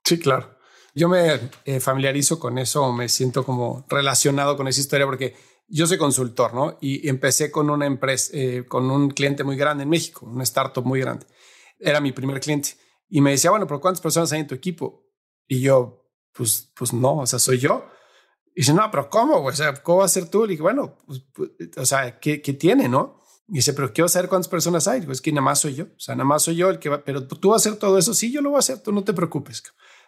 Sí, 0.05 0.19
claro. 0.19 0.57
Yo 0.95 1.09
me 1.09 1.41
eh, 1.65 1.81
familiarizo 1.81 2.39
con 2.39 2.59
eso, 2.59 2.93
me 2.93 3.09
siento 3.09 3.45
como 3.45 3.85
relacionado 3.89 4.57
con 4.57 4.69
esa 4.69 4.81
historia 4.81 5.07
porque 5.07 5.35
yo 5.69 5.87
soy 5.87 5.99
consultor, 5.99 6.55
¿no? 6.55 6.79
Y 6.81 7.09
empecé 7.09 7.51
con 7.51 7.71
una 7.71 7.87
empresa, 7.87 8.31
eh, 8.35 8.65
con 8.67 8.91
un 8.91 9.11
cliente 9.11 9.45
muy 9.45 9.57
grande 9.57 9.85
en 9.85 9.89
México, 9.89 10.27
una 10.27 10.45
startup 10.45 10.85
muy 10.85 11.01
grande. 11.01 11.27
Era 11.79 12.01
mi 12.01 12.13
primer 12.13 12.41
cliente. 12.41 12.77
Y 13.09 13.21
me 13.21 13.31
decía, 13.33 13.51
bueno, 13.51 13.67
pero 13.67 13.81
¿cuántas 13.81 14.01
personas 14.01 14.33
hay 14.33 14.41
en 14.41 14.47
tu 14.47 14.55
equipo? 14.55 15.07
Y 15.47 15.61
yo, 15.61 16.11
pues, 16.33 16.73
pues 16.75 16.93
no, 16.93 17.19
o 17.19 17.27
sea, 17.27 17.39
soy 17.39 17.59
yo. 17.59 17.87
Y 18.55 18.61
dice, 18.61 18.75
no, 18.75 18.91
pero 18.91 19.09
¿cómo? 19.09 19.43
O 19.45 19.53
sea, 19.53 19.75
¿cómo 19.83 19.99
va 19.99 20.05
a 20.05 20.09
ser 20.09 20.29
tú? 20.29 20.45
Y 20.45 20.49
dije, 20.49 20.63
bueno, 20.63 20.99
pues, 21.07 21.21
pues, 21.33 21.51
o 21.77 21.87
sea, 21.87 22.19
¿qué, 22.19 22.43
¿qué, 22.43 22.53
tiene, 22.53 22.89
no? 22.89 23.21
Y 23.49 23.57
dice, 23.57 23.73
pero 23.73 23.93
quiero 23.93 24.09
saber 24.09 24.29
cuántas 24.29 24.49
personas 24.49 24.89
hay. 24.89 25.03
Pues 25.03 25.21
que 25.21 25.33
nada 25.33 25.43
más 25.43 25.61
soy 25.61 25.75
yo. 25.75 25.85
O 25.85 26.01
sea, 26.01 26.15
nada 26.15 26.25
más 26.25 26.43
soy 26.43 26.57
yo 26.57 26.71
el 26.71 26.79
que 26.79 26.89
va, 26.89 27.05
pero 27.05 27.27
tú 27.27 27.51
vas 27.51 27.67
a 27.67 27.69
hacer 27.69 27.79
todo 27.79 27.99
eso. 27.99 28.15
Sí, 28.15 28.33
yo 28.33 28.41
lo 28.41 28.51
voy 28.51 28.57
a 28.57 28.61
hacer, 28.61 28.83
tú 28.83 28.93
no 28.93 29.05
te 29.05 29.13
preocupes. 29.13 29.63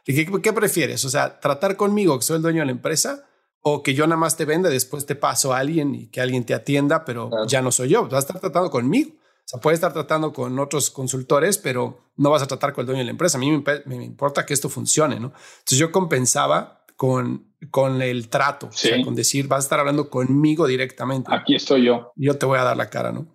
Dije, 0.06 0.26
¿qué 0.42 0.52
prefieres? 0.52 1.04
O 1.04 1.10
sea, 1.10 1.40
tratar 1.40 1.76
conmigo, 1.76 2.18
que 2.18 2.24
soy 2.24 2.36
el 2.36 2.42
dueño 2.42 2.60
de 2.60 2.66
la 2.66 2.72
empresa, 2.72 3.26
o 3.66 3.82
que 3.82 3.94
yo 3.94 4.06
nada 4.06 4.18
más 4.18 4.36
te 4.36 4.44
venda, 4.44 4.68
después 4.68 5.06
te 5.06 5.14
paso 5.14 5.54
a 5.54 5.58
alguien 5.58 5.94
y 5.94 6.06
que 6.08 6.20
alguien 6.20 6.44
te 6.44 6.52
atienda, 6.52 7.06
pero 7.06 7.30
ya 7.46 7.62
no 7.62 7.72
soy 7.72 7.88
yo. 7.88 8.02
Vas 8.04 8.12
a 8.12 8.18
estar 8.18 8.38
tratando 8.38 8.70
conmigo. 8.70 9.12
O 9.16 9.46
sea, 9.46 9.58
puedes 9.58 9.78
estar 9.78 9.90
tratando 9.94 10.34
con 10.34 10.58
otros 10.58 10.90
consultores, 10.90 11.56
pero 11.56 11.98
no 12.18 12.28
vas 12.28 12.42
a 12.42 12.46
tratar 12.46 12.74
con 12.74 12.82
el 12.82 12.86
dueño 12.86 12.98
de 12.98 13.06
la 13.06 13.10
empresa. 13.12 13.38
A 13.38 13.40
mí 13.40 13.50
me, 13.86 14.04
importa 14.04 14.44
que 14.44 14.52
esto 14.52 14.68
funcione, 14.68 15.18
¿no? 15.18 15.32
Entonces 15.60 15.78
yo 15.78 15.90
compensaba 15.90 16.84
con, 16.96 17.54
con 17.70 18.02
el 18.02 18.28
trato, 18.28 18.66
o 18.66 18.72
sea, 18.72 19.02
con 19.02 19.14
decir, 19.14 19.48
vas 19.48 19.60
a 19.60 19.66
estar 19.66 19.80
hablando 19.80 20.10
conmigo 20.10 20.66
directamente. 20.66 21.30
Aquí 21.34 21.54
estoy 21.54 21.84
yo. 21.84 22.12
Yo 22.16 22.36
te 22.36 22.44
voy 22.44 22.58
a 22.58 22.64
dar 22.64 22.76
la 22.76 22.90
cara, 22.90 23.12
¿no? 23.12 23.28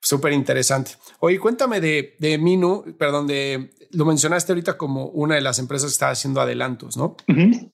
Súper 0.00 0.32
interesante. 0.32 0.92
Oye, 1.18 1.38
cuéntame 1.38 1.82
de, 1.82 2.16
de 2.18 2.38
Minu, 2.38 2.96
perdón, 2.98 3.26
de, 3.26 3.70
lo 3.94 4.04
mencionaste 4.04 4.52
ahorita 4.52 4.76
como 4.76 5.06
una 5.06 5.36
de 5.36 5.40
las 5.40 5.58
empresas 5.58 5.90
que 5.90 5.94
está 5.94 6.10
haciendo 6.10 6.40
adelantos, 6.40 6.96
¿no? 6.96 7.16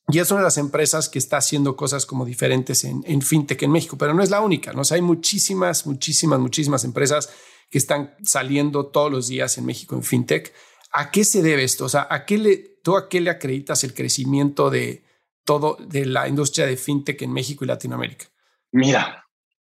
Y 0.08 0.18
es 0.18 0.30
una 0.30 0.40
de 0.40 0.44
las 0.44 0.58
empresas 0.58 1.08
que 1.08 1.18
está 1.18 1.38
haciendo 1.38 1.76
cosas 1.76 2.06
como 2.06 2.24
diferentes 2.24 2.84
en, 2.84 3.02
en, 3.06 3.22
fintech 3.22 3.62
en 3.62 3.72
México, 3.72 3.96
pero 3.98 4.14
no 4.14 4.22
es 4.22 4.30
la 4.30 4.40
única, 4.40 4.72
¿no? 4.72 4.82
O 4.82 4.84
sea, 4.84 4.96
hay 4.96 5.02
muchísimas, 5.02 5.86
muchísimas, 5.86 6.38
muchísimas 6.38 6.84
empresas 6.84 7.32
que 7.70 7.78
están 7.78 8.14
saliendo 8.22 8.86
todos 8.86 9.10
los 9.10 9.28
días 9.28 9.56
en 9.58 9.66
México 9.66 9.94
en 9.94 10.02
fintech. 10.02 10.52
¿A 10.92 11.10
qué 11.10 11.24
se 11.24 11.42
debe 11.42 11.64
esto? 11.64 11.84
O 11.84 11.88
sea, 11.88 12.06
¿a 12.10 12.24
qué 12.26 12.38
le, 12.38 12.56
¿tú 12.82 12.96
a 12.96 13.08
qué 13.08 13.20
le 13.20 13.30
acreditas 13.30 13.84
el 13.84 13.94
crecimiento 13.94 14.70
de 14.70 15.04
todo, 15.44 15.76
de 15.80 16.06
la 16.06 16.28
industria 16.28 16.66
de 16.66 16.76
fintech 16.76 17.22
en 17.22 17.32
México 17.32 17.64
y 17.64 17.68
Latinoamérica? 17.68 18.26
Mira, 18.72 19.24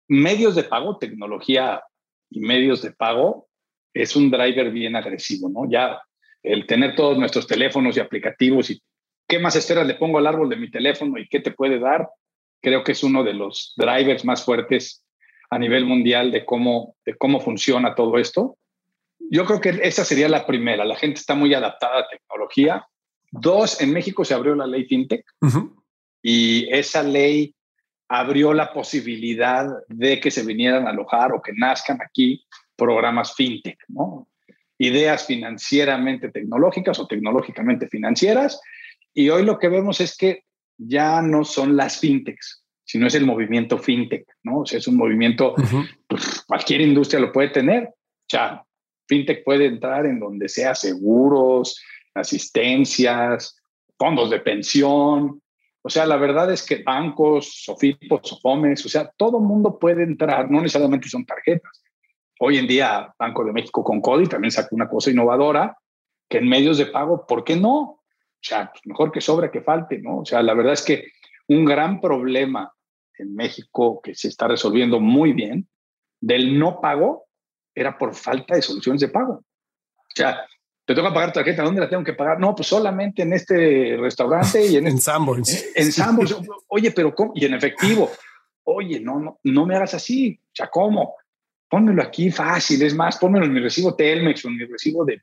medios 0.08 0.56
de 0.56 0.64
pago, 0.64 0.98
tecnología 0.98 1.82
y 2.30 2.40
medios 2.40 2.82
de 2.82 2.92
pago 2.92 3.48
es 3.94 4.16
un 4.16 4.32
driver 4.32 4.72
bien 4.72 4.96
agresivo, 4.96 5.50
¿no? 5.50 5.70
Ya 5.70 6.02
el 6.44 6.66
tener 6.66 6.96
todos 6.96 7.18
nuestros 7.18 7.48
teléfonos 7.48 7.98
y 7.98 8.00
aplicativos 8.00 8.70
y 8.70 8.82
qué 9.28 9.40
más 9.40 9.56
esperas 9.56 9.88
le 9.88 9.96
pongo 9.96 10.18
al 10.18 10.28
árbol 10.28 10.50
de 10.50 10.58
mi 10.58 10.70
teléfono 10.70 11.18
y 11.18 11.28
qué 11.28 11.40
te 11.40 11.52
puede 11.52 11.80
dar, 11.80 12.10
creo 12.62 12.84
que 12.84 12.92
es 12.92 13.04
uno 13.04 13.24
de 13.24 13.34
los 13.34 13.74
drivers 13.78 14.26
más 14.26 14.44
fuertes 14.44 15.06
a 15.50 15.60
nivel 15.60 15.86
mundial 15.86 16.32
de 16.32 16.46
cómo, 16.46 16.96
de 17.06 17.16
cómo 17.16 17.40
funciona 17.40 17.96
todo 17.96 18.18
esto. 18.18 18.58
Yo 19.20 19.46
creo 19.46 19.62
que 19.62 19.80
esa 19.84 20.04
sería 20.04 20.30
la 20.30 20.46
primera. 20.46 20.86
La 20.86 20.96
gente 20.96 21.20
está 21.20 21.36
muy 21.36 21.54
adaptada 21.54 22.00
a 22.00 22.08
tecnología. 22.08 22.86
Dos, 23.32 23.82
en 23.82 23.94
México 23.94 24.26
se 24.26 24.34
abrió 24.34 24.56
la 24.56 24.68
ley 24.68 24.86
FinTech 24.86 25.26
y 26.22 26.68
esa 26.74 27.04
ley 27.04 27.56
abrió 28.10 28.54
la 28.54 28.74
posibilidad 28.74 29.68
de 29.88 30.20
que 30.20 30.32
se 30.32 30.44
vinieran 30.44 30.86
a 30.86 30.90
alojar 30.90 31.32
o 31.32 31.42
que 31.42 31.54
nazcan 31.54 32.00
aquí 32.02 32.46
programas 32.76 33.34
FinTech, 33.36 33.78
¿no? 33.88 34.28
Ideas 34.82 35.28
financieramente 35.28 36.30
tecnológicas 36.30 36.98
o 37.00 37.06
tecnológicamente 37.06 37.88
financieras. 37.88 38.60
Y 39.14 39.30
hoy 39.30 39.44
lo 39.44 39.60
que 39.60 39.70
vemos 39.70 40.02
es 40.02 40.18
que 40.18 40.44
ya 40.76 41.22
no 41.22 41.46
son 41.46 41.78
las 41.78 42.00
fintechs, 42.00 42.66
sino 42.84 43.06
es 43.06 43.14
el 43.14 43.26
movimiento 43.26 43.78
fintech, 43.78 44.26
¿no? 44.42 44.62
O 44.62 44.66
sea, 44.66 44.80
es 44.80 44.88
un 44.88 44.98
movimiento, 44.98 45.54
pues, 46.08 46.44
cualquier 46.48 46.82
industria 46.82 47.20
lo 47.20 47.32
puede 47.32 47.50
tener. 47.50 47.84
O 47.84 48.28
sea, 48.28 48.64
fintech 49.08 49.44
puede 49.44 49.68
entrar 49.68 50.08
en 50.08 50.20
donde 50.20 50.50
sea 50.50 50.74
seguros, 50.74 51.80
asistencias, 52.16 53.62
fondos 54.00 54.32
de 54.32 54.40
pensión. 54.40 55.44
O 55.84 55.90
sea, 55.92 56.08
la 56.08 56.18
verdad 56.18 56.52
es 56.52 56.64
que 56.64 56.82
bancos, 56.82 57.62
sofipos, 57.66 58.22
sofomes, 58.24 58.84
o 58.84 58.90
sea, 58.90 59.12
todo 59.16 59.40
mundo 59.40 59.78
puede 59.78 60.02
entrar, 60.02 60.50
no 60.50 60.60
necesariamente 60.62 61.08
son 61.08 61.24
tarjetas. 61.24 61.81
Hoy 62.44 62.58
en 62.58 62.66
día, 62.66 63.14
Banco 63.20 63.46
de 63.46 63.54
México 63.54 63.84
con 63.84 64.02
CODI 64.02 64.26
también 64.26 64.52
sacó 64.52 64.76
una 64.76 64.90
cosa 64.90 65.12
innovadora, 65.12 65.78
que 66.28 66.40
en 66.40 66.50
medios 66.50 66.80
de 66.80 66.88
pago, 66.88 67.28
¿por 67.28 67.44
qué 67.44 67.56
no? 67.56 67.78
O 67.80 68.00
sea, 68.42 68.72
pues, 68.72 68.82
mejor 68.86 69.12
que 69.12 69.22
sobra 69.22 69.52
que 69.52 69.62
falte, 69.62 70.00
¿no? 70.00 70.22
O 70.22 70.26
sea, 70.26 70.42
la 70.42 70.56
verdad 70.56 70.74
es 70.74 70.82
que 70.82 71.06
un 71.50 71.66
gran 71.66 72.02
problema 72.02 72.74
en 73.20 73.36
México 73.36 74.02
que 74.02 74.16
se 74.16 74.28
está 74.28 74.48
resolviendo 74.48 75.00
muy 75.00 75.34
bien 75.34 75.70
del 76.20 76.58
no 76.58 76.82
pago 76.82 77.26
era 77.76 77.96
por 77.96 78.16
falta 78.16 78.56
de 78.56 78.64
soluciones 78.64 79.02
de 79.02 79.10
pago. 79.10 79.34
O 79.34 80.16
sea, 80.16 80.44
te 80.84 80.96
toca 80.96 81.14
pagar 81.14 81.34
tarjeta, 81.34 81.62
¿dónde 81.62 81.82
la 81.82 81.90
tengo 81.90 82.04
que 82.04 82.14
pagar? 82.14 82.40
No, 82.40 82.56
pues 82.56 82.68
solamente 82.68 83.22
en 83.22 83.34
este 83.34 83.98
restaurante 83.98 84.66
y 84.66 84.78
en, 84.78 84.88
en 84.88 85.00
Sanborns. 85.00 85.64
En 85.76 85.92
Sanborns. 85.92 86.36
Oye, 86.70 86.90
pero 86.90 87.14
¿cómo? 87.14 87.34
Y 87.36 87.46
en 87.46 87.54
efectivo. 87.54 88.10
Oye, 88.64 89.00
no, 89.00 89.20
no, 89.20 89.40
no 89.44 89.66
me 89.68 89.76
hagas 89.76 89.94
así. 89.94 90.40
O 90.44 90.56
sea, 90.56 90.68
¿cómo? 90.72 91.21
Pónmelo 91.72 92.04
aquí 92.04 92.30
fácil, 92.30 92.82
es 92.82 92.94
más, 92.94 93.18
pónmelo 93.18 93.46
en 93.46 93.54
mi 93.54 93.62
recibo 93.62 93.96
Telmex 93.96 94.44
o 94.44 94.50
en 94.50 94.58
mi 94.58 94.66
recibo 94.66 95.06
de 95.06 95.22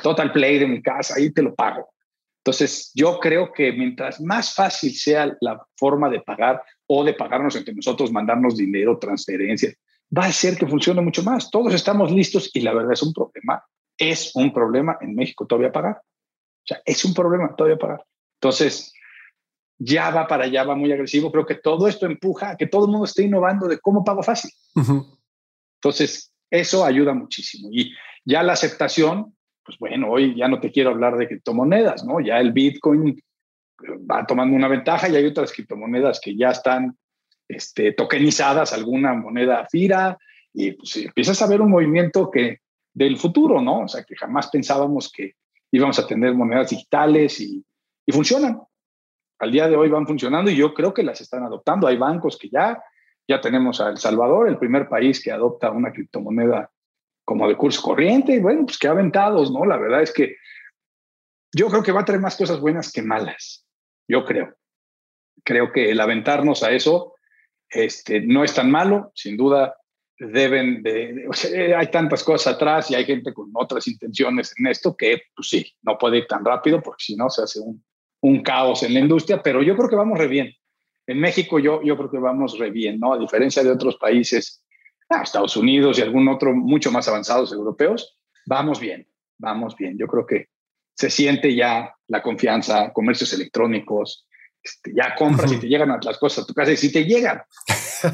Total 0.00 0.30
Play 0.30 0.60
de 0.60 0.68
mi 0.68 0.80
casa, 0.80 1.14
ahí 1.16 1.32
te 1.32 1.42
lo 1.42 1.56
pago. 1.56 1.90
Entonces, 2.38 2.92
yo 2.94 3.18
creo 3.18 3.52
que 3.52 3.72
mientras 3.72 4.20
más 4.20 4.54
fácil 4.54 4.94
sea 4.94 5.36
la 5.40 5.60
forma 5.76 6.08
de 6.08 6.20
pagar 6.20 6.62
o 6.86 7.02
de 7.02 7.14
pagarnos 7.14 7.56
entre 7.56 7.74
nosotros, 7.74 8.12
mandarnos 8.12 8.56
dinero, 8.56 8.96
transferencias, 8.96 9.74
va 10.16 10.26
a 10.26 10.32
ser 10.32 10.56
que 10.56 10.68
funcione 10.68 11.00
mucho 11.00 11.24
más. 11.24 11.50
Todos 11.50 11.74
estamos 11.74 12.12
listos 12.12 12.48
y 12.54 12.60
la 12.60 12.72
verdad 12.72 12.92
es 12.92 13.02
un 13.02 13.12
problema. 13.12 13.64
Es 13.98 14.34
un 14.36 14.52
problema 14.52 14.98
en 15.00 15.16
México 15.16 15.46
todavía 15.46 15.72
pagar. 15.72 15.96
O 15.96 16.66
sea, 16.66 16.80
es 16.84 17.04
un 17.04 17.12
problema 17.12 17.56
todavía 17.56 17.78
pagar. 17.78 18.04
Entonces, 18.40 18.92
ya 19.78 20.10
va 20.10 20.28
para 20.28 20.44
allá, 20.44 20.62
va 20.64 20.76
muy 20.76 20.92
agresivo. 20.92 21.32
Creo 21.32 21.46
que 21.46 21.56
todo 21.56 21.88
esto 21.88 22.06
empuja 22.06 22.50
a 22.50 22.56
que 22.56 22.68
todo 22.68 22.84
el 22.84 22.92
mundo 22.92 23.04
esté 23.04 23.24
innovando 23.24 23.66
de 23.66 23.78
cómo 23.78 24.04
pago 24.04 24.22
fácil. 24.22 24.50
Entonces, 25.82 26.32
eso 26.48 26.84
ayuda 26.84 27.12
muchísimo. 27.12 27.68
Y 27.72 27.92
ya 28.24 28.44
la 28.44 28.52
aceptación, 28.52 29.34
pues 29.64 29.78
bueno, 29.78 30.10
hoy 30.10 30.36
ya 30.36 30.46
no 30.46 30.60
te 30.60 30.70
quiero 30.70 30.90
hablar 30.90 31.16
de 31.16 31.26
criptomonedas, 31.26 32.04
¿no? 32.04 32.20
Ya 32.20 32.38
el 32.38 32.52
Bitcoin 32.52 33.08
eh, 33.08 33.22
va 34.08 34.24
tomando 34.24 34.54
una 34.54 34.68
ventaja 34.68 35.08
y 35.08 35.16
hay 35.16 35.26
otras 35.26 35.52
criptomonedas 35.52 36.20
que 36.20 36.36
ya 36.36 36.50
están 36.50 36.96
este, 37.48 37.92
tokenizadas, 37.92 38.72
alguna 38.72 39.12
moneda 39.14 39.66
FIRA, 39.68 40.16
y 40.54 40.72
pues 40.72 40.96
empiezas 40.98 41.42
a 41.42 41.48
ver 41.48 41.60
un 41.60 41.70
movimiento 41.70 42.30
que 42.30 42.58
del 42.94 43.16
futuro, 43.16 43.60
¿no? 43.60 43.80
O 43.80 43.88
sea, 43.88 44.04
que 44.04 44.14
jamás 44.14 44.50
pensábamos 44.50 45.10
que 45.10 45.32
íbamos 45.72 45.98
a 45.98 46.06
tener 46.06 46.34
monedas 46.34 46.70
digitales 46.70 47.40
y, 47.40 47.64
y 48.06 48.12
funcionan. 48.12 48.60
Al 49.40 49.50
día 49.50 49.66
de 49.66 49.74
hoy 49.74 49.88
van 49.88 50.06
funcionando 50.06 50.48
y 50.48 50.56
yo 50.56 50.74
creo 50.74 50.94
que 50.94 51.02
las 51.02 51.20
están 51.20 51.42
adoptando. 51.42 51.88
Hay 51.88 51.96
bancos 51.96 52.38
que 52.38 52.48
ya 52.50 52.80
ya 53.28 53.40
tenemos 53.40 53.80
a 53.80 53.88
El 53.88 53.98
Salvador, 53.98 54.48
el 54.48 54.58
primer 54.58 54.88
país 54.88 55.22
que 55.22 55.32
adopta 55.32 55.70
una 55.70 55.92
criptomoneda 55.92 56.70
como 57.24 57.48
de 57.48 57.56
curso 57.56 57.82
corriente. 57.82 58.34
Y 58.34 58.40
bueno, 58.40 58.66
pues 58.66 58.78
qué 58.78 58.88
aventados, 58.88 59.52
¿no? 59.52 59.64
La 59.64 59.76
verdad 59.76 60.02
es 60.02 60.12
que 60.12 60.36
yo 61.54 61.68
creo 61.68 61.82
que 61.82 61.92
va 61.92 62.00
a 62.00 62.04
traer 62.04 62.20
más 62.20 62.36
cosas 62.36 62.60
buenas 62.60 62.92
que 62.92 63.02
malas. 63.02 63.66
Yo 64.08 64.24
creo. 64.24 64.54
Creo 65.44 65.72
que 65.72 65.90
el 65.90 66.00
aventarnos 66.00 66.62
a 66.62 66.72
eso 66.72 67.14
este, 67.68 68.20
no 68.20 68.44
es 68.44 68.54
tan 68.54 68.70
malo. 68.70 69.12
Sin 69.14 69.36
duda, 69.36 69.76
deben 70.18 70.82
de. 70.82 71.26
hay 71.76 71.90
tantas 71.90 72.24
cosas 72.24 72.54
atrás 72.54 72.90
y 72.90 72.94
hay 72.94 73.04
gente 73.04 73.32
con 73.32 73.50
otras 73.54 73.86
intenciones 73.86 74.54
en 74.58 74.66
esto 74.66 74.96
que, 74.96 75.22
pues 75.34 75.48
sí, 75.48 75.72
no 75.82 75.98
puede 75.98 76.18
ir 76.18 76.26
tan 76.26 76.44
rápido 76.44 76.82
porque 76.82 77.04
si 77.04 77.16
no 77.16 77.28
se 77.28 77.42
hace 77.42 77.60
un, 77.60 77.84
un 78.22 78.42
caos 78.42 78.82
en 78.82 78.94
la 78.94 79.00
industria. 79.00 79.42
Pero 79.42 79.62
yo 79.62 79.76
creo 79.76 79.88
que 79.88 79.96
vamos 79.96 80.18
re 80.18 80.28
bien. 80.28 80.52
En 81.12 81.20
México 81.20 81.58
yo, 81.58 81.82
yo 81.82 81.94
creo 81.96 82.10
que 82.10 82.18
vamos 82.18 82.58
re 82.58 82.70
bien, 82.70 82.98
¿no? 82.98 83.12
A 83.12 83.18
diferencia 83.18 83.62
de 83.62 83.70
otros 83.70 83.96
países, 83.96 84.64
ah, 85.10 85.20
Estados 85.22 85.58
Unidos 85.58 85.98
y 85.98 86.02
algún 86.02 86.26
otro 86.28 86.54
mucho 86.54 86.90
más 86.90 87.06
avanzados 87.06 87.52
europeos, 87.52 88.18
vamos 88.46 88.80
bien, 88.80 89.06
vamos 89.36 89.76
bien. 89.76 89.98
Yo 89.98 90.06
creo 90.06 90.26
que 90.26 90.48
se 90.94 91.10
siente 91.10 91.54
ya 91.54 91.94
la 92.08 92.22
confianza, 92.22 92.94
comercios 92.94 93.30
electrónicos, 93.34 94.26
este, 94.62 94.92
ya 94.94 95.14
compras 95.14 95.52
y 95.52 95.58
te 95.58 95.68
llegan 95.68 95.94
las 96.02 96.16
cosas 96.16 96.44
a 96.44 96.46
tu 96.46 96.54
casa 96.54 96.72
y 96.72 96.78
si 96.78 96.90
te 96.90 97.04
llegan. 97.04 97.42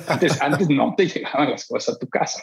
Antes, 0.08 0.40
antes 0.42 0.68
no 0.68 0.94
te 0.96 1.06
llegaban 1.06 1.50
las 1.52 1.68
cosas 1.68 1.94
a 1.94 1.98
tu 2.00 2.08
casa. 2.08 2.42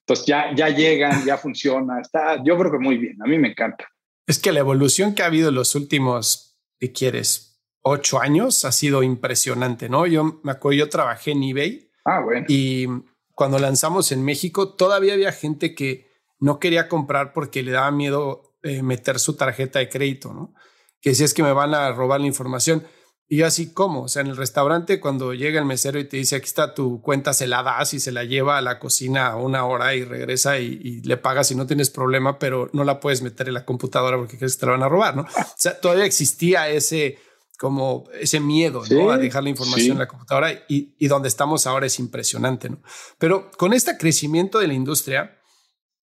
Entonces 0.00 0.26
ya, 0.26 0.52
ya 0.56 0.70
llegan, 0.70 1.24
ya 1.24 1.38
funciona, 1.38 2.00
está, 2.00 2.42
yo 2.42 2.58
creo 2.58 2.72
que 2.72 2.78
muy 2.78 2.98
bien, 2.98 3.22
a 3.22 3.26
mí 3.26 3.38
me 3.38 3.48
encanta. 3.48 3.88
Es 4.26 4.40
que 4.40 4.50
la 4.50 4.58
evolución 4.58 5.14
que 5.14 5.22
ha 5.22 5.26
habido 5.26 5.50
en 5.50 5.54
los 5.54 5.76
últimos, 5.76 6.58
¿qué 6.80 6.92
quieres? 6.92 7.53
Ocho 7.86 8.18
años 8.18 8.64
ha 8.64 8.72
sido 8.72 9.02
impresionante, 9.02 9.90
¿no? 9.90 10.06
Yo 10.06 10.40
me 10.42 10.52
acuerdo, 10.52 10.78
yo 10.78 10.88
trabajé 10.88 11.32
en 11.32 11.42
eBay. 11.42 11.90
Ah, 12.06 12.20
bueno. 12.24 12.46
Y 12.48 12.86
cuando 13.34 13.58
lanzamos 13.58 14.10
en 14.10 14.24
México, 14.24 14.74
todavía 14.74 15.12
había 15.12 15.32
gente 15.32 15.74
que 15.74 16.10
no 16.40 16.58
quería 16.58 16.88
comprar 16.88 17.34
porque 17.34 17.62
le 17.62 17.72
daba 17.72 17.90
miedo 17.90 18.56
eh, 18.62 18.82
meter 18.82 19.18
su 19.18 19.36
tarjeta 19.36 19.80
de 19.80 19.90
crédito, 19.90 20.32
¿no? 20.32 20.54
Que 21.02 21.14
si 21.14 21.24
es 21.24 21.34
que 21.34 21.42
me 21.42 21.52
van 21.52 21.74
a 21.74 21.92
robar 21.92 22.20
la 22.20 22.26
información. 22.26 22.86
Y 23.26 23.38
yo 23.38 23.46
así, 23.46 23.72
¿cómo? 23.72 24.04
O 24.04 24.08
sea, 24.08 24.22
en 24.22 24.28
el 24.28 24.36
restaurante 24.36 25.00
cuando 25.00 25.34
llega 25.34 25.58
el 25.58 25.66
mesero 25.66 25.98
y 25.98 26.04
te 26.08 26.16
dice, 26.16 26.36
aquí 26.36 26.46
está 26.46 26.74
tu 26.74 27.02
cuenta, 27.02 27.34
se 27.34 27.46
la 27.46 27.62
das 27.62 27.92
y 27.92 28.00
se 28.00 28.12
la 28.12 28.24
lleva 28.24 28.58
a 28.58 28.62
la 28.62 28.78
cocina 28.78 29.36
una 29.36 29.64
hora 29.66 29.94
y 29.94 30.04
regresa 30.04 30.58
y, 30.58 31.02
le 31.02 31.16
pagas 31.16 31.50
y 31.50 31.54
no 31.54 31.66
tienes 31.66 31.90
problema, 31.90 32.38
pero 32.38 32.70
no 32.72 32.84
la 32.84 33.00
puedes 33.00 33.22
meter 33.22 33.48
en 33.48 33.54
la 33.54 33.64
computadora 33.64 34.16
porque 34.16 34.38
crees 34.38 34.56
que 34.56 34.60
te 34.60 34.66
la 34.66 34.72
van 34.72 34.82
a 34.82 34.88
robar, 34.88 35.16
¿no? 35.16 35.22
O 35.22 35.54
sea, 35.56 35.80
todavía 35.80 36.04
existía 36.04 36.68
ese 36.68 37.18
como 37.64 38.04
ese 38.20 38.40
miedo 38.40 38.82
¿no? 38.90 39.10
a 39.10 39.16
dejar 39.16 39.42
la 39.42 39.48
información 39.48 39.92
en 39.92 40.00
la 40.00 40.06
computadora 40.06 40.52
y, 40.68 40.94
y 40.98 41.08
donde 41.08 41.28
estamos 41.28 41.66
ahora 41.66 41.86
es 41.86 41.98
impresionante, 41.98 42.68
¿no? 42.68 42.82
Pero 43.18 43.50
con 43.56 43.72
este 43.72 43.96
crecimiento 43.96 44.58
de 44.58 44.68
la 44.68 44.74
industria, 44.74 45.40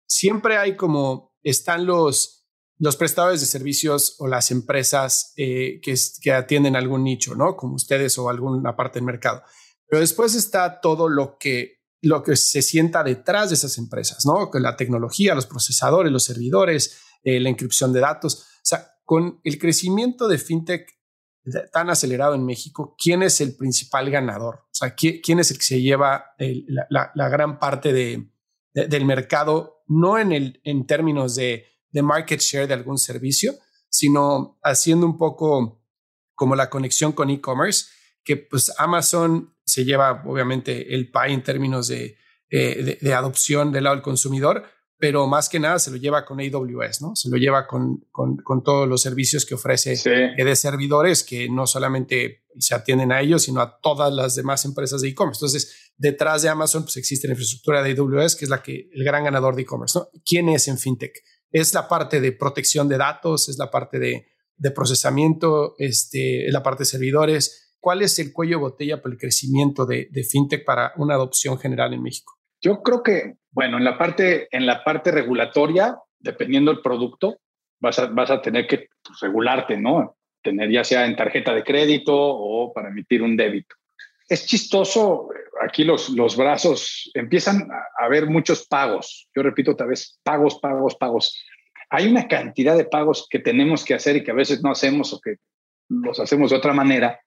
siempre 0.06 0.56
hay 0.56 0.74
como 0.74 1.36
están 1.42 1.84
los 1.84 2.38
los 2.78 2.96
prestadores 2.96 3.42
de 3.42 3.46
servicios 3.46 4.16
o 4.20 4.26
las 4.26 4.50
empresas 4.50 5.34
eh, 5.36 5.80
que, 5.82 5.94
que, 6.22 6.32
atienden 6.32 6.76
algún 6.76 7.04
nicho, 7.04 7.34
¿no? 7.34 7.54
Como 7.54 7.74
ustedes 7.74 8.16
o 8.16 8.30
alguna 8.30 8.74
parte 8.74 9.00
del 9.00 9.04
mercado. 9.04 9.42
Pero 9.86 10.00
después 10.00 10.34
está 10.34 10.80
todo 10.80 11.10
lo 11.10 11.36
que, 11.38 11.82
lo 12.00 12.22
que 12.22 12.36
se 12.36 12.62
sienta 12.62 13.04
detrás 13.04 13.50
de 13.50 13.56
esas 13.56 13.76
empresas, 13.76 14.24
¿no? 14.24 14.50
La 14.58 14.78
tecnología, 14.78 15.34
los 15.34 15.44
procesadores, 15.44 16.10
los 16.10 16.24
servidores, 16.24 16.96
eh, 17.22 17.38
la 17.38 17.50
inscripción 17.50 17.92
de 17.92 18.00
datos. 18.00 18.46
O 18.46 18.62
sea, 18.62 18.94
con 19.04 19.40
el 19.44 19.58
crecimiento 19.58 20.26
de 20.26 20.38
fintech 20.38 20.88
tan 21.72 21.90
acelerado 21.90 22.34
en 22.34 22.44
México, 22.44 22.96
¿quién 23.02 23.22
es 23.22 23.40
el 23.40 23.56
principal 23.56 24.10
ganador? 24.10 24.56
O 24.66 24.74
sea, 24.74 24.94
¿quién, 24.94 25.38
es 25.38 25.50
el 25.50 25.56
que 25.56 25.64
se 25.64 25.80
lleva 25.80 26.34
la, 26.38 27.10
la, 27.14 27.28
gran 27.28 27.58
parte 27.58 27.92
de, 27.92 28.30
del 28.74 29.04
mercado, 29.04 29.82
no 29.86 30.18
en, 30.18 30.32
el, 30.32 30.60
en 30.64 30.86
términos 30.86 31.34
de 31.34 31.70
de 31.92 32.02
market 32.02 32.40
share 32.40 32.68
de 32.68 32.74
algún 32.74 32.98
servicio, 32.98 33.54
sino 33.88 34.58
haciendo 34.62 35.06
un 35.06 35.16
poco 35.16 35.82
como 36.34 36.54
la 36.54 36.70
conexión 36.70 37.12
con 37.12 37.30
e-commerce, 37.30 37.86
que 38.24 38.36
pues 38.36 38.72
Amazon 38.78 39.54
se 39.64 39.84
lleva 39.84 40.22
obviamente 40.26 40.94
el 40.94 41.10
pie 41.10 41.32
en 41.32 41.42
términos 41.42 41.90
eh, 41.90 42.16
de, 42.48 42.98
de, 43.00 43.14
adopción 43.14 43.72
del 43.72 43.84
lado 43.84 43.96
del 43.96 44.02
consumidor, 44.02 44.64
pero 45.00 45.26
más 45.26 45.48
que 45.48 45.58
nada 45.58 45.78
se 45.78 45.90
lo 45.90 45.96
lleva 45.96 46.24
con 46.24 46.38
AWS, 46.40 47.02
¿no? 47.02 47.16
Se 47.16 47.28
lo 47.30 47.36
lleva 47.36 47.66
con, 47.66 48.04
con, 48.12 48.36
con 48.36 48.62
todos 48.62 48.86
los 48.86 49.02
servicios 49.02 49.46
que 49.46 49.54
ofrece 49.54 49.94
eh, 49.94 50.44
de 50.44 50.56
servidores 50.56 51.24
que 51.24 51.48
no 51.48 51.66
solamente 51.66 52.44
se 52.58 52.74
atienden 52.74 53.10
a 53.10 53.20
ellos, 53.20 53.42
sino 53.42 53.60
a 53.60 53.80
todas 53.80 54.12
las 54.12 54.34
demás 54.34 54.64
empresas 54.64 55.00
de 55.00 55.08
e-commerce. 55.08 55.38
Entonces, 55.38 55.92
detrás 55.96 56.42
de 56.42 56.50
Amazon, 56.50 56.82
pues 56.82 56.96
existe 56.98 57.26
la 57.26 57.32
infraestructura 57.32 57.82
de 57.82 57.92
AWS, 57.92 58.36
que 58.36 58.44
es 58.44 58.50
la 58.50 58.62
que, 58.62 58.90
el 58.92 59.02
gran 59.02 59.24
ganador 59.24 59.56
de 59.56 59.62
e-commerce, 59.62 59.98
¿no? 59.98 60.08
¿Quién 60.24 60.48
es 60.50 60.68
en 60.68 60.78
FinTech? 60.78 61.14
es 61.52 61.74
la 61.74 61.88
parte 61.88 62.20
de 62.20 62.32
protección 62.32 62.88
de 62.88 62.98
datos, 62.98 63.48
es 63.48 63.58
la 63.58 63.70
parte 63.70 63.98
de, 63.98 64.26
procesamiento, 64.74 65.74
este, 65.78 66.46
es 66.46 66.52
la 66.52 66.62
parte 66.62 66.82
de 66.82 66.86
servidores. 66.86 67.74
¿Cuál 67.80 68.02
es 68.02 68.18
el 68.18 68.32
cuello 68.32 68.56
de 68.56 68.62
botella 68.62 69.02
para 69.02 69.14
el 69.14 69.18
crecimiento 69.18 69.86
de, 69.86 70.08
fintech 70.28 70.64
para 70.64 70.92
una 70.96 71.14
adopción 71.14 71.58
general 71.58 71.94
en 71.94 72.02
México? 72.02 72.34
Yo 72.60 72.82
creo 72.82 73.02
que, 73.02 73.38
bueno, 73.50 73.78
en 73.78 73.84
la 73.84 73.98
parte, 73.98 74.48
en 74.50 74.66
la 74.66 74.84
parte 74.84 75.10
regulatoria, 75.10 75.96
dependiendo 76.18 76.72
del 76.72 76.82
producto, 76.82 77.40
vas 77.80 77.98
a, 77.98 78.06
vas 78.06 78.30
a 78.30 78.40
tener 78.40 78.66
que 78.66 78.88
regularte, 79.20 79.76
¿no? 79.76 80.16
Tener 80.42 80.70
ya 80.70 80.84
sea 80.84 81.06
en 81.06 81.16
tarjeta 81.16 81.54
de 81.54 81.64
crédito 81.64 82.14
o 82.14 82.72
para 82.72 82.88
emitir 82.88 83.22
un 83.22 83.36
débito. 83.36 83.74
Es 84.28 84.46
chistoso, 84.46 85.28
aquí 85.60 85.82
los, 85.82 86.10
los 86.10 86.36
brazos 86.36 87.10
empiezan 87.14 87.68
a 87.70 88.04
haber 88.04 88.26
muchos 88.26 88.66
pagos. 88.66 89.28
Yo 89.34 89.42
repito 89.42 89.72
otra 89.72 89.86
vez, 89.86 90.20
pagos, 90.22 90.60
pagos, 90.60 90.94
pagos. 90.94 91.42
Hay 91.90 92.06
una 92.06 92.28
cantidad 92.28 92.76
de 92.76 92.84
pagos 92.84 93.26
que 93.28 93.40
tenemos 93.40 93.84
que 93.84 93.94
hacer 93.94 94.16
y 94.16 94.22
que 94.22 94.30
a 94.30 94.34
veces 94.34 94.62
no 94.62 94.70
hacemos 94.70 95.12
o 95.12 95.20
que 95.20 95.36
los 95.88 96.20
hacemos 96.20 96.50
de 96.50 96.56
otra 96.56 96.72
manera, 96.72 97.20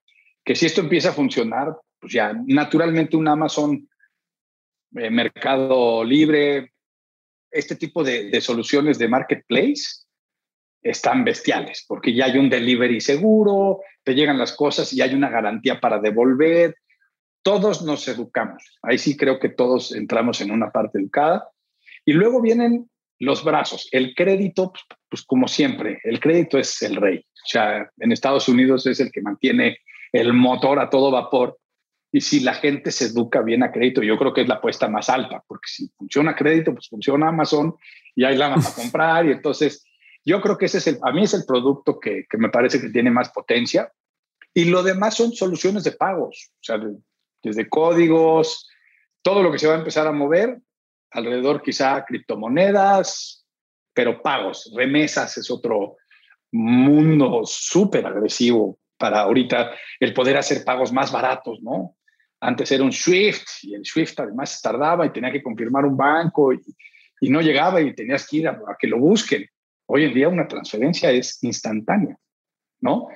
que 0.43 0.55
si 0.55 0.65
esto 0.65 0.81
empieza 0.81 1.09
a 1.09 1.13
funcionar, 1.13 1.75
pues 1.99 2.13
ya 2.13 2.33
naturalmente 2.45 3.17
un 3.17 3.27
Amazon, 3.27 3.87
eh, 4.95 5.09
Mercado 5.09 6.03
Libre, 6.03 6.73
este 7.51 7.75
tipo 7.75 8.03
de, 8.03 8.39
soluciones 8.41 8.97
de 8.97 9.07
marketplace 9.07 10.05
están 10.81 11.23
bestiales, 11.23 11.85
porque 11.87 12.13
ya 12.13 12.25
hay 12.25 12.37
un 12.37 12.49
delivery 12.49 12.99
seguro, 12.99 13.81
te 14.03 14.15
llegan 14.15 14.37
las 14.37 14.53
cosas 14.53 14.91
y 14.91 15.01
hay 15.01 15.13
una 15.13 15.29
garantía 15.29 15.79
para 15.79 15.99
devolver, 15.99 16.75
todos 17.43 17.83
nos 17.83 18.07
educamos. 18.07 18.63
Ahí 18.81 18.97
sí 18.97 19.15
creo 19.15 19.39
que 19.39 19.49
todos 19.49 19.93
entramos 19.93 20.41
en 20.41 20.51
una 20.51 20.71
parte 20.71 20.99
educada. 20.99 21.49
Y 22.05 22.13
luego 22.13 22.41
vienen 22.41 22.89
los 23.19 23.43
brazos. 23.43 23.87
El 23.91 24.13
crédito, 24.15 24.71
pues, 24.71 24.83
pues, 25.09 25.23
como 25.23 25.47
siempre, 25.47 25.99
el 26.03 26.19
crédito 26.19 26.57
es 26.57 26.81
el 26.81 26.95
rey. 26.95 27.19
O 27.19 27.47
sea, 27.47 27.89
en 27.99 28.11
Estados 28.11 28.49
Unidos 28.49 28.85
es 28.87 28.99
el 28.99 29.11
que 29.11 29.21
mantiene 29.21 29.77
el 30.11 30.33
motor 30.33 30.79
a 30.79 30.89
todo 30.89 31.11
vapor. 31.11 31.57
Y 32.15 32.21
si 32.21 32.41
la 32.41 32.53
gente 32.53 32.91
se 32.91 33.05
educa 33.05 33.41
bien 33.41 33.63
a 33.63 33.71
crédito, 33.71 34.03
yo 34.03 34.19
creo 34.19 34.35
que 34.35 34.41
es 34.41 34.47
la 34.47 34.55
apuesta 34.55 34.87
más 34.87 35.09
alta, 35.09 35.43
porque 35.47 35.67
si 35.67 35.89
funciona 35.97 36.35
crédito, 36.35 36.71
pues 36.71 36.87
funciona 36.87 37.29
Amazon 37.29 37.75
y 38.15 38.23
ahí 38.23 38.37
la 38.37 38.49
van 38.49 38.59
a 38.59 38.73
comprar. 38.75 39.25
Y 39.25 39.31
entonces, 39.31 39.83
yo 40.23 40.39
creo 40.39 40.55
que 40.55 40.67
ese 40.67 40.77
es 40.77 40.85
el, 40.85 40.99
a 41.01 41.11
mí 41.11 41.23
es 41.23 41.33
el 41.33 41.43
producto 41.43 41.99
que, 41.99 42.25
que 42.29 42.37
me 42.37 42.49
parece 42.49 42.79
que 42.79 42.89
tiene 42.89 43.09
más 43.09 43.31
potencia. 43.31 43.91
Y 44.53 44.65
lo 44.65 44.83
demás 44.83 45.15
son 45.15 45.33
soluciones 45.33 45.83
de 45.85 45.93
pagos. 45.93 46.51
O 46.53 46.63
sea, 46.63 46.79
desde 47.41 47.67
códigos, 47.67 48.69
todo 49.23 49.41
lo 49.41 49.51
que 49.51 49.57
se 49.57 49.67
va 49.67 49.73
a 49.73 49.79
empezar 49.79 50.05
a 50.05 50.11
mover, 50.11 50.59
alrededor 51.09 51.63
quizá 51.63 52.05
criptomonedas, 52.05 53.43
pero 53.91 54.21
pagos, 54.21 54.71
remesas 54.75 55.35
es 55.39 55.49
otro 55.49 55.97
mundo 56.51 57.41
súper 57.45 58.05
agresivo 58.05 58.77
para 58.99 59.21
ahorita 59.21 59.71
el 59.99 60.13
poder 60.13 60.37
hacer 60.37 60.63
pagos 60.63 60.93
más 60.93 61.11
baratos, 61.11 61.59
¿no? 61.63 61.95
Antes 62.43 62.69
era 62.73 62.83
un 62.83 62.91
SWIFT 62.91 63.47
y 63.63 63.73
el 63.73 63.85
SWIFT 63.85 64.19
además 64.19 64.61
tardaba 64.61 65.05
y 65.05 65.11
tenía 65.11 65.31
que 65.31 65.41
confirmar 65.41 65.85
un 65.85 65.95
banco 65.95 66.51
y, 66.53 66.59
no 67.29 67.39
llegaba 67.39 67.79
y 67.79 67.95
tenías 67.95 68.27
que 68.27 68.37
ir 68.37 68.49
a, 68.49 68.59
que 68.77 68.85
lo 68.85 68.99
busquen. 68.99 69.47
Hoy 69.85 70.03
en 70.03 70.13
día 70.13 70.27
una 70.27 70.45
transferencia 70.45 71.09
es 71.09 71.41
instantánea, 71.41 72.17
¿no? 72.81 73.07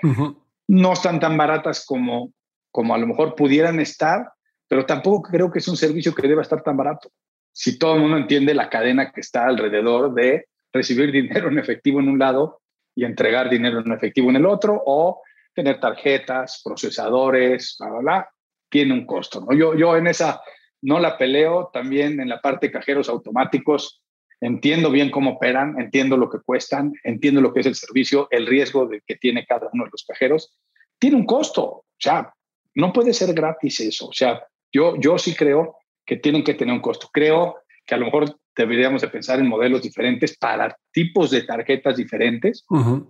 No 0.70 0.94
están 0.94 1.20
tan 1.20 1.36
baratas 1.36 1.86
como, 1.86 2.32
como 2.72 2.96
a 2.96 2.98
lo 2.98 3.06
mejor 3.06 3.36
pudieran 3.36 3.82
estar, 3.82 4.32
pero 4.66 4.86
tampoco 4.86 5.30
creo 5.30 5.52
que 5.52 5.60
es 5.60 5.68
un 5.68 5.76
servicio 5.76 6.16
que 6.16 6.26
deba 6.26 6.42
estar 6.42 6.64
tan 6.64 6.78
barato. 6.78 7.12
Si 7.52 7.78
todo 7.78 7.96
el 7.96 8.02
mundo 8.02 8.16
entiende 8.16 8.54
la 8.54 8.70
cadena 8.70 9.12
que 9.12 9.20
está 9.20 9.46
alrededor 9.46 10.14
de 10.14 10.46
recibir 10.72 11.12
dinero 11.12 11.50
en 11.50 11.60
efectivo 11.60 12.00
en 12.00 12.08
un 12.08 12.18
lado 12.18 12.62
y 12.96 13.04
entregar 13.04 13.50
dinero 13.50 13.82
en 13.82 13.92
efectivo 13.92 14.30
en 14.30 14.38
el 14.38 14.46
otro, 14.46 14.82
o 14.86 15.22
tener 15.54 15.82
tarjetas, 15.82 16.62
procesadores, 16.64 17.76
bla, 17.78 17.90
bla, 17.90 18.00
bla, 18.00 18.30
tiene 18.70 18.94
un 18.94 19.06
costo. 19.06 19.42
¿no? 19.42 19.56
Yo, 19.56 19.76
yo 19.76 19.96
en 19.96 20.08
esa 20.08 20.42
no 20.82 21.00
la 21.00 21.18
peleo, 21.18 21.70
también 21.74 22.20
en 22.20 22.30
la 22.30 22.40
parte 22.40 22.68
de 22.68 22.74
cajeros 22.74 23.10
automáticos, 23.10 24.04
entiendo 24.40 24.92
bien 24.92 25.10
cómo 25.10 25.32
operan, 25.32 25.80
entiendo 25.80 26.18
lo 26.18 26.30
que 26.30 26.40
cuestan, 26.40 26.94
entiendo 27.04 27.42
lo 27.42 27.54
que 27.54 27.62
es 27.62 27.66
el 27.66 27.76
servicio, 27.76 28.28
el 28.32 28.46
riesgo 28.46 28.88
de 28.88 29.02
que 29.06 29.16
tiene 29.16 29.46
cada 29.46 29.70
uno 29.74 29.86
de 29.86 29.92
los 29.92 30.06
cajeros, 30.06 30.56
tiene 31.00 31.16
un 31.16 31.26
costo. 31.26 31.64
O 31.64 31.86
sea, 31.98 32.34
no 32.76 32.94
puede 32.94 33.14
ser 33.14 33.34
gratis 33.34 33.80
eso. 33.80 34.08
O 34.08 34.14
sea, 34.14 34.44
yo, 34.72 34.96
yo 34.98 35.18
sí 35.18 35.36
creo 35.36 35.78
que 36.06 36.18
tienen 36.18 36.44
que 36.44 36.54
tener 36.54 36.74
un 36.74 36.82
costo. 36.82 37.10
Creo 37.12 37.58
que 37.86 37.96
a 37.96 37.98
lo 37.98 38.06
mejor 38.06 38.38
deberíamos 38.56 39.02
de 39.02 39.08
pensar 39.08 39.40
en 39.40 39.48
modelos 39.48 39.82
diferentes 39.82 40.38
para 40.38 40.76
tipos 40.92 41.32
de 41.32 41.44
tarjetas 41.44 41.96
diferentes 41.96 42.66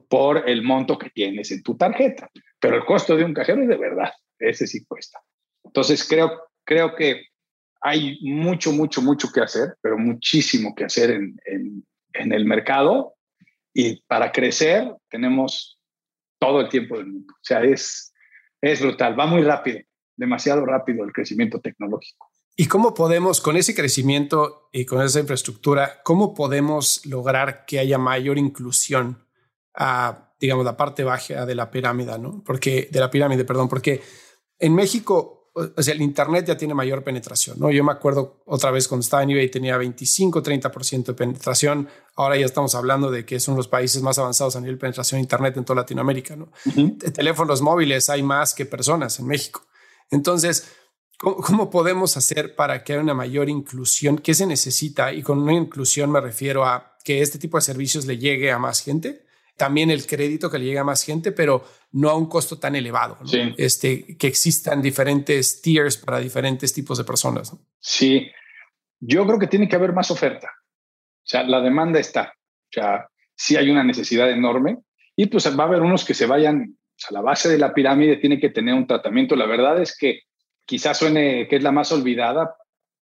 por 0.09 0.47
el 0.47 0.61
monto 0.61 0.97
que 0.97 1.09
tienes 1.09 1.51
en 1.51 1.63
tu 1.63 1.75
tarjeta. 1.75 2.29
Pero 2.59 2.75
el 2.75 2.85
costo 2.85 3.15
de 3.15 3.23
un 3.23 3.33
cajero 3.33 3.61
es 3.61 3.67
de 3.67 3.77
verdad, 3.77 4.11
ese 4.39 4.67
sí 4.67 4.85
cuesta. 4.85 5.19
Entonces 5.68 6.07
creo, 6.07 6.32
creo 6.65 6.95
que 6.95 7.28
hay 7.82 8.20
mucho, 8.22 8.72
mucho, 8.72 9.01
mucho 9.01 9.32
que 9.32 9.41
hacer, 9.41 9.76
pero 9.82 9.97
muchísimo 9.97 10.74
que 10.76 10.86
hacer 10.86 11.11
en, 11.11 11.38
en, 11.45 11.86
en 12.13 12.34
el 12.34 12.45
mercado 12.45 13.13
y 13.74 14.01
para 14.07 14.32
crecer 14.32 14.91
tenemos 15.09 15.80
todo 16.39 16.61
el 16.61 16.70
tiempo 16.70 16.97
del 16.97 17.07
mundo. 17.07 17.34
O 17.34 17.43
sea, 17.43 17.63
es, 17.63 18.13
es 18.61 18.82
brutal, 18.82 19.20
va 19.20 19.26
muy 19.28 19.43
rápido, 19.43 19.80
demasiado 20.15 20.65
rápido 20.65 21.03
el 21.03 21.13
crecimiento 21.13 21.59
tecnológico. 21.59 22.28
¿Y 22.55 22.65
cómo 22.65 22.95
podemos, 22.95 23.39
con 23.39 23.55
ese 23.55 23.76
crecimiento 23.76 24.70
y 24.72 24.86
con 24.86 25.03
esa 25.03 25.20
infraestructura, 25.20 26.01
cómo 26.03 26.34
podemos 26.34 27.05
lograr 27.05 27.65
que 27.65 27.78
haya 27.78 27.99
mayor 27.99 28.39
inclusión 28.39 29.28
a, 29.76 30.34
digamos, 30.39 30.65
la 30.65 30.76
parte 30.76 31.03
baja 31.03 31.45
de 31.45 31.53
la 31.53 31.70
pirámide, 31.70 32.18
¿no? 32.18 32.43
Porque, 32.43 32.89
de 32.91 32.99
la 32.99 33.11
pirámide, 33.11 33.45
perdón, 33.45 33.70
porque 33.70 34.01
en 34.57 34.74
México 34.74 35.36
o 35.75 35.81
sea, 35.81 35.93
el 35.93 36.01
Internet 36.01 36.45
ya 36.45 36.57
tiene 36.57 36.73
mayor 36.73 37.03
penetración, 37.03 37.59
¿no? 37.59 37.71
Yo 37.71 37.83
me 37.83 37.91
acuerdo 37.91 38.43
otra 38.45 38.69
vez 38.69 38.87
cuando 38.87 39.03
estaba 39.03 39.23
en 39.23 39.31
eBay 39.31 39.49
tenía 39.49 39.77
25, 39.77 40.43
30% 40.43 41.05
de 41.05 41.13
penetración. 41.13 41.89
Ahora 42.15 42.37
ya 42.37 42.45
estamos 42.45 42.75
hablando 42.75 43.09
de 43.09 43.25
que 43.25 43.39
son 43.39 43.55
los 43.55 43.67
países 43.67 44.01
más 44.01 44.19
avanzados 44.19 44.55
a 44.55 44.61
nivel 44.61 44.75
de 44.75 44.81
penetración 44.81 45.17
de 45.17 45.23
Internet 45.23 45.57
en 45.57 45.65
toda 45.65 45.81
Latinoamérica, 45.81 46.35
¿no? 46.35 46.49
De 46.65 47.11
teléfonos 47.11 47.61
móviles 47.61 48.09
hay 48.09 48.23
más 48.23 48.53
que 48.53 48.65
personas 48.65 49.19
en 49.19 49.27
México. 49.27 49.65
Entonces, 50.11 50.69
¿cómo, 51.17 51.69
podemos 51.69 52.17
hacer 52.17 52.55
para 52.55 52.83
que 52.83 52.93
haya 52.93 53.01
una 53.01 53.13
mayor 53.13 53.49
inclusión? 53.49 54.17
¿Qué 54.17 54.33
se 54.33 54.45
necesita? 54.45 55.11
Y 55.11 55.23
con 55.23 55.39
una 55.39 55.53
inclusión 55.53 56.11
me 56.11 56.21
refiero 56.21 56.65
a 56.65 56.97
que 57.03 57.21
este 57.21 57.39
tipo 57.39 57.57
de 57.57 57.61
servicios 57.61 58.05
le 58.05 58.17
llegue 58.17 58.51
a 58.51 58.59
más 58.59 58.81
gente 58.81 59.26
también 59.57 59.89
el 59.89 60.05
crédito 60.05 60.49
que 60.49 60.59
le 60.59 60.65
llega 60.65 60.81
a 60.81 60.85
más 60.85 61.03
gente, 61.03 61.31
pero 61.31 61.65
no 61.91 62.09
a 62.09 62.15
un 62.15 62.29
costo 62.29 62.59
tan 62.59 62.75
elevado. 62.75 63.17
Este, 63.57 64.15
que 64.15 64.27
existan 64.27 64.81
diferentes 64.81 65.61
tiers 65.61 65.97
para 65.97 66.19
diferentes 66.19 66.71
tipos 66.73 66.97
de 66.99 67.03
personas. 67.03 67.55
Sí, 67.79 68.29
yo 68.99 69.25
creo 69.25 69.39
que 69.39 69.47
tiene 69.47 69.67
que 69.67 69.75
haber 69.75 69.93
más 69.93 70.11
oferta. 70.11 70.47
O 70.47 71.29
sea, 71.29 71.43
la 71.43 71.59
demanda 71.59 71.99
está. 71.99 72.33
O 72.35 72.71
sea, 72.71 73.07
sí 73.35 73.55
hay 73.55 73.69
una 73.69 73.83
necesidad 73.83 74.29
enorme 74.29 74.77
y 75.15 75.25
pues 75.25 75.47
va 75.57 75.63
a 75.63 75.67
haber 75.67 75.81
unos 75.81 76.05
que 76.05 76.13
se 76.13 76.27
vayan 76.27 76.77
a 77.09 77.13
la 77.13 77.21
base 77.21 77.49
de 77.49 77.57
la 77.57 77.73
pirámide, 77.73 78.17
tiene 78.17 78.39
que 78.39 78.49
tener 78.49 78.75
un 78.75 78.85
tratamiento. 78.85 79.35
La 79.35 79.47
verdad 79.47 79.81
es 79.81 79.97
que 79.97 80.21
quizás 80.65 80.97
suene 80.97 81.47
que 81.47 81.55
es 81.55 81.63
la 81.63 81.71
más 81.71 81.91
olvidada, 81.91 82.55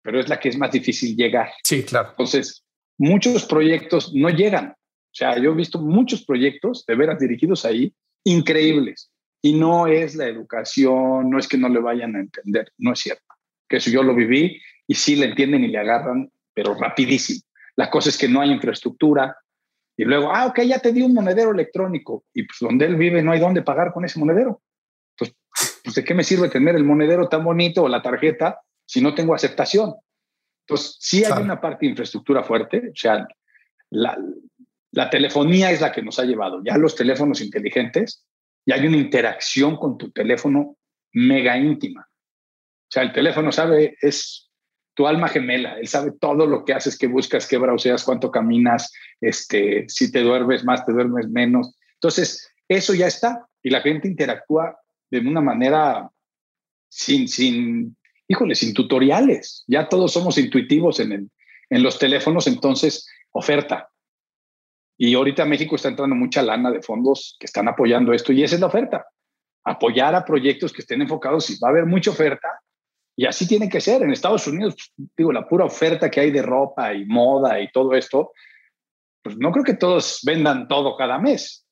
pero 0.02 0.20
es 0.20 0.28
la 0.28 0.38
que 0.38 0.50
es 0.50 0.58
más 0.58 0.70
difícil 0.70 1.16
llegar. 1.16 1.50
Sí, 1.64 1.82
claro. 1.82 2.10
Entonces, 2.10 2.64
muchos 2.98 3.46
proyectos 3.46 4.12
no 4.14 4.28
llegan 4.28 4.74
o 5.12 5.14
sea, 5.14 5.38
yo 5.38 5.52
he 5.52 5.54
visto 5.54 5.78
muchos 5.78 6.24
proyectos 6.24 6.86
de 6.86 6.94
veras 6.94 7.18
dirigidos 7.18 7.66
ahí, 7.66 7.94
increíbles. 8.24 9.10
Y 9.42 9.52
no 9.52 9.86
es 9.86 10.14
la 10.14 10.26
educación, 10.26 11.28
no 11.28 11.38
es 11.38 11.46
que 11.46 11.58
no 11.58 11.68
le 11.68 11.80
vayan 11.80 12.16
a 12.16 12.20
entender, 12.20 12.72
no 12.78 12.94
es 12.94 13.00
cierto. 13.00 13.24
Que 13.68 13.76
eso 13.76 13.90
yo 13.90 14.02
lo 14.02 14.14
viví 14.14 14.58
y 14.86 14.94
sí 14.94 15.16
le 15.16 15.26
entienden 15.26 15.64
y 15.64 15.68
le 15.68 15.78
agarran, 15.78 16.30
pero 16.54 16.74
rapidísimo. 16.74 17.42
La 17.76 17.90
cosa 17.90 18.08
es 18.08 18.16
que 18.16 18.28
no 18.28 18.40
hay 18.40 18.52
infraestructura. 18.52 19.36
Y 19.98 20.04
luego, 20.04 20.34
ah, 20.34 20.46
ok, 20.46 20.60
ya 20.62 20.78
te 20.78 20.92
di 20.92 21.02
un 21.02 21.12
monedero 21.12 21.50
electrónico. 21.50 22.24
Y 22.32 22.44
pues 22.44 22.56
donde 22.60 22.86
él 22.86 22.96
vive 22.96 23.22
no 23.22 23.32
hay 23.32 23.40
dónde 23.40 23.60
pagar 23.60 23.92
con 23.92 24.06
ese 24.06 24.18
monedero. 24.18 24.62
Pues, 25.18 25.34
pues 25.84 25.94
¿de 25.94 26.04
qué 26.04 26.14
me 26.14 26.24
sirve 26.24 26.48
tener 26.48 26.74
el 26.74 26.84
monedero 26.84 27.28
tan 27.28 27.44
bonito 27.44 27.82
o 27.82 27.88
la 27.88 28.00
tarjeta 28.00 28.60
si 28.86 29.02
no 29.02 29.14
tengo 29.14 29.34
aceptación? 29.34 29.94
Entonces, 30.66 30.96
sí 31.00 31.22
hay 31.24 31.42
una 31.42 31.60
parte 31.60 31.84
de 31.84 31.90
infraestructura 31.90 32.42
fuerte. 32.42 32.78
O 32.78 32.96
sea, 32.96 33.26
la, 33.90 34.16
la 34.92 35.08
telefonía 35.08 35.70
es 35.70 35.80
la 35.80 35.90
que 35.90 36.02
nos 36.02 36.18
ha 36.18 36.24
llevado 36.24 36.62
ya 36.64 36.76
los 36.76 36.94
teléfonos 36.94 37.40
inteligentes 37.40 38.26
y 38.64 38.72
hay 38.72 38.86
una 38.86 38.98
interacción 38.98 39.76
con 39.76 39.98
tu 39.98 40.10
teléfono 40.10 40.76
mega 41.12 41.56
íntima. 41.56 42.08
O 42.08 42.90
sea, 42.92 43.02
el 43.02 43.12
teléfono 43.12 43.50
sabe, 43.50 43.96
es 44.00 44.50
tu 44.94 45.06
alma 45.06 45.28
gemela, 45.28 45.78
él 45.78 45.88
sabe 45.88 46.12
todo 46.20 46.46
lo 46.46 46.64
que 46.64 46.74
haces, 46.74 46.98
qué 46.98 47.06
buscas, 47.06 47.48
qué 47.48 47.56
browseas, 47.56 48.04
cuánto 48.04 48.30
caminas, 48.30 48.92
este, 49.20 49.86
si 49.88 50.12
te 50.12 50.20
duermes 50.20 50.62
más, 50.64 50.84
te 50.84 50.92
duermes 50.92 51.28
menos. 51.30 51.74
Entonces, 51.94 52.52
eso 52.68 52.92
ya 52.92 53.06
está 53.06 53.46
y 53.62 53.70
la 53.70 53.80
gente 53.80 54.08
interactúa 54.08 54.78
de 55.10 55.20
una 55.20 55.40
manera 55.40 56.10
sin, 56.88 57.28
sin, 57.28 57.96
híjole, 58.28 58.54
sin 58.54 58.74
tutoriales. 58.74 59.64
Ya 59.66 59.88
todos 59.88 60.12
somos 60.12 60.36
intuitivos 60.36 61.00
en, 61.00 61.30
en 61.70 61.82
los 61.82 61.98
teléfonos, 61.98 62.46
entonces, 62.46 63.08
oferta, 63.30 63.88
y 65.04 65.16
ahorita 65.16 65.44
México 65.44 65.74
está 65.74 65.88
entrando 65.88 66.14
mucha 66.14 66.42
lana 66.42 66.70
de 66.70 66.80
fondos 66.80 67.36
que 67.40 67.46
están 67.46 67.66
apoyando 67.66 68.12
esto 68.12 68.32
y 68.32 68.44
esa 68.44 68.54
es 68.54 68.60
la 68.60 68.68
oferta. 68.68 69.04
Apoyar 69.64 70.14
a 70.14 70.24
proyectos 70.24 70.72
que 70.72 70.82
estén 70.82 71.02
enfocados 71.02 71.50
y 71.50 71.58
va 71.58 71.66
a 71.66 71.70
haber 71.72 71.86
mucha 71.86 72.12
oferta 72.12 72.48
y 73.16 73.26
así 73.26 73.48
tiene 73.48 73.68
que 73.68 73.80
ser. 73.80 74.02
En 74.02 74.12
Estados 74.12 74.46
Unidos, 74.46 74.76
digo, 75.16 75.32
la 75.32 75.48
pura 75.48 75.64
oferta 75.64 76.08
que 76.08 76.20
hay 76.20 76.30
de 76.30 76.42
ropa 76.42 76.94
y 76.94 77.04
moda 77.04 77.60
y 77.60 77.68
todo 77.72 77.94
esto, 77.94 78.30
pues 79.24 79.36
no 79.36 79.50
creo 79.50 79.64
que 79.64 79.74
todos 79.74 80.20
vendan 80.24 80.68
todo 80.68 80.96
cada 80.96 81.18
mes, 81.18 81.66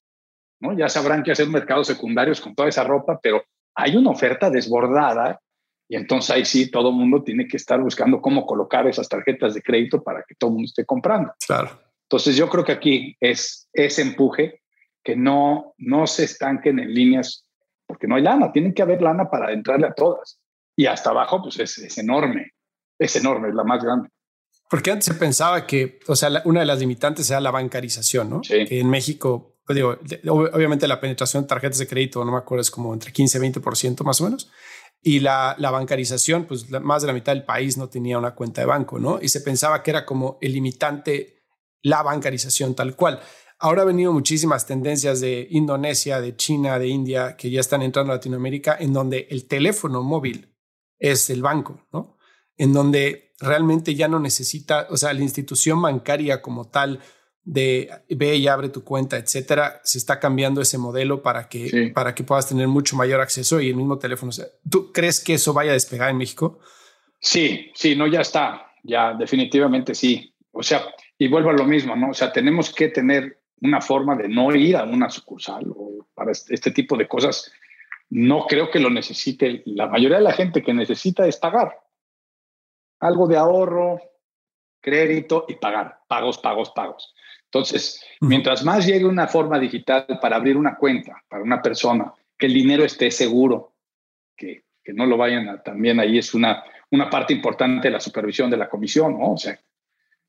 ¿no? 0.60 0.76
Ya 0.76 0.88
sabrán 0.88 1.22
que 1.22 1.30
hacer 1.30 1.46
mercados 1.46 1.86
secundarios 1.86 2.40
con 2.40 2.56
toda 2.56 2.68
esa 2.68 2.82
ropa, 2.82 3.20
pero 3.22 3.44
hay 3.76 3.94
una 3.94 4.10
oferta 4.10 4.50
desbordada 4.50 5.40
y 5.88 5.94
entonces 5.94 6.32
ahí 6.32 6.44
sí 6.44 6.68
todo 6.68 6.88
el 6.88 6.96
mundo 6.96 7.22
tiene 7.22 7.46
que 7.46 7.58
estar 7.58 7.80
buscando 7.80 8.20
cómo 8.20 8.44
colocar 8.44 8.88
esas 8.88 9.08
tarjetas 9.08 9.54
de 9.54 9.62
crédito 9.62 10.02
para 10.02 10.24
que 10.26 10.34
todo 10.34 10.50
el 10.50 10.54
mundo 10.54 10.66
esté 10.66 10.84
comprando. 10.84 11.32
Claro. 11.46 11.89
Entonces 12.10 12.34
yo 12.34 12.48
creo 12.48 12.64
que 12.64 12.72
aquí 12.72 13.16
es 13.20 13.68
ese 13.72 14.02
empuje 14.02 14.62
que 15.04 15.14
no, 15.14 15.74
no 15.78 16.08
se 16.08 16.24
estanquen 16.24 16.80
en 16.80 16.92
líneas, 16.92 17.46
porque 17.86 18.08
no 18.08 18.16
hay 18.16 18.22
lana, 18.22 18.50
tienen 18.50 18.74
que 18.74 18.82
haber 18.82 19.00
lana 19.00 19.30
para 19.30 19.52
entrarle 19.52 19.86
a 19.86 19.94
todas. 19.94 20.40
Y 20.76 20.86
hasta 20.86 21.10
abajo, 21.10 21.40
pues 21.40 21.60
es, 21.60 21.98
enorme, 21.98 22.50
es 22.98 23.14
enorme, 23.14 23.50
es 23.50 23.54
la 23.54 23.62
más 23.62 23.84
grande. 23.84 24.08
Porque 24.68 24.90
antes 24.90 25.04
se 25.04 25.14
pensaba 25.14 25.68
que, 25.68 26.00
o 26.08 26.16
sea, 26.16 26.42
una 26.46 26.60
de 26.60 26.66
las 26.66 26.80
limitantes 26.80 27.30
era 27.30 27.40
la 27.40 27.52
bancarización, 27.52 28.28
¿no? 28.28 28.42
Sí. 28.42 28.64
Que 28.64 28.80
en 28.80 28.90
México, 28.90 29.58
pues 29.64 29.76
digo, 29.76 29.96
obviamente 30.52 30.88
la 30.88 31.00
penetración 31.00 31.44
de 31.44 31.48
tarjetas 31.48 31.78
de 31.78 31.86
crédito, 31.86 32.24
no 32.24 32.32
me 32.32 32.38
acuerdo, 32.38 32.62
es 32.62 32.72
como 32.72 32.92
entre 32.92 33.12
15 33.12 33.38
y 33.38 33.40
20% 33.52 34.02
más 34.02 34.20
o 34.20 34.24
menos. 34.24 34.50
Y 35.00 35.20
la, 35.20 35.54
la 35.58 35.70
bancarización, 35.70 36.44
pues 36.44 36.68
más 36.70 37.02
de 37.02 37.06
la 37.06 37.14
mitad 37.14 37.32
del 37.32 37.44
país 37.44 37.76
no 37.76 37.88
tenía 37.88 38.18
una 38.18 38.34
cuenta 38.34 38.62
de 38.62 38.66
banco, 38.66 38.98
¿no? 38.98 39.20
Y 39.22 39.28
se 39.28 39.42
pensaba 39.42 39.84
que 39.84 39.92
era 39.92 40.04
como 40.04 40.38
el 40.40 40.54
limitante 40.54 41.39
la 41.82 42.02
bancarización 42.02 42.74
tal 42.74 42.96
cual. 42.96 43.20
Ahora 43.58 43.82
han 43.82 43.88
venido 43.88 44.12
muchísimas 44.12 44.66
tendencias 44.66 45.20
de 45.20 45.46
Indonesia, 45.50 46.20
de 46.20 46.34
China, 46.34 46.78
de 46.78 46.88
India, 46.88 47.36
que 47.36 47.50
ya 47.50 47.60
están 47.60 47.82
entrando 47.82 48.12
a 48.12 48.16
Latinoamérica, 48.16 48.76
en 48.80 48.92
donde 48.92 49.28
el 49.30 49.46
teléfono 49.46 50.02
móvil 50.02 50.54
es 50.98 51.28
el 51.28 51.42
banco, 51.42 51.86
¿no? 51.92 52.16
En 52.56 52.72
donde 52.72 53.34
realmente 53.38 53.94
ya 53.94 54.08
no 54.08 54.18
necesita, 54.18 54.86
o 54.90 54.96
sea, 54.96 55.12
la 55.12 55.22
institución 55.22 55.80
bancaria 55.80 56.40
como 56.40 56.68
tal 56.68 57.00
de 57.42 57.90
ve 58.08 58.36
y 58.36 58.48
abre 58.48 58.68
tu 58.68 58.84
cuenta, 58.84 59.16
etcétera, 59.16 59.80
se 59.82 59.98
está 59.98 60.20
cambiando 60.20 60.60
ese 60.60 60.78
modelo 60.78 61.22
para 61.22 61.48
que, 61.48 61.90
para 61.94 62.14
que 62.14 62.22
puedas 62.22 62.48
tener 62.48 62.68
mucho 62.68 62.96
mayor 62.96 63.20
acceso 63.20 63.60
y 63.60 63.70
el 63.70 63.76
mismo 63.76 63.98
teléfono. 63.98 64.30
¿Tú 64.70 64.92
crees 64.92 65.20
que 65.20 65.34
eso 65.34 65.52
vaya 65.52 65.70
a 65.70 65.74
despegar 65.74 66.10
en 66.10 66.18
México? 66.18 66.60
Sí, 67.18 67.70
sí, 67.74 67.96
no, 67.96 68.06
ya 68.06 68.20
está, 68.20 68.72
ya 68.82 69.14
definitivamente 69.14 69.94
sí. 69.94 70.34
O 70.52 70.62
sea, 70.62 70.82
y 71.20 71.28
vuelvo 71.28 71.50
a 71.50 71.52
lo 71.52 71.66
mismo, 71.66 71.94
¿no? 71.94 72.10
O 72.10 72.14
sea, 72.14 72.32
tenemos 72.32 72.74
que 72.74 72.88
tener 72.88 73.42
una 73.60 73.82
forma 73.82 74.16
de 74.16 74.26
no 74.26 74.54
ir 74.56 74.74
a 74.74 74.84
una 74.84 75.10
sucursal 75.10 75.66
o 75.68 76.06
para 76.14 76.32
este, 76.32 76.54
este 76.54 76.70
tipo 76.70 76.96
de 76.96 77.06
cosas. 77.06 77.52
No 78.08 78.46
creo 78.46 78.70
que 78.70 78.80
lo 78.80 78.88
necesite. 78.88 79.62
La 79.66 79.86
mayoría 79.86 80.16
de 80.16 80.22
la 80.22 80.32
gente 80.32 80.62
que 80.62 80.72
necesita 80.72 81.26
es 81.26 81.36
pagar. 81.36 81.78
Algo 83.00 83.26
de 83.28 83.36
ahorro, 83.36 84.00
crédito 84.80 85.44
y 85.46 85.56
pagar. 85.56 86.00
Pagos, 86.08 86.38
pagos, 86.38 86.70
pagos. 86.70 87.14
Entonces, 87.44 88.02
mientras 88.22 88.64
más 88.64 88.86
llegue 88.86 89.04
una 89.04 89.28
forma 89.28 89.58
digital 89.58 90.06
para 90.22 90.36
abrir 90.36 90.56
una 90.56 90.76
cuenta 90.76 91.22
para 91.28 91.42
una 91.42 91.60
persona, 91.60 92.14
que 92.38 92.46
el 92.46 92.54
dinero 92.54 92.82
esté 92.82 93.10
seguro, 93.10 93.74
que, 94.34 94.64
que 94.82 94.94
no 94.94 95.04
lo 95.04 95.18
vayan 95.18 95.50
a, 95.50 95.62
también 95.62 96.00
ahí 96.00 96.16
es 96.16 96.32
una, 96.32 96.64
una 96.90 97.10
parte 97.10 97.34
importante 97.34 97.88
de 97.88 97.92
la 97.92 98.00
supervisión 98.00 98.48
de 98.50 98.56
la 98.56 98.70
comisión, 98.70 99.18
¿no? 99.18 99.32
O 99.32 99.36
sea, 99.36 99.60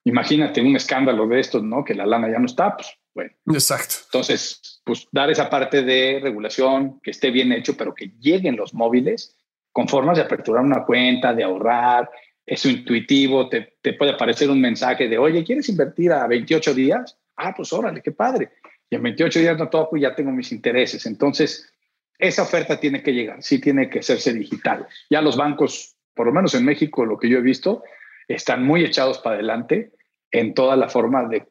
imagínate 0.04 0.62
un 0.62 0.76
escándalo 0.76 1.28
de 1.28 1.40
estos, 1.40 1.64
¿no? 1.64 1.84
Que 1.84 1.96
la 1.96 2.06
lana 2.06 2.32
ya 2.32 2.40
no 2.40 2.46
está, 2.46 2.76
pues 2.76 2.98
bueno. 3.14 3.32
Exacto. 3.48 3.96
Entonces, 4.06 4.82
pues 4.84 5.08
dar 5.12 5.30
esa 5.30 5.50
parte 5.50 5.84
de 5.84 6.20
regulación 6.22 7.00
que 7.02 7.12
esté 7.12 7.32
bien 7.32 7.52
hecho, 7.52 7.76
pero 7.78 7.94
que 7.94 8.14
lleguen 8.20 8.56
los 8.56 8.74
móviles 8.74 9.38
con 9.72 9.88
formas 9.88 10.18
de 10.18 10.24
aperturar 10.24 10.64
una 10.64 10.84
cuenta, 10.84 11.34
de 11.34 11.44
ahorrar, 11.44 12.10
eso 12.46 12.70
intuitivo, 12.70 13.48
te, 13.48 13.78
te 13.82 13.94
puede 13.94 14.12
aparecer 14.12 14.50
un 14.50 14.60
mensaje 14.60 15.08
de, 15.08 15.18
oye, 15.18 15.44
¿quieres 15.44 15.70
invertir 15.70 16.12
a 16.12 16.28
28 16.28 16.74
días? 16.74 17.18
Ah, 17.38 17.54
pues 17.56 17.72
órale, 17.72 18.02
qué 18.02 18.12
padre. 18.12 18.50
Y 18.90 18.96
en 18.96 19.04
28 19.04 19.40
días 19.40 19.58
no 19.58 19.70
toco 19.70 19.96
y 19.96 20.02
ya 20.02 20.14
tengo 20.14 20.32
mis 20.32 20.52
intereses. 20.52 21.06
Entonces, 21.06 21.72
esa 22.18 22.44
oferta 22.44 22.80
tiene 22.80 23.02
que 23.02 23.14
llegar, 23.14 23.42
sí 23.42 23.60
tiene 23.60 23.90
que 23.90 24.00
hacerse 24.00 24.34
digital. 24.34 24.88
Ya 25.10 25.22
los 25.22 25.38
bancos, 25.38 25.96
por 26.14 26.28
lo 26.28 26.34
menos 26.34 26.54
en 26.54 26.66
México, 26.66 27.06
lo 27.06 27.18
que 27.18 27.30
yo 27.30 27.38
he 27.38 27.42
visto, 27.42 27.84
están 28.28 28.64
muy 28.64 28.84
echados 28.84 29.20
para 29.20 29.36
adelante 29.36 29.92
en 30.32 30.54
toda 30.54 30.76
la 30.76 30.90
forma 30.90 31.28
de, 31.28 31.48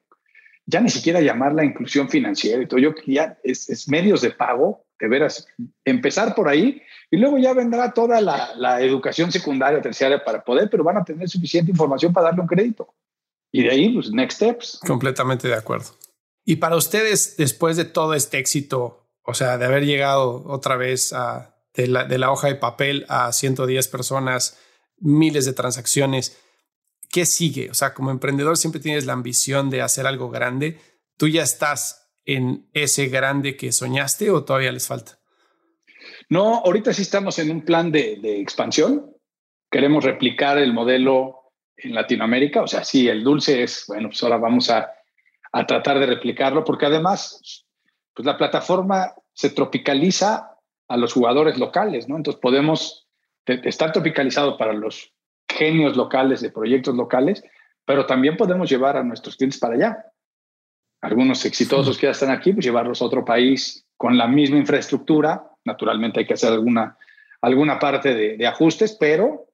ya 0.67 0.81
ni 0.81 0.91
siquiera 0.91 1.21
llamar 1.21 1.53
la 1.53 1.65
inclusión 1.65 2.09
financiera 2.09 2.63
y 2.63 2.67
todo, 2.67 2.81
yo 2.81 2.95
ya 3.07 3.39
es, 3.43 3.89
medios 3.89 4.23
de 4.23 4.31
pago, 4.31 4.85
de 4.99 5.09
veras, 5.09 5.47
empezar 5.85 6.35
por 6.35 6.49
ahí 6.49 6.83
y 7.11 7.17
luego 7.17 7.39
ya 7.39 7.53
vendrá 7.53 7.93
toda 7.93 8.21
la, 8.21 8.51
la 8.57 8.81
educación 8.81 9.33
secundaria, 9.33 9.81
terciaria 9.81 10.23
para 10.25 10.45
poder, 10.45 10.69
pero 10.71 10.85
van 10.85 10.99
a 10.99 11.05
tener 11.05 11.29
suficiente 11.29 11.71
información 11.71 12.13
para 12.13 12.29
darle 12.29 12.43
un 12.43 12.47
crédito. 12.47 12.95
Y 13.53 13.65
de 13.65 13.71
ahí, 13.71 13.93
pues, 13.93 14.13
next 14.13 14.37
steps. 14.37 14.81
Completamente 14.87 15.49
de 15.49 15.55
acuerdo. 15.55 15.87
Y 16.45 16.57
para 16.57 16.77
ustedes, 16.77 17.37
después 17.37 17.77
de 17.77 17.85
todo 17.85 18.15
este 18.15 18.39
éxito, 18.39 19.09
o 19.23 19.35
sea, 19.35 19.59
de 19.59 19.67
haber 19.67 19.85
llegado 19.85 20.45
otra 20.47 20.77
vez 20.77 21.13
a, 21.13 21.57
de, 21.75 21.89
la, 21.89 22.05
de 22.05 22.19
la 22.19 22.31
hoja 22.31 22.49
de 22.49 22.55
papel 22.55 23.07
a 23.09 23.33
110 23.33 23.89
personas, 23.89 24.59
miles 24.99 25.45
de 25.45 25.53
transacciones, 25.53 26.39
¿qué 27.11 27.27
sigue? 27.27 27.71
O 27.71 27.75
sea, 27.75 27.93
como 27.93 28.11
emprendedor 28.11 28.57
siempre 28.57 28.81
tienes 28.81 29.05
la 29.05 29.13
ambición 29.13 29.69
de 29.69 29.83
hacer 29.83 30.07
algo 30.07 30.31
grande. 30.31 30.79
¿Tú 31.17 31.29
ya 31.29 31.43
estás 31.43 32.11
en 32.25 32.69
ese 32.73 33.09
grande 33.09 33.57
que 33.57 33.73
soñaste 33.73 34.31
o 34.31 34.45
todavía 34.45 34.73
les 34.73 34.87
falta? 34.87 35.19
No, 36.29 36.63
ahorita 36.65 36.93
sí 36.93 37.03
estamos 37.03 37.39
en 37.39 37.51
un 37.51 37.63
plan 37.63 37.91
de, 37.91 38.41
expansión. 38.41 39.15
Queremos 39.71 40.05
replicar 40.05 40.59
el 40.59 40.73
modelo 40.73 41.53
en 41.77 41.95
Latinoamérica. 41.95 42.63
O 42.63 42.67
sea, 42.67 42.85
sí, 42.85 43.09
el 43.09 43.25
dulce 43.25 43.63
es, 43.63 43.85
bueno, 43.89 44.09
pues 44.09 44.23
ahora 44.23 44.37
vamos 44.37 44.71
a, 44.71 44.91
a 45.53 45.67
tratar 45.67 45.99
de 45.99 46.07
replicarlo, 46.07 46.65
porque 46.65 46.87
además, 46.87 47.67
pues 48.15 48.25
la 48.27 48.39
plataforma 48.39 49.13
se 49.33 49.51
tropicaliza 49.51 50.57
a 50.89 50.97
los 50.97 51.13
jugadores 51.13 51.59
locales, 51.59 52.09
¿no? 52.09 52.17
Entonces 52.17 52.41
podemos 52.41 53.09
estar 53.47 53.93
tropicalizado 53.93 54.57
para 54.57 54.73
los 54.73 55.13
genios 55.51 55.97
locales 55.97 56.41
de 56.41 56.51
proyectos 56.51 56.95
locales, 56.95 57.43
pero 57.85 58.07
también 58.07 58.37
podemos 58.37 58.71
llevar 58.71 58.97
a 58.97 59.03
nuestros 59.03 59.37
clientes 59.37 59.59
para 59.59 59.75
allá. 59.75 60.05
Algunos 61.03 61.45
exitosos 61.45 61.99
que 61.99 62.07
ya 62.07 62.13
están 62.13 62.31
aquí, 62.31 62.53
pues 62.53 62.65
llevarlos 62.65 63.01
a 63.01 63.07
otro 63.07 63.25
país 63.25 63.87
con 63.97 64.17
la 64.17 64.27
misma 64.27 64.59
infraestructura. 64.59 65.43
Naturalmente 65.65 66.21
hay 66.21 66.27
que 66.27 66.35
hacer 66.35 66.53
alguna, 66.53 66.97
alguna 67.41 67.79
parte 67.79 68.15
de, 68.15 68.37
de 68.37 68.47
ajustes, 68.47 68.97
pero 68.99 69.47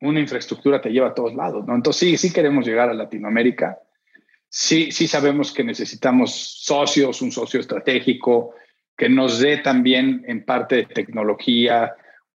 una 0.00 0.20
infraestructura 0.20 0.80
te 0.80 0.90
lleva 0.90 1.08
a 1.08 1.14
todos 1.14 1.34
lados, 1.34 1.66
¿no? 1.66 1.74
Entonces 1.74 2.00
sí, 2.00 2.16
sí 2.16 2.32
queremos 2.32 2.66
llegar 2.66 2.88
a 2.88 2.94
Latinoamérica. 2.94 3.78
Sí, 4.48 4.90
sí 4.90 5.06
sabemos 5.06 5.52
que 5.52 5.62
necesitamos 5.62 6.34
socios, 6.34 7.22
un 7.22 7.30
socio 7.30 7.60
estratégico 7.60 8.54
que 8.96 9.08
nos 9.08 9.38
dé 9.38 9.58
también 9.58 10.24
en 10.26 10.44
parte 10.44 10.76
de 10.76 10.86
tecnología 10.86 11.94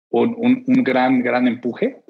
un, 0.09 0.33
un, 0.37 0.63
un 0.65 0.83
gran, 0.83 1.21
gran 1.21 1.47
empuje. 1.47 2.03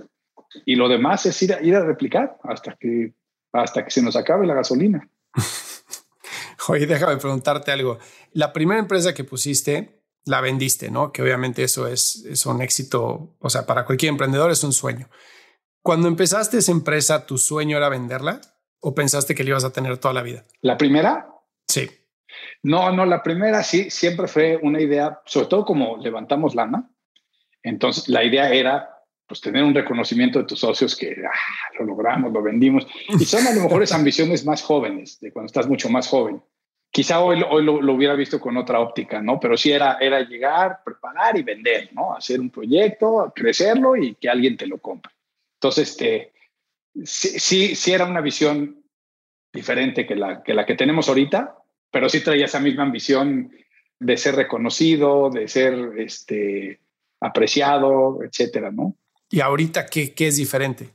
Y 0.66 0.76
lo 0.76 0.88
demás 0.88 1.26
es 1.26 1.41
ir 1.41 1.53
a, 1.53 1.62
ir 1.62 1.76
a 1.76 1.84
replicar 1.84 2.38
hasta 2.43 2.76
que, 2.80 3.14
hasta 3.51 3.84
que 3.84 3.91
se 3.91 4.01
nos 4.01 4.16
acabe 4.16 4.45
la 4.45 4.53
gasolina. 4.53 5.10
Oye, 6.68 6.86
déjame 6.88 7.18
preguntarte 7.18 7.72
algo. 7.72 7.99
La 8.32 8.53
primera 8.53 8.80
empresa 8.80 9.14
que 9.14 9.24
pusiste, 9.24 10.01
la 10.26 10.41
vendiste, 10.41 10.89
¿no? 10.89 11.12
Que 11.12 11.22
obviamente 11.22 11.64
eso 11.64 11.88
es, 11.88 12.26
es 12.26 12.45
un 12.45 12.62
éxito, 12.62 13.36
o 13.39 13.49
sea, 13.49 13.66
para 13.66 13.86
cualquier 13.86 14.10
emprendedor 14.10 14.51
es 14.51 14.64
un 14.64 14.74
sueño. 14.74 15.10
Cuando 15.82 16.08
empezaste 16.08 16.58
esa 16.58 16.72
empresa, 16.72 17.28
¿tu 17.28 17.38
sueño 17.38 17.78
era 17.78 17.89
venderla 17.89 18.41
o 18.80 18.95
pensaste 18.95 19.36
que 19.36 19.43
la 19.43 19.51
ibas 19.51 19.64
a 19.64 19.72
tener 19.72 19.97
toda 19.99 20.14
la 20.16 20.24
vida? 20.24 20.43
¿La 20.62 20.78
primera? 20.78 21.30
Sí. 21.68 21.89
No, 22.64 22.91
no, 22.91 23.06
la 23.06 23.22
primera 23.22 23.62
sí, 23.62 23.91
siempre 23.91 24.28
fue 24.28 24.58
una 24.62 24.82
idea, 24.82 25.22
sobre 25.26 25.47
todo 25.47 25.66
como 25.66 25.97
levantamos 25.97 26.56
lana. 26.56 26.89
Entonces, 27.62 28.10
la 28.10 28.24
idea 28.24 28.51
era 28.51 28.94
pues 29.28 29.41
tener 29.41 29.63
un 29.63 29.73
reconocimiento 29.73 30.39
de 30.39 30.45
tus 30.45 30.59
socios 30.59 30.95
que 30.95 31.15
ah, 31.26 31.78
lo 31.80 31.86
logramos, 31.86 32.32
lo 32.32 32.41
vendimos. 32.41 32.86
Y 33.09 33.26
son 33.26 33.45
a 33.47 33.53
lo 33.53 33.61
mejor 33.61 33.82
esas 33.82 33.97
ambiciones 33.97 34.45
más 34.45 34.61
jóvenes, 34.61 35.19
de 35.19 35.32
cuando 35.32 35.47
estás 35.47 35.67
mucho 35.67 35.89
más 35.89 36.07
joven. 36.07 36.41
Quizá 36.91 37.19
hoy, 37.19 37.43
hoy 37.49 37.63
lo, 37.63 37.93
hubiera 37.93 38.13
visto 38.15 38.39
con 38.39 38.55
otra 38.55 38.80
óptica, 38.80 39.21
¿no? 39.21 39.39
Pero 39.39 39.57
sí 39.57 39.71
era, 39.71 39.97
era 39.99 40.21
llegar, 40.21 40.80
preparar 40.86 41.38
y 41.38 41.43
vender, 41.43 41.89
¿no? 41.93 42.15
Hacer 42.15 42.39
un 42.39 42.49
proyecto, 42.49 43.34
crecerlo 43.36 43.95
y 43.95 44.15
que 44.15 44.30
alguien 44.30 44.55
te 44.55 44.67
lo 44.67 44.78
compre. 44.78 45.11
Entonces, 45.59 45.89
este, 45.89 46.32
sí, 47.03 47.39
sí, 47.39 47.76
sí 47.76 47.91
era 47.91 48.05
una 48.05 48.21
visión 48.21 48.84
diferente 49.51 50.05
que 50.05 50.15
la, 50.15 50.43
que 50.43 50.53
la 50.53 50.65
que 50.65 50.76
tenemos 50.76 51.09
ahorita, 51.09 51.57
pero 51.91 52.07
sí 52.09 52.21
traía 52.21 52.45
esa 52.45 52.59
misma 52.59 52.84
ambición 52.84 53.51
de 53.99 54.17
ser 54.17 54.36
reconocido, 54.36 55.30
de 55.30 55.47
ser 55.47 55.73
este, 55.97 56.80
apreciado, 57.19 58.19
etcétera, 58.23 58.71
¿no? 58.71 58.95
¿Y 59.36 59.41
ahorita 59.41 59.88
qué, 59.88 60.13
qué 60.13 60.27
es 60.27 60.38
diferente? 60.38 60.91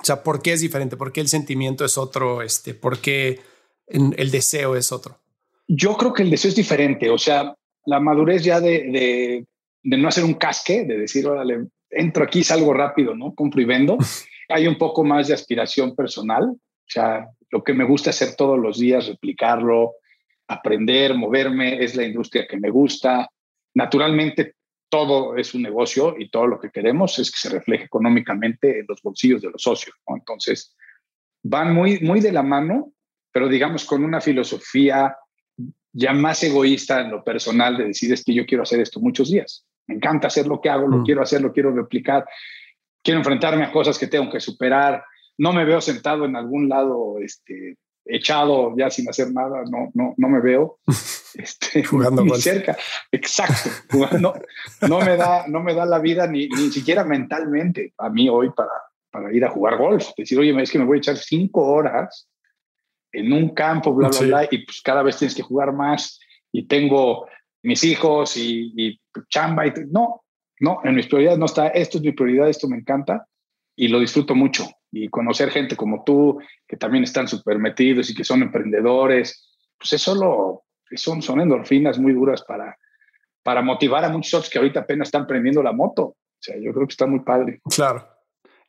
O 0.00 0.04
sea, 0.04 0.24
¿por 0.24 0.42
qué 0.42 0.52
es 0.52 0.60
diferente? 0.60 0.96
¿Por 0.96 1.12
qué 1.12 1.20
el 1.20 1.28
sentimiento 1.28 1.84
es 1.84 1.96
otro? 1.96 2.42
Este, 2.42 2.74
¿Por 2.74 2.98
qué 2.98 3.38
el 3.86 4.32
deseo 4.32 4.74
es 4.74 4.90
otro? 4.90 5.20
Yo 5.68 5.96
creo 5.96 6.12
que 6.12 6.24
el 6.24 6.30
deseo 6.30 6.48
es 6.48 6.56
diferente. 6.56 7.08
O 7.08 7.18
sea, 7.18 7.54
la 7.86 8.00
madurez 8.00 8.42
ya 8.42 8.58
de, 8.58 8.90
de, 8.90 9.46
de 9.84 9.96
no 9.96 10.08
hacer 10.08 10.24
un 10.24 10.34
casque, 10.34 10.84
de 10.84 10.98
decir, 10.98 11.24
órale, 11.28 11.68
entro 11.88 12.24
aquí, 12.24 12.42
salgo 12.42 12.74
rápido, 12.74 13.14
¿no? 13.14 13.32
Compro 13.32 13.62
y 13.62 13.64
vendo. 13.64 13.96
Hay 14.48 14.66
un 14.66 14.76
poco 14.76 15.04
más 15.04 15.28
de 15.28 15.34
aspiración 15.34 15.94
personal. 15.94 16.50
O 16.50 16.88
sea, 16.88 17.28
lo 17.50 17.62
que 17.62 17.74
me 17.74 17.84
gusta 17.84 18.10
hacer 18.10 18.34
todos 18.34 18.58
los 18.58 18.80
días, 18.80 19.06
replicarlo, 19.06 19.92
aprender, 20.48 21.14
moverme, 21.14 21.84
es 21.84 21.94
la 21.94 22.02
industria 22.02 22.44
que 22.50 22.58
me 22.58 22.70
gusta. 22.70 23.30
Naturalmente, 23.72 24.56
todo 24.94 25.36
es 25.36 25.52
un 25.54 25.62
negocio 25.62 26.14
y 26.16 26.28
todo 26.28 26.46
lo 26.46 26.60
que 26.60 26.70
queremos 26.70 27.18
es 27.18 27.28
que 27.28 27.36
se 27.36 27.48
refleje 27.48 27.86
económicamente 27.86 28.78
en 28.78 28.86
los 28.88 29.02
bolsillos 29.02 29.42
de 29.42 29.50
los 29.50 29.60
socios. 29.60 29.96
¿no? 30.08 30.14
Entonces, 30.14 30.72
van 31.42 31.74
muy, 31.74 31.98
muy 31.98 32.20
de 32.20 32.30
la 32.30 32.44
mano, 32.44 32.92
pero 33.32 33.48
digamos 33.48 33.84
con 33.86 34.04
una 34.04 34.20
filosofía 34.20 35.16
ya 35.92 36.12
más 36.12 36.44
egoísta 36.44 37.00
en 37.00 37.10
lo 37.10 37.24
personal 37.24 37.76
de 37.76 37.86
decir 37.86 38.12
es 38.12 38.22
que 38.22 38.34
yo 38.34 38.46
quiero 38.46 38.62
hacer 38.62 38.78
esto 38.78 39.00
muchos 39.00 39.32
días. 39.32 39.66
Me 39.88 39.96
encanta 39.96 40.28
hacer 40.28 40.46
lo 40.46 40.60
que 40.60 40.70
hago, 40.70 40.86
lo 40.86 40.98
mm. 40.98 41.04
quiero 41.04 41.22
hacer, 41.22 41.42
lo 41.42 41.52
quiero 41.52 41.74
replicar, 41.74 42.24
quiero 43.02 43.18
enfrentarme 43.18 43.64
a 43.64 43.72
cosas 43.72 43.98
que 43.98 44.06
tengo 44.06 44.30
que 44.30 44.38
superar. 44.38 45.04
No 45.38 45.52
me 45.52 45.64
veo 45.64 45.80
sentado 45.80 46.24
en 46.24 46.36
algún 46.36 46.68
lado 46.68 47.16
este, 47.20 47.78
echado 48.06 48.74
ya 48.76 48.90
sin 48.90 49.08
hacer 49.08 49.32
nada, 49.32 49.62
no, 49.70 49.90
no, 49.94 50.14
no 50.16 50.28
me 50.28 50.40
veo 50.40 50.78
este, 51.34 51.84
jugando 51.84 52.24
ni 52.24 52.34
cerca. 52.40 52.76
Exacto. 53.10 53.70
no, 54.20 54.34
no, 54.88 55.00
me 55.00 55.16
da, 55.16 55.46
no 55.48 55.62
me 55.62 55.74
da 55.74 55.86
la 55.86 55.98
vida 55.98 56.26
ni, 56.26 56.48
ni 56.48 56.70
siquiera 56.70 57.04
mentalmente 57.04 57.94
a 57.98 58.10
mí 58.10 58.28
hoy 58.28 58.50
para, 58.50 58.72
para 59.10 59.32
ir 59.32 59.44
a 59.44 59.50
jugar 59.50 59.78
golf. 59.78 60.10
Decir, 60.16 60.38
oye, 60.38 60.62
es 60.62 60.70
que 60.70 60.78
me 60.78 60.84
voy 60.84 60.98
a 60.98 61.00
echar 61.00 61.16
cinco 61.16 61.64
horas 61.66 62.28
en 63.12 63.32
un 63.32 63.54
campo, 63.54 63.94
bla, 63.94 64.08
bla, 64.08 64.18
sí. 64.18 64.26
bla, 64.26 64.48
y 64.50 64.64
pues 64.64 64.80
cada 64.82 65.02
vez 65.02 65.16
tienes 65.16 65.34
que 65.34 65.42
jugar 65.42 65.72
más 65.72 66.18
y 66.52 66.66
tengo 66.66 67.26
mis 67.62 67.82
hijos 67.84 68.36
y, 68.36 68.72
y 68.76 69.00
chamba 69.28 69.66
y 69.66 69.72
no, 69.90 70.24
no, 70.60 70.80
en 70.84 70.94
mis 70.94 71.06
prioridades 71.06 71.38
no 71.38 71.46
está, 71.46 71.68
esto 71.68 71.98
es 71.98 72.04
mi 72.04 72.12
prioridad, 72.12 72.48
esto 72.48 72.68
me 72.68 72.76
encanta 72.76 73.26
y 73.76 73.88
lo 73.88 74.00
disfruto 74.00 74.34
mucho. 74.34 74.64
Y 74.96 75.08
conocer 75.08 75.50
gente 75.50 75.76
como 75.76 76.04
tú, 76.04 76.38
que 76.68 76.76
también 76.76 77.04
están 77.04 77.26
súper 77.26 77.58
metidos 77.58 78.08
y 78.10 78.14
que 78.14 78.24
son 78.24 78.42
emprendedores, 78.42 79.56
pues 79.76 79.92
eso 79.94 80.14
lo, 80.14 80.64
son, 80.96 81.20
son 81.20 81.40
endorfinas 81.40 81.98
muy 81.98 82.12
duras 82.12 82.42
para, 82.42 82.78
para 83.42 83.62
motivar 83.62 84.04
a 84.04 84.08
muchos 84.08 84.34
otros 84.34 84.50
que 84.50 84.58
ahorita 84.58 84.80
apenas 84.80 85.08
están 85.08 85.26
prendiendo 85.26 85.62
la 85.62 85.72
moto. 85.72 86.02
O 86.04 86.16
sea, 86.38 86.56
yo 86.56 86.72
creo 86.72 86.86
que 86.86 86.92
está 86.92 87.06
muy 87.06 87.20
padre. 87.20 87.60
Claro. 87.74 88.08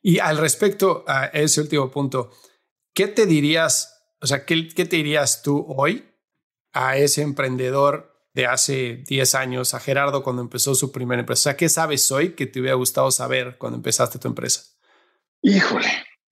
Y 0.02 0.18
al 0.18 0.38
respecto 0.38 1.04
a 1.06 1.26
ese 1.26 1.60
último 1.60 1.90
punto, 1.90 2.30
¿qué 2.94 3.08
te 3.08 3.26
dirías, 3.26 4.12
o 4.20 4.26
sea, 4.26 4.44
qué, 4.44 4.68
qué 4.68 4.84
te 4.84 4.96
dirías 4.96 5.42
tú 5.42 5.64
hoy 5.68 6.04
a 6.72 6.96
ese 6.96 7.22
emprendedor 7.22 8.14
de 8.32 8.46
hace 8.46 9.02
10 9.06 9.34
años, 9.34 9.74
a 9.74 9.80
Gerardo 9.80 10.22
cuando 10.22 10.42
empezó 10.42 10.74
su 10.74 10.92
primera 10.92 11.20
empresa? 11.20 11.40
O 11.40 11.42
sea, 11.44 11.56
¿qué 11.56 11.68
sabes 11.68 12.10
hoy 12.10 12.34
que 12.34 12.46
te 12.46 12.60
hubiera 12.60 12.76
gustado 12.76 13.10
saber 13.10 13.56
cuando 13.58 13.76
empezaste 13.76 14.18
tu 14.18 14.28
empresa? 14.28 14.62
Híjole. 15.42 15.86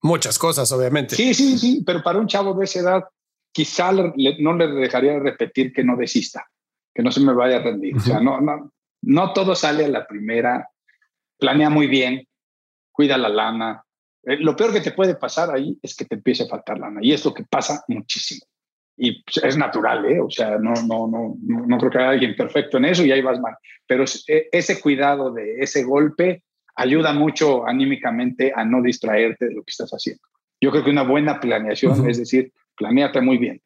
Muchas 0.05 0.37
cosas, 0.37 0.71
obviamente. 0.71 1.15
Sí, 1.15 1.33
sí, 1.33 1.57
sí, 1.57 1.83
pero 1.83 2.03
para 2.03 2.19
un 2.19 2.27
chavo 2.27 2.53
de 2.53 2.65
esa 2.65 2.79
edad, 2.79 3.03
quizá 3.51 3.91
le, 3.91 4.13
no 4.39 4.53
le 4.55 4.67
dejaría 4.67 5.17
repetir 5.17 5.73
que 5.73 5.83
no 5.83 5.97
desista, 5.97 6.45
que 6.93 7.01
no 7.01 7.11
se 7.11 7.21
me 7.21 7.33
vaya 7.33 7.57
a 7.57 7.63
rendir. 7.63 7.95
Uh 7.95 7.97
-huh. 7.97 8.01
O 8.01 8.05
sea, 8.05 8.19
no, 8.19 8.39
no, 8.39 8.71
no 9.01 9.33
todo 9.33 9.55
sale 9.55 9.85
a 9.85 9.87
la 9.87 10.05
primera. 10.05 10.69
Planea 11.39 11.71
muy 11.71 11.87
bien, 11.87 12.23
cuida 12.91 13.17
la 13.17 13.29
lana. 13.29 13.83
Eh, 14.23 14.37
lo 14.37 14.55
peor 14.55 14.73
que 14.73 14.81
te 14.81 14.91
puede 14.91 15.15
pasar 15.15 15.49
ahí 15.49 15.75
es 15.81 15.95
que 15.95 16.05
te 16.05 16.13
empiece 16.13 16.43
a 16.43 16.47
faltar 16.47 16.77
lana 16.77 16.99
y 17.01 17.11
es 17.11 17.25
lo 17.25 17.33
que 17.33 17.43
pasa 17.43 17.83
muchísimo. 17.87 18.45
Y 18.95 19.23
pues, 19.23 19.43
es 19.43 19.57
natural, 19.57 20.05
¿eh? 20.05 20.21
O 20.21 20.29
sea, 20.29 20.59
no, 20.59 20.73
no, 20.87 21.07
no, 21.07 21.35
no, 21.41 21.65
no 21.65 21.77
creo 21.79 21.89
que 21.89 21.97
haya 21.97 22.11
alguien 22.11 22.35
perfecto 22.35 22.77
en 22.77 22.85
eso 22.85 23.03
y 23.03 23.11
ahí 23.11 23.21
vas 23.21 23.39
mal. 23.39 23.55
Pero 23.87 24.05
e, 24.27 24.49
ese 24.51 24.79
cuidado 24.79 25.33
de 25.33 25.55
ese 25.61 25.83
golpe 25.83 26.43
ayuda 26.75 27.13
mucho 27.13 27.67
anímicamente 27.67 28.51
a 28.55 28.65
no 28.65 28.81
distraerte 28.81 29.45
de 29.45 29.55
lo 29.55 29.63
que 29.63 29.71
estás 29.71 29.91
haciendo. 29.91 30.21
Yo 30.61 30.71
creo 30.71 30.83
que 30.83 30.89
una 30.89 31.03
buena 31.03 31.39
planeación, 31.39 31.99
uh 31.99 32.03
-huh. 32.03 32.09
es 32.09 32.17
decir, 32.17 32.51
planeate 32.75 33.21
muy 33.21 33.37
bien, 33.37 33.61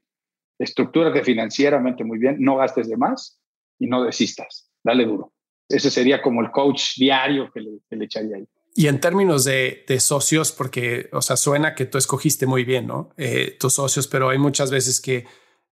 estructúrate 0.60 1.24
financieramente 1.24 2.04
muy 2.04 2.20
bien, 2.20 2.38
no 2.40 2.58
gastes 2.58 2.90
de 2.90 2.98
más 2.98 3.40
y 3.80 3.88
no 3.88 4.04
desistas, 4.04 4.70
dale 4.84 5.06
duro. 5.06 5.34
Ese 5.68 5.90
sería 5.90 6.22
como 6.22 6.42
el 6.42 6.52
coach 6.52 6.98
diario 6.98 7.52
que 7.52 7.62
le, 7.62 7.70
que 7.90 7.96
le 7.96 8.06
echaría 8.06 8.38
ahí. 8.38 8.48
Y 8.76 8.88
en 8.88 9.00
términos 9.00 9.44
de, 9.46 9.84
de, 9.88 10.00
socios, 10.00 10.52
porque, 10.52 11.10
o 11.12 11.22
sea, 11.22 11.36
suena 11.38 11.76
que 11.76 11.86
tú 11.86 11.98
escogiste 11.98 12.46
muy 12.46 12.64
bien, 12.64 12.88
¿no? 12.88 13.10
Eh, 13.18 13.58
tus 13.60 13.74
socios, 13.74 14.08
pero 14.08 14.30
hay 14.30 14.38
muchas 14.38 14.72
veces 14.72 15.02
que 15.02 15.26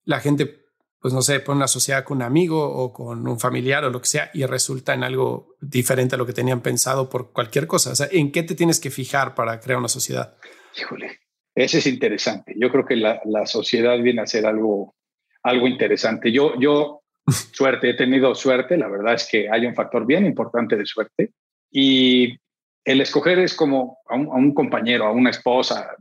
la 0.03 0.19
gente, 0.19 0.66
pues 1.07 1.13
no 1.13 1.21
sé, 1.21 1.39
pone 1.39 1.59
una 1.59 1.69
sociedad 1.69 2.03
con 2.03 2.17
un 2.17 2.23
amigo 2.23 2.61
o 2.61 2.91
con 2.91 3.25
un 3.25 3.39
familiar 3.39 3.85
o 3.85 3.89
lo 3.89 4.01
que 4.01 4.07
sea 4.07 4.29
y 4.33 4.45
resulta 4.45 4.93
en 4.93 5.05
algo 5.05 5.55
diferente 5.61 6.15
a 6.15 6.17
lo 6.17 6.25
que 6.25 6.33
tenían 6.33 6.59
pensado 6.59 7.09
por 7.09 7.31
cualquier 7.31 7.65
cosa. 7.65 7.93
O 7.93 7.95
sea, 7.95 8.09
¿en 8.11 8.29
qué 8.29 8.43
te 8.43 8.55
tienes 8.55 8.81
que 8.81 8.91
fijar 8.91 9.33
para 9.33 9.57
crear 9.61 9.79
una 9.79 9.87
sociedad? 9.87 10.35
Híjole, 10.77 11.19
ese 11.55 11.77
es 11.77 11.87
interesante. 11.87 12.55
Yo 12.59 12.69
creo 12.69 12.85
que 12.85 12.97
la, 12.97 13.21
la 13.23 13.45
sociedad 13.45 13.97
viene 13.99 14.19
a 14.19 14.27
ser 14.27 14.45
algo, 14.45 14.97
algo 15.43 15.65
interesante. 15.69 16.29
Yo, 16.29 16.59
yo, 16.59 17.03
suerte, 17.53 17.91
he 17.91 17.93
tenido 17.93 18.35
suerte. 18.35 18.77
La 18.77 18.89
verdad 18.89 19.13
es 19.13 19.29
que 19.31 19.49
hay 19.49 19.65
un 19.65 19.75
factor 19.75 20.05
bien 20.05 20.25
importante 20.25 20.75
de 20.75 20.85
suerte. 20.85 21.31
Y 21.71 22.37
el 22.83 22.99
escoger 22.99 23.39
es 23.39 23.53
como 23.53 23.99
a 24.09 24.15
un, 24.15 24.27
a 24.27 24.35
un, 24.35 24.53
compañero, 24.53 25.05
a 25.05 25.11
una 25.11 25.29
esposa, 25.29 25.95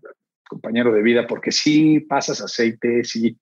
compañero 0.49 0.93
de 0.93 1.03
vida, 1.03 1.29
porque 1.29 1.53
sí 1.53 2.01
pasas 2.01 2.41
aceite, 2.41 3.05
sí. 3.05 3.39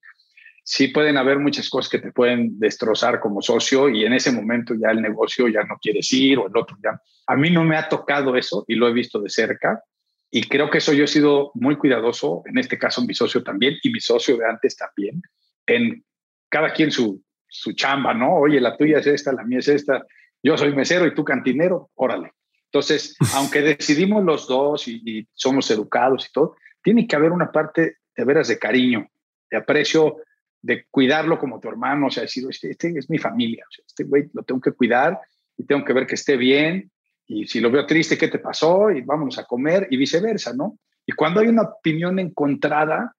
Sí 0.64 0.88
pueden 0.88 1.16
haber 1.18 1.38
muchas 1.38 1.68
cosas 1.68 1.90
que 1.90 1.98
te 1.98 2.10
pueden 2.10 2.58
destrozar 2.58 3.20
como 3.20 3.42
socio 3.42 3.88
y 3.88 4.04
en 4.04 4.14
ese 4.14 4.32
momento 4.32 4.74
ya 4.74 4.90
el 4.90 5.02
negocio 5.02 5.46
ya 5.46 5.62
no 5.62 5.78
quieres 5.80 6.10
ir 6.12 6.38
o 6.38 6.48
el 6.48 6.56
otro 6.56 6.76
ya. 6.82 7.00
A 7.26 7.36
mí 7.36 7.50
no 7.50 7.64
me 7.64 7.76
ha 7.76 7.88
tocado 7.88 8.34
eso 8.34 8.64
y 8.66 8.74
lo 8.74 8.88
he 8.88 8.92
visto 8.92 9.20
de 9.20 9.28
cerca 9.28 9.82
y 10.30 10.42
creo 10.48 10.70
que 10.70 10.78
eso 10.78 10.92
yo 10.92 11.04
he 11.04 11.08
sido 11.08 11.52
muy 11.54 11.76
cuidadoso, 11.76 12.42
en 12.46 12.58
este 12.58 12.78
caso 12.78 13.02
mi 13.02 13.14
socio 13.14 13.44
también 13.44 13.76
y 13.82 13.90
mi 13.90 14.00
socio 14.00 14.36
de 14.36 14.46
antes 14.46 14.76
también, 14.76 15.22
en 15.66 16.04
cada 16.48 16.72
quien 16.72 16.90
su, 16.90 17.22
su 17.46 17.72
chamba, 17.74 18.14
¿no? 18.14 18.34
Oye, 18.38 18.60
la 18.60 18.76
tuya 18.76 18.98
es 18.98 19.06
esta, 19.06 19.32
la 19.32 19.44
mía 19.44 19.60
es 19.60 19.68
esta, 19.68 20.04
yo 20.42 20.56
soy 20.58 20.74
mesero 20.74 21.06
y 21.06 21.14
tú 21.14 21.24
cantinero, 21.24 21.90
órale. 21.94 22.32
Entonces, 22.64 23.16
aunque 23.36 23.62
decidimos 23.62 24.24
los 24.24 24.48
dos 24.48 24.88
y, 24.88 25.28
somos 25.34 25.70
educados 25.70 26.26
y 26.28 26.32
todo, 26.32 26.56
tiene 26.82 27.06
que 27.06 27.14
haber 27.14 27.30
una 27.30 27.52
parte 27.52 27.98
de 28.16 28.24
veras 28.24 28.48
de 28.48 28.58
cariño, 28.58 29.08
de 29.50 29.56
aprecio, 29.56 30.16
de 30.64 30.86
cuidarlo 30.90 31.38
como 31.38 31.60
tu 31.60 31.68
hermano, 31.68 32.06
o 32.06 32.10
sea, 32.10 32.22
decir, 32.22 32.46
este, 32.48 32.70
este 32.70 32.98
es 32.98 33.10
mi 33.10 33.18
familia, 33.18 33.66
este 33.86 34.04
güey 34.04 34.30
lo 34.32 34.42
tengo 34.44 34.62
que 34.62 34.72
cuidar 34.72 35.20
y 35.58 35.64
tengo 35.64 35.84
que 35.84 35.92
ver 35.92 36.06
que 36.06 36.14
esté 36.14 36.38
bien 36.38 36.90
y 37.26 37.46
si 37.46 37.60
lo 37.60 37.70
veo 37.70 37.84
triste, 37.84 38.16
¿qué 38.16 38.28
te 38.28 38.38
pasó? 38.38 38.90
Y 38.90 39.02
vámonos 39.02 39.38
a 39.38 39.44
comer 39.44 39.86
y 39.90 39.98
viceversa, 39.98 40.54
¿no? 40.54 40.78
Y 41.04 41.12
cuando 41.12 41.40
hay 41.40 41.48
una 41.48 41.62
opinión 41.62 42.18
encontrada, 42.18 43.14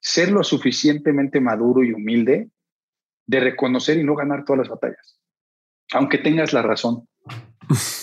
ser 0.00 0.32
lo 0.32 0.42
suficientemente 0.42 1.40
maduro 1.40 1.84
y 1.84 1.92
humilde 1.92 2.48
de 3.26 3.40
reconocer 3.40 3.98
y 3.98 4.04
no 4.04 4.14
ganar 4.14 4.46
todas 4.46 4.60
las 4.60 4.68
batallas, 4.68 5.20
aunque 5.92 6.16
tengas 6.16 6.54
la 6.54 6.62
razón. 6.62 7.06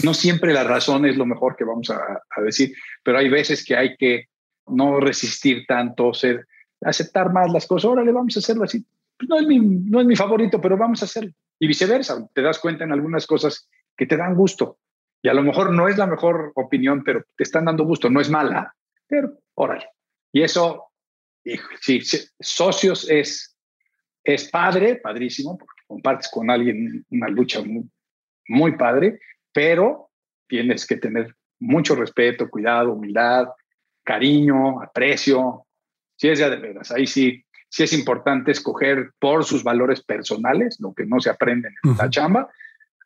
No 0.04 0.14
siempre 0.14 0.54
la 0.54 0.64
razón 0.64 1.08
es 1.08 1.18
lo 1.18 1.26
mejor 1.26 1.56
que 1.56 1.64
vamos 1.64 1.90
a, 1.90 2.42
decir, 2.44 2.76
pero 3.04 3.18
hay 3.18 3.30
veces 3.30 3.66
que 3.66 3.76
hay 3.76 3.98
que 3.98 4.26
no 4.68 5.00
resistir 5.00 5.66
tanto, 5.66 6.14
ser, 6.14 6.46
aceptar 6.86 7.34
más 7.34 7.52
las 7.52 7.68
cosas. 7.68 7.92
Órale, 7.92 8.12
vamos 8.12 8.36
a 8.36 8.40
hacerlo 8.40 8.64
así. 8.64 8.86
Pues 9.18 9.30
no, 9.30 9.38
es 9.38 9.48
mi, 9.48 9.60
no 9.60 10.00
es 10.00 10.06
mi 10.06 10.16
favorito, 10.16 10.62
pero 10.62 10.78
vamos 10.78 11.02
a 11.02 11.06
hacerlo. 11.06 11.32
Y 11.60 11.68
viceversa, 11.68 12.28
te 12.34 12.42
das 12.42 12.60
cuenta 12.60 12.84
en 12.84 12.92
algunas 12.92 13.26
cosas 13.26 13.70
que 13.96 14.06
te 14.06 14.18
dan 14.18 14.36
gusto. 14.36 14.78
Y 15.22 15.30
a 15.30 15.34
lo 15.34 15.42
mejor 15.42 15.72
no 15.72 15.88
es 15.88 15.98
la 15.98 16.06
mejor 16.06 16.52
opinión, 16.56 17.04
pero 17.04 17.24
te 17.36 17.44
están 17.44 17.66
dando 17.66 17.86
gusto. 17.86 18.10
No 18.10 18.22
es 18.22 18.30
mala, 18.30 18.76
pero 19.08 19.40
órale. 19.56 19.88
Y 20.32 20.44
eso, 20.44 20.92
sí, 21.82 22.02
socios 22.40 23.10
es, 23.10 23.58
es 24.24 24.50
padre, 24.50 24.98
padrísimo, 24.98 25.58
porque 25.58 25.82
compartes 25.88 26.30
con 26.30 26.50
alguien 26.50 27.06
una 27.10 27.28
lucha 27.30 27.62
muy, 27.62 27.90
muy 28.50 28.78
padre, 28.78 29.20
pero 29.52 30.12
tienes 30.48 30.86
que 30.86 30.98
tener 30.98 31.36
mucho 31.60 31.96
respeto, 31.96 32.50
cuidado, 32.50 32.94
humildad, 32.94 33.48
cariño, 34.04 34.82
aprecio. 34.82 35.66
Si 36.16 36.30
es 36.30 36.40
ya 36.40 36.50
de 36.50 36.58
veras, 36.58 36.92
ahí 36.92 37.08
sí, 37.08 37.44
sí 37.70 37.84
es 37.84 37.94
importante 37.94 38.52
escoger 38.52 39.12
por 39.20 39.44
sus 39.44 39.64
valores 39.64 40.02
personales, 40.02 40.78
lo 40.80 40.94
que 40.94 41.06
no 41.06 41.20
se 41.20 41.30
aprende 41.30 41.70
en 41.84 41.98
la 41.98 42.10
chamba, 42.10 42.50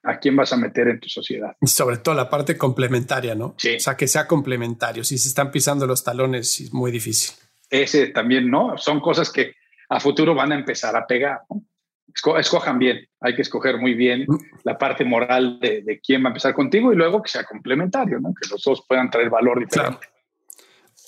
a 0.04 0.20
quién 0.20 0.36
vas 0.36 0.54
a 0.54 0.58
meter 0.58 0.88
en 0.88 1.00
tu 1.00 1.10
sociedad. 1.10 1.56
Y 1.60 1.68
sobre 1.68 1.98
todo 1.98 2.16
la 2.16 2.30
parte 2.30 2.58
complementaria, 2.58 3.36
¿no? 3.36 3.56
Sí. 3.58 3.76
O 3.76 3.80
sea, 3.80 3.98
que 3.98 4.08
sea 4.08 4.28
complementario. 4.28 5.04
Si 5.04 5.18
se 5.18 5.28
están 5.28 5.52
pisando 5.52 5.86
los 5.86 6.04
talones, 6.04 6.62
es 6.62 6.74
muy 6.74 6.92
difícil. 6.92 7.36
Ese 7.70 8.08
también, 8.08 8.50
¿no? 8.50 8.78
Son 8.78 9.00
cosas 9.00 9.32
que 9.32 9.56
a 9.90 10.00
futuro 10.00 10.34
van 10.34 10.52
a 10.52 10.56
empezar 10.56 10.96
a 10.96 11.06
pegar. 11.06 11.42
¿no? 11.50 11.64
escojan 12.38 12.80
bien, 12.80 13.08
hay 13.20 13.36
que 13.36 13.42
escoger 13.42 13.78
muy 13.78 13.94
bien 13.94 14.26
la 14.64 14.78
parte 14.78 15.06
moral 15.06 15.60
de, 15.60 16.02
quién 16.04 16.24
va 16.24 16.28
a 16.28 16.30
empezar 16.30 16.54
contigo 16.54 16.92
y 16.92 16.96
luego 16.96 17.22
que 17.22 17.30
sea 17.30 17.44
complementario, 17.44 18.20
¿no? 18.20 18.34
que 18.34 18.48
los 18.50 18.64
dos 18.64 18.84
puedan 18.88 19.10
traer 19.10 19.30
valor 19.30 19.60
diferente. 19.60 20.08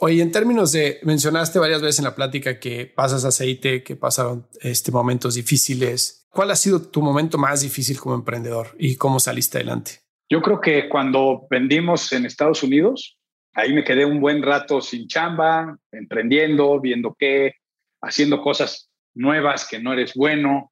Oye, 0.04 0.24
en 0.24 0.32
términos 0.32 0.72
de, 0.72 1.00
mencionaste 1.04 1.60
varias 1.60 1.80
veces 1.80 2.00
en 2.00 2.06
la 2.06 2.16
plática 2.16 2.60
que 2.60 2.88
pasas 2.88 3.24
aceite, 3.24 3.84
que 3.84 3.96
pasaron 3.96 4.48
este, 4.60 4.92
momentos 4.92 5.36
difíciles. 5.36 6.28
¿Cuál 6.32 6.50
ha 6.50 6.56
sido 6.56 6.82
tu 6.82 7.04
momento 7.04 7.38
más 7.38 7.62
difícil 7.62 8.00
como 8.00 8.16
emprendedor 8.16 8.76
y 8.80 8.96
cómo 8.96 9.20
saliste 9.20 9.60
adelante? 9.60 10.00
Yo 10.28 10.42
creo 10.42 10.60
que 10.60 10.90
cuando 10.90 11.46
vendimos 11.52 12.12
en 12.14 12.26
Estados 12.26 12.64
Unidos, 12.64 13.20
ahí 13.54 13.74
me 13.74 13.84
quedé 13.84 14.04
un 14.04 14.20
buen 14.20 14.42
rato 14.42 14.82
sin 14.82 15.08
chamba, 15.08 15.78
emprendiendo, 15.92 16.82
viendo 16.82 17.16
qué, 17.20 17.54
haciendo 18.02 18.42
cosas 18.42 18.90
nuevas 19.14 19.68
que 19.70 19.80
no 19.80 19.94
eres 19.94 20.16
bueno, 20.16 20.72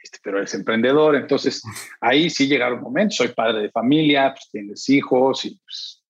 este, 0.00 0.18
pero 0.22 0.38
eres 0.38 0.54
emprendedor, 0.54 1.16
entonces 1.16 1.64
ahí 2.00 2.30
sí 2.30 2.46
llegaron 2.46 2.80
momentos, 2.80 3.16
soy 3.16 3.28
padre 3.28 3.62
de 3.62 3.70
familia, 3.72 4.32
pues 4.34 4.48
tienes 4.52 4.88
hijos 4.88 5.46
y 5.46 5.58
pues, 5.58 6.01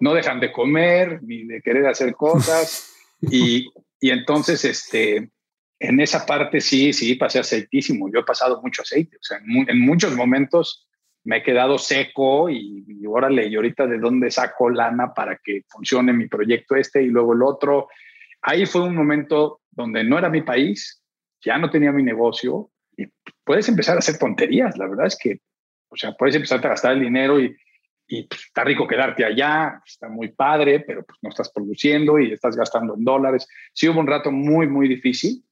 no 0.00 0.14
dejan 0.14 0.40
de 0.40 0.50
comer 0.52 1.22
ni 1.22 1.44
de 1.44 1.60
querer 1.60 1.86
hacer 1.86 2.14
cosas 2.14 2.92
y, 3.20 3.70
y 4.00 4.10
entonces 4.10 4.64
este, 4.64 5.30
en 5.78 6.00
esa 6.00 6.26
parte 6.26 6.60
sí, 6.60 6.92
sí, 6.92 7.14
pasé 7.14 7.38
aceitísimo, 7.38 8.10
yo 8.12 8.20
he 8.20 8.24
pasado 8.24 8.60
mucho 8.62 8.82
aceite, 8.82 9.16
o 9.16 9.22
sea, 9.22 9.38
en, 9.38 9.80
muchos 9.80 10.14
momentos 10.14 10.86
me 11.24 11.38
he 11.38 11.42
quedado 11.42 11.78
seco 11.78 12.48
y, 12.48 12.84
y, 12.86 13.06
órale, 13.06 13.46
y 13.46 13.56
ahorita 13.56 13.86
de 13.86 13.98
dónde 13.98 14.30
saco 14.30 14.70
lana 14.70 15.12
para 15.14 15.38
que 15.42 15.62
funcione 15.68 16.12
mi 16.12 16.28
proyecto 16.28 16.76
este 16.76 17.02
y 17.02 17.06
luego 17.06 17.34
el 17.34 17.42
otro. 17.42 17.88
Ahí 18.40 18.64
fue 18.64 18.82
un 18.82 18.94
momento 18.94 19.60
donde 19.70 20.02
no 20.02 20.18
era 20.18 20.30
mi 20.30 20.40
país, 20.40 21.02
ya 21.42 21.58
no 21.58 21.68
tenía 21.68 21.92
mi 21.92 22.02
negocio, 22.02 22.70
puedes 23.44 23.68
empezar 23.68 23.96
a 23.96 23.98
hacer 23.98 24.18
tonterías. 24.18 24.76
La 24.78 24.86
verdad 24.86 25.06
es 25.06 25.18
que, 25.20 25.40
o 25.88 25.96
sea, 25.96 26.12
puedes 26.12 26.34
empezar 26.34 26.64
a 26.64 26.70
gastar 26.70 26.92
el 26.92 27.00
dinero 27.00 27.40
y, 27.40 27.54
y 28.12 28.24
pues, 28.24 28.46
está 28.46 28.64
rico 28.64 28.88
quedarte 28.88 29.24
allá, 29.24 29.80
está 29.86 30.08
muy 30.08 30.32
padre, 30.32 30.80
pero 30.80 31.04
pues 31.04 31.16
no 31.22 31.30
estás 31.30 31.50
produciendo 31.52 32.18
y 32.18 32.32
estás 32.32 32.56
gastando 32.56 32.96
en 32.96 33.04
dólares. 33.04 33.46
Sí 33.72 33.88
hubo 33.88 34.00
un 34.00 34.08
rato 34.08 34.32
muy, 34.32 34.66
muy 34.66 34.88
difícil 34.88 35.44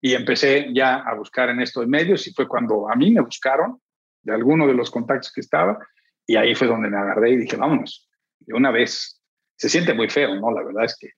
y 0.00 0.14
empecé 0.14 0.68
ya 0.74 0.96
a 0.96 1.14
buscar 1.14 1.48
en 1.48 1.60
esto 1.60 1.80
de 1.80 1.86
medios 1.86 2.26
y 2.26 2.32
fue 2.32 2.48
cuando 2.48 2.90
a 2.90 2.96
mí 2.96 3.12
me 3.12 3.20
buscaron 3.20 3.80
de 4.22 4.34
alguno 4.34 4.66
de 4.66 4.74
los 4.74 4.90
contactos 4.90 5.32
que 5.32 5.40
estaba 5.40 5.78
y 6.26 6.34
ahí 6.34 6.56
fue 6.56 6.66
donde 6.66 6.90
me 6.90 6.98
agarré 6.98 7.30
y 7.30 7.36
dije, 7.36 7.56
vámonos, 7.56 8.10
de 8.40 8.54
una 8.54 8.72
vez. 8.72 9.22
Se 9.56 9.68
siente 9.68 9.94
muy 9.94 10.10
feo, 10.10 10.34
¿no? 10.34 10.50
La 10.50 10.64
verdad 10.64 10.84
es 10.84 10.98
que 10.98 11.12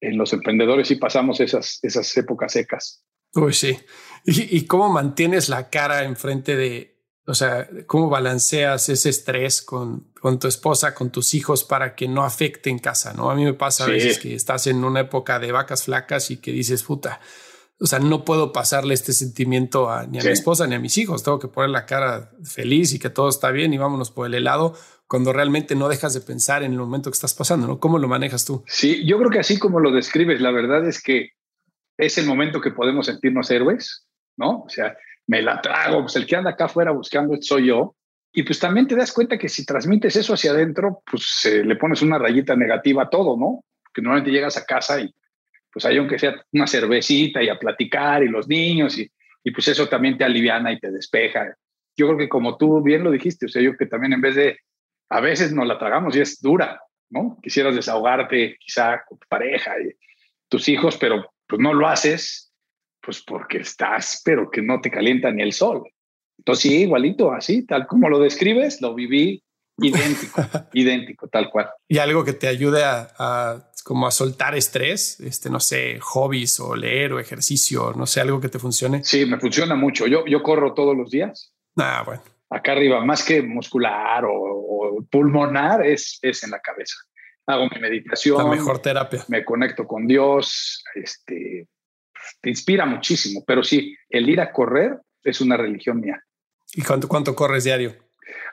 en 0.00 0.16
los 0.16 0.32
emprendedores 0.32 0.88
sí 0.88 0.96
pasamos 0.96 1.40
esas, 1.40 1.78
esas 1.82 2.16
épocas 2.16 2.52
secas. 2.52 3.04
Uy, 3.34 3.52
sí. 3.52 3.78
¿Y, 4.24 4.66
cómo 4.66 4.88
mantienes 4.88 5.50
la 5.50 5.68
cara 5.68 6.04
enfrente 6.04 6.56
de, 6.56 6.99
o 7.30 7.34
sea, 7.34 7.68
cómo 7.86 8.10
balanceas 8.10 8.88
ese 8.88 9.08
estrés 9.08 9.62
con, 9.62 10.08
con, 10.20 10.40
tu 10.40 10.48
esposa, 10.48 10.94
con 10.94 11.10
tus 11.10 11.32
hijos 11.34 11.62
para 11.62 11.94
que 11.94 12.08
no 12.08 12.24
afecte 12.24 12.70
en 12.70 12.80
casa? 12.80 13.12
¿no? 13.12 13.30
A 13.30 13.36
mí 13.36 13.44
me 13.44 13.54
pasa 13.54 13.84
a 13.84 13.86
veces 13.86 14.18
que 14.18 14.34
estás 14.34 14.66
en 14.66 14.84
una 14.84 15.00
época 15.00 15.38
de 15.38 15.52
vacas 15.52 15.84
flacas 15.84 16.30
y 16.32 16.38
que 16.38 16.50
dices, 16.50 16.82
puta, 16.82 17.20
o 17.78 17.86
sea, 17.86 18.00
no 18.00 18.24
puedo 18.24 18.52
pasarle 18.52 18.94
este 18.94 19.12
sentimiento 19.12 19.88
a, 19.88 20.06
ni 20.06 20.18
a 20.18 20.22
mi 20.22 20.30
esposa 20.30 20.66
ni 20.66 20.74
a 20.74 20.80
mis 20.80 20.98
hijos. 20.98 21.22
Tengo 21.22 21.38
que 21.38 21.46
poner 21.46 21.70
la 21.70 21.86
cara 21.86 22.32
feliz 22.42 22.92
y 22.92 22.98
que 22.98 23.10
todo 23.10 23.28
está 23.28 23.52
bien 23.52 23.72
y 23.72 23.78
vámonos 23.78 24.10
por 24.10 24.26
el 24.26 24.34
helado 24.34 24.74
cuando 25.06 25.32
realmente 25.32 25.76
no 25.76 25.88
dejas 25.88 26.12
de 26.12 26.20
pensar 26.20 26.64
en 26.64 26.72
el 26.72 26.78
momento 26.78 27.10
que 27.10 27.14
estás 27.14 27.34
pasando, 27.34 27.66
¿no? 27.68 27.78
¿Cómo 27.78 27.98
lo 27.98 28.08
manejas 28.08 28.44
tú? 28.44 28.64
Sí, 28.66 29.06
yo 29.06 29.18
creo 29.18 29.30
que 29.30 29.38
así 29.38 29.58
como 29.58 29.78
lo 29.78 29.92
describes, 29.92 30.40
la 30.40 30.50
verdad 30.50 30.86
es 30.86 31.02
que 31.02 31.30
es 31.96 32.18
el 32.18 32.26
momento 32.26 32.60
que 32.60 32.70
podemos 32.70 33.06
sentirnos 33.06 33.50
héroes, 33.50 34.06
¿no? 34.36 34.62
O 34.62 34.68
sea, 34.68 34.96
me 35.30 35.42
la 35.42 35.60
trago, 35.60 36.02
pues 36.02 36.16
el 36.16 36.26
que 36.26 36.34
anda 36.34 36.50
acá 36.50 36.64
afuera 36.64 36.90
buscando 36.90 37.40
soy 37.40 37.68
yo. 37.68 37.94
Y 38.32 38.42
pues 38.42 38.58
también 38.58 38.88
te 38.88 38.96
das 38.96 39.12
cuenta 39.12 39.38
que 39.38 39.48
si 39.48 39.64
transmites 39.64 40.16
eso 40.16 40.34
hacia 40.34 40.50
adentro, 40.50 41.02
pues 41.08 41.48
le 41.64 41.76
pones 41.76 42.02
una 42.02 42.18
rayita 42.18 42.56
negativa 42.56 43.04
a 43.04 43.08
todo, 43.08 43.36
¿no? 43.36 43.64
Que 43.94 44.02
normalmente 44.02 44.32
llegas 44.32 44.56
a 44.56 44.66
casa 44.66 45.00
y 45.00 45.14
pues 45.72 45.84
hay 45.84 45.98
aunque 45.98 46.18
sea 46.18 46.34
una 46.52 46.66
cervecita 46.66 47.40
y 47.44 47.48
a 47.48 47.60
platicar 47.60 48.24
y 48.24 48.28
los 48.28 48.48
niños 48.48 48.98
y, 48.98 49.08
y 49.44 49.52
pues 49.52 49.68
eso 49.68 49.88
también 49.88 50.18
te 50.18 50.24
aliviana 50.24 50.72
y 50.72 50.80
te 50.80 50.90
despeja. 50.90 51.54
Yo 51.96 52.06
creo 52.08 52.18
que 52.18 52.28
como 52.28 52.56
tú 52.56 52.82
bien 52.82 53.04
lo 53.04 53.12
dijiste, 53.12 53.46
o 53.46 53.48
sea, 53.48 53.62
yo 53.62 53.76
que 53.76 53.86
también 53.86 54.12
en 54.14 54.20
vez 54.20 54.34
de, 54.34 54.58
a 55.10 55.20
veces 55.20 55.52
nos 55.52 55.66
la 55.68 55.78
tragamos 55.78 56.16
y 56.16 56.20
es 56.20 56.40
dura, 56.42 56.80
¿no? 57.08 57.38
Quisieras 57.40 57.76
desahogarte 57.76 58.56
quizá 58.58 59.04
con 59.08 59.16
tu 59.16 59.28
pareja 59.28 59.74
y 59.80 59.92
tus 60.48 60.68
hijos, 60.68 60.96
pero 60.96 61.32
pues 61.46 61.60
no 61.60 61.72
lo 61.72 61.86
haces, 61.86 62.49
pues 63.02 63.22
porque 63.22 63.58
estás, 63.58 64.22
pero 64.24 64.50
que 64.50 64.62
no 64.62 64.80
te 64.80 64.90
calienta 64.90 65.30
ni 65.30 65.42
el 65.42 65.52
sol. 65.52 65.82
Entonces, 66.38 66.62
sí, 66.62 66.82
igualito, 66.82 67.32
así, 67.32 67.66
tal 67.66 67.86
como 67.86 68.08
lo 68.08 68.18
describes, 68.18 68.80
lo 68.80 68.94
viví 68.94 69.42
idéntico, 69.78 70.42
idéntico, 70.72 71.28
tal 71.28 71.50
cual. 71.50 71.68
Y 71.88 71.98
algo 71.98 72.24
que 72.24 72.32
te 72.32 72.48
ayude 72.48 72.82
a, 72.84 73.70
como 73.84 74.06
a 74.06 74.10
soltar 74.10 74.54
estrés, 74.54 75.20
este, 75.20 75.50
no 75.50 75.60
sé, 75.60 75.98
hobbies 76.00 76.60
o 76.60 76.76
leer 76.76 77.12
o 77.12 77.20
ejercicio, 77.20 77.92
no 77.96 78.06
sé, 78.06 78.20
algo 78.20 78.40
que 78.40 78.48
te 78.48 78.58
funcione. 78.58 79.04
Sí, 79.04 79.26
me 79.26 79.38
funciona 79.38 79.74
mucho. 79.74 80.06
Yo, 80.06 80.24
yo 80.26 80.42
corro 80.42 80.74
todos 80.74 80.96
los 80.96 81.10
días. 81.10 81.52
Ah, 81.76 82.02
bueno. 82.04 82.22
Acá 82.50 82.72
arriba, 82.72 83.04
más 83.04 83.24
que 83.24 83.42
muscular 83.42 84.24
o, 84.24 84.32
o 84.32 85.02
pulmonar, 85.10 85.86
es, 85.86 86.18
es 86.22 86.42
en 86.42 86.50
la 86.50 86.60
cabeza 86.60 86.96
hago 87.50 87.68
mi 87.74 87.80
meditación. 87.80 88.38
La 88.38 88.44
mejor 88.44 88.80
terapia. 88.80 89.24
Me 89.28 89.44
conecto 89.44 89.86
con 89.86 90.06
Dios, 90.06 90.82
este, 90.94 91.66
te 92.40 92.50
inspira 92.50 92.86
muchísimo, 92.86 93.44
pero 93.46 93.62
sí, 93.62 93.96
el 94.08 94.28
ir 94.28 94.40
a 94.40 94.52
correr 94.52 94.98
es 95.22 95.40
una 95.40 95.56
religión 95.56 96.00
mía. 96.00 96.22
¿Y 96.74 96.82
cuánto, 96.82 97.08
cuánto 97.08 97.34
corres 97.34 97.64
diario? 97.64 97.96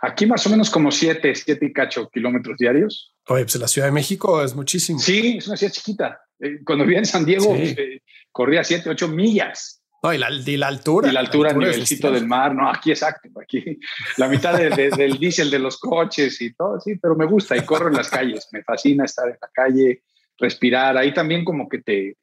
Aquí 0.01 0.25
más 0.25 0.45
o 0.47 0.49
menos 0.49 0.69
como 0.69 0.91
siete, 0.91 1.33
siete 1.35 1.65
y 1.65 1.73
cacho 1.73 2.09
kilómetros 2.09 2.57
diarios. 2.57 3.15
Oye, 3.27 3.43
pues 3.43 3.55
la 3.55 3.67
Ciudad 3.67 3.87
de 3.87 3.93
México 3.93 4.43
es 4.43 4.55
muchísimo. 4.55 4.99
Sí, 4.99 5.37
es 5.37 5.47
una 5.47 5.57
ciudad 5.57 5.73
chiquita. 5.73 6.21
Eh, 6.39 6.59
cuando 6.65 6.85
vivía 6.85 6.99
en 6.99 7.05
San 7.05 7.25
Diego, 7.25 7.55
eh, 7.55 8.01
corría 8.31 8.63
siete, 8.63 8.89
ocho 8.89 9.07
millas. 9.07 9.83
No, 10.03 10.13
y 10.13 10.17
la, 10.17 10.29
la 10.29 10.67
altura. 10.67 11.09
Y 11.09 11.11
la 11.11 11.19
altura, 11.19 11.51
el 11.51 11.57
nivelcito 11.57 12.11
del 12.11 12.27
mar. 12.27 12.53
No, 12.53 12.69
aquí 12.69 12.91
exacto. 12.91 13.29
Aquí 13.41 13.79
la 14.17 14.27
mitad 14.27 14.55
del 14.57 15.17
diésel 15.17 15.49
de 15.49 15.59
los 15.59 15.79
coches 15.79 16.39
y 16.41 16.53
todo, 16.53 16.79
sí, 16.79 16.95
pero 17.01 17.15
me 17.15 17.25
gusta 17.25 17.57
y 17.57 17.65
corro 17.65 17.89
en 17.89 17.95
las 17.95 18.09
calles. 18.09 18.47
Me 18.51 18.63
fascina 18.63 19.05
estar 19.05 19.27
en 19.27 19.37
la 19.41 19.49
calle, 19.51 20.03
respirar. 20.37 20.97
Ahí 20.97 21.13
también 21.13 21.43
como 21.43 21.67
que 21.67 21.79
te, 21.79 22.17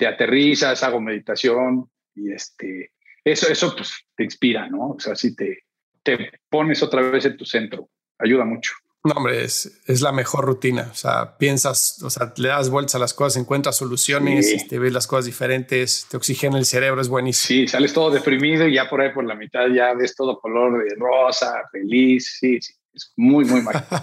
te 0.00 0.06
aterrizas, 0.06 0.82
hago 0.82 0.98
meditación 0.98 1.90
y 2.14 2.32
este, 2.32 2.92
eso, 3.22 3.48
eso 3.48 3.76
pues 3.76 3.92
te 4.16 4.24
inspira, 4.24 4.66
¿no? 4.66 4.92
O 4.92 4.98
sea, 4.98 5.14
si 5.14 5.36
te, 5.36 5.64
te 6.02 6.40
pones 6.48 6.82
otra 6.82 7.02
vez 7.02 7.26
en 7.26 7.36
tu 7.36 7.44
centro, 7.44 7.90
ayuda 8.18 8.46
mucho. 8.46 8.72
No, 9.04 9.12
hombre, 9.12 9.44
es, 9.44 9.82
es, 9.86 10.00
la 10.00 10.10
mejor 10.12 10.46
rutina. 10.46 10.88
O 10.90 10.94
sea, 10.94 11.36
piensas, 11.36 12.02
o 12.02 12.08
sea, 12.08 12.32
le 12.38 12.48
das 12.48 12.70
vueltas 12.70 12.94
a 12.94 12.98
las 12.98 13.12
cosas, 13.12 13.42
encuentras 13.42 13.76
soluciones, 13.76 14.66
te 14.68 14.78
ves 14.78 14.92
las 14.94 15.06
cosas 15.06 15.26
diferentes, 15.26 16.06
te 16.10 16.16
oxigena 16.16 16.56
el 16.56 16.64
cerebro, 16.64 17.02
es 17.02 17.08
buenísimo. 17.08 17.46
Sí, 17.46 17.68
sales 17.68 17.92
todo 17.92 18.10
deprimido 18.10 18.66
y 18.66 18.74
ya 18.74 18.88
por 18.88 19.02
ahí 19.02 19.12
por 19.12 19.24
la 19.24 19.34
mitad 19.34 19.66
ya 19.68 19.92
ves 19.92 20.16
todo 20.16 20.40
color 20.40 20.82
de 20.82 20.94
rosa, 20.96 21.62
feliz. 21.70 22.38
Sí, 22.40 22.58
sí, 22.62 22.72
es 22.94 23.12
muy, 23.16 23.44
muy 23.44 23.60
mágico. 23.60 23.96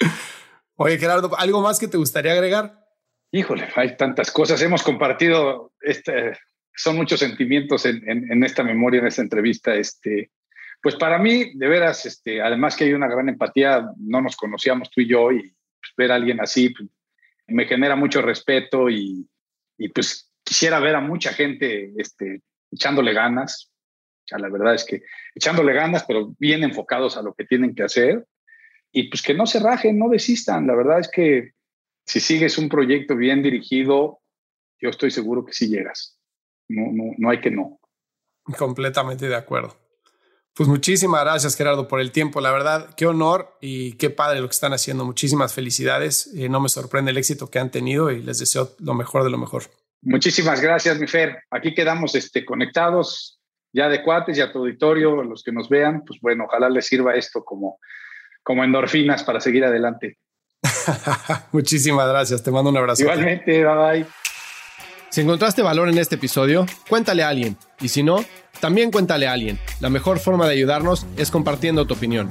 Oye, 0.76 0.96
Gerardo, 0.96 1.38
¿algo 1.38 1.60
más 1.60 1.78
que 1.78 1.86
te 1.86 1.98
gustaría 1.98 2.32
agregar? 2.32 2.83
Híjole, 3.36 3.66
hay 3.74 3.96
tantas 3.96 4.30
cosas. 4.30 4.62
Hemos 4.62 4.84
compartido, 4.84 5.72
este, 5.80 6.38
son 6.72 6.94
muchos 6.94 7.18
sentimientos 7.18 7.84
en, 7.84 8.44
esta 8.44 8.62
memoria, 8.62 9.00
en 9.00 9.08
esta 9.08 9.22
entrevista. 9.22 9.74
Este, 9.74 10.30
pues 10.80 10.94
para 10.94 11.18
mí, 11.18 11.50
de 11.56 11.66
veras, 11.66 12.06
este, 12.06 12.40
además 12.40 12.76
que 12.76 12.84
hay 12.84 12.92
una 12.92 13.08
gran 13.08 13.28
empatía, 13.28 13.88
no 13.98 14.20
nos 14.20 14.36
conocíamos 14.36 14.88
tú 14.88 15.00
y 15.00 15.08
yo, 15.08 15.32
y 15.32 15.40
pues, 15.40 15.92
ver 15.96 16.12
a 16.12 16.14
alguien 16.14 16.40
así 16.40 16.68
pues, 16.68 16.88
me 17.48 17.66
genera 17.66 17.96
mucho 17.96 18.22
respeto 18.22 18.88
y, 18.88 19.28
y, 19.78 19.88
pues 19.88 20.32
quisiera 20.44 20.78
ver 20.78 20.94
a 20.94 21.00
mucha 21.00 21.32
gente 21.32 21.92
este, 21.96 22.40
echándole 22.70 23.12
ganas. 23.14 23.68
Sea, 24.26 24.38
la 24.38 24.48
verdad 24.48 24.76
es 24.76 24.84
que 24.84 25.02
echándole 25.34 25.72
ganas, 25.72 26.04
pero 26.04 26.36
bien 26.38 26.62
enfocados 26.62 27.16
a 27.16 27.22
lo 27.22 27.34
que 27.34 27.46
tienen 27.46 27.74
que 27.74 27.82
hacer 27.82 28.26
y 28.92 29.08
pues 29.08 29.22
que 29.22 29.34
no 29.34 29.44
se 29.44 29.58
rajen, 29.58 29.98
no 29.98 30.08
desistan. 30.08 30.68
La 30.68 30.76
verdad 30.76 31.00
es 31.00 31.10
que 31.10 31.54
si 32.04 32.20
sigues 32.20 32.58
un 32.58 32.68
proyecto 32.68 33.16
bien 33.16 33.42
dirigido, 33.42 34.20
yo 34.80 34.90
estoy 34.90 35.10
seguro 35.10 35.44
que 35.44 35.52
sí 35.52 35.68
llegas. 35.68 36.18
No, 36.68 36.90
no, 36.92 37.12
no 37.16 37.30
hay 37.30 37.40
que 37.40 37.50
no. 37.50 37.78
Completamente 38.58 39.28
de 39.28 39.36
acuerdo. 39.36 39.76
Pues 40.54 40.68
muchísimas 40.68 41.22
gracias, 41.22 41.56
Gerardo, 41.56 41.88
por 41.88 42.00
el 42.00 42.12
tiempo. 42.12 42.40
La 42.40 42.52
verdad, 42.52 42.94
qué 42.96 43.06
honor 43.06 43.56
y 43.60 43.94
qué 43.94 44.10
padre 44.10 44.40
lo 44.40 44.46
que 44.46 44.52
están 44.52 44.72
haciendo. 44.72 45.04
Muchísimas 45.04 45.52
felicidades. 45.52 46.32
Eh, 46.36 46.48
no 46.48 46.60
me 46.60 46.68
sorprende 46.68 47.10
el 47.10 47.16
éxito 47.16 47.50
que 47.50 47.58
han 47.58 47.70
tenido 47.70 48.12
y 48.12 48.22
les 48.22 48.38
deseo 48.38 48.70
lo 48.78 48.94
mejor 48.94 49.24
de 49.24 49.30
lo 49.30 49.38
mejor. 49.38 49.64
Muchísimas 50.02 50.60
gracias, 50.60 51.00
mi 51.00 51.08
Fer. 51.08 51.42
Aquí 51.50 51.74
quedamos 51.74 52.14
este, 52.14 52.44
conectados 52.44 53.40
ya 53.72 53.88
de 53.88 54.04
cuates 54.04 54.38
y 54.38 54.40
a 54.40 54.52
tu 54.52 54.60
auditorio, 54.60 55.24
los 55.24 55.42
que 55.42 55.50
nos 55.50 55.68
vean, 55.68 56.04
pues 56.04 56.20
bueno, 56.20 56.44
ojalá 56.44 56.70
les 56.70 56.86
sirva 56.86 57.16
esto 57.16 57.44
como, 57.44 57.80
como 58.44 58.62
endorfinas 58.62 59.24
para 59.24 59.40
seguir 59.40 59.64
adelante. 59.64 60.18
Muchísimas 61.52 62.08
gracias. 62.08 62.42
Te 62.42 62.50
mando 62.50 62.70
un 62.70 62.76
abrazo. 62.76 63.02
Igualmente, 63.02 63.64
bye 63.64 63.74
bye. 63.74 64.06
Si 65.10 65.20
encontraste 65.20 65.62
valor 65.62 65.88
en 65.88 65.98
este 65.98 66.16
episodio, 66.16 66.66
cuéntale 66.88 67.22
a 67.22 67.28
alguien. 67.28 67.56
Y 67.80 67.88
si 67.88 68.02
no, 68.02 68.24
también 68.60 68.90
cuéntale 68.90 69.28
a 69.28 69.32
alguien. 69.32 69.60
La 69.80 69.88
mejor 69.90 70.18
forma 70.18 70.46
de 70.46 70.54
ayudarnos 70.54 71.06
es 71.16 71.30
compartiendo 71.30 71.86
tu 71.86 71.94
opinión. 71.94 72.28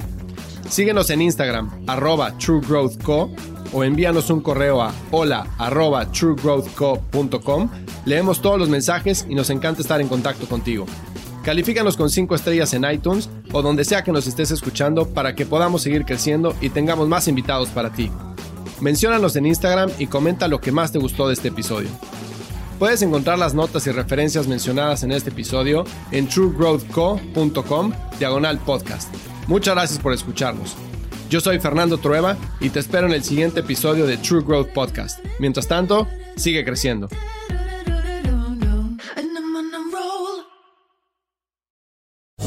Síguenos 0.68 1.10
en 1.10 1.22
Instagram, 1.22 1.84
arroba 1.86 2.36
truegrowthco, 2.36 3.30
o 3.72 3.84
envíanos 3.84 4.30
un 4.30 4.40
correo 4.40 4.82
a 4.82 4.92
hola 5.10 5.46
arroba 5.58 6.10
truegrowthco.com. 6.10 7.70
Leemos 8.04 8.42
todos 8.42 8.58
los 8.58 8.68
mensajes 8.68 9.26
y 9.28 9.34
nos 9.34 9.50
encanta 9.50 9.82
estar 9.82 10.00
en 10.00 10.08
contacto 10.08 10.46
contigo. 10.46 10.86
Califícanos 11.44 11.98
con 11.98 12.08
5 12.08 12.34
estrellas 12.34 12.72
en 12.72 12.90
iTunes 12.90 13.28
o 13.52 13.60
donde 13.60 13.84
sea 13.84 14.02
que 14.02 14.12
nos 14.12 14.26
estés 14.26 14.50
escuchando 14.50 15.06
para 15.06 15.34
que 15.34 15.44
podamos 15.44 15.82
seguir 15.82 16.06
creciendo 16.06 16.56
y 16.62 16.70
tengamos 16.70 17.06
más 17.06 17.28
invitados 17.28 17.68
para 17.68 17.92
ti. 17.92 18.10
Menciónanos 18.80 19.36
en 19.36 19.46
Instagram 19.46 19.90
y 19.98 20.06
comenta 20.06 20.48
lo 20.48 20.60
que 20.60 20.72
más 20.72 20.90
te 20.90 20.98
gustó 20.98 21.28
de 21.28 21.34
este 21.34 21.48
episodio. 21.48 21.90
Puedes 22.78 23.02
encontrar 23.02 23.38
las 23.38 23.54
notas 23.54 23.86
y 23.86 23.92
referencias 23.92 24.48
mencionadas 24.48 25.02
en 25.04 25.12
este 25.12 25.30
episodio 25.30 25.84
en 26.10 26.28
truegrowthco.com 26.28 27.92
diagonal 28.18 28.58
podcast. 28.58 29.14
Muchas 29.46 29.74
gracias 29.74 29.98
por 30.00 30.14
escucharnos. 30.14 30.74
Yo 31.28 31.40
soy 31.40 31.58
Fernando 31.58 31.98
Trueba 31.98 32.38
y 32.58 32.70
te 32.70 32.80
espero 32.80 33.06
en 33.06 33.12
el 33.12 33.22
siguiente 33.22 33.60
episodio 33.60 34.06
de 34.06 34.16
True 34.16 34.42
Growth 34.42 34.68
Podcast. 34.68 35.24
Mientras 35.38 35.68
tanto, 35.68 36.08
sigue 36.36 36.64
creciendo. 36.64 37.08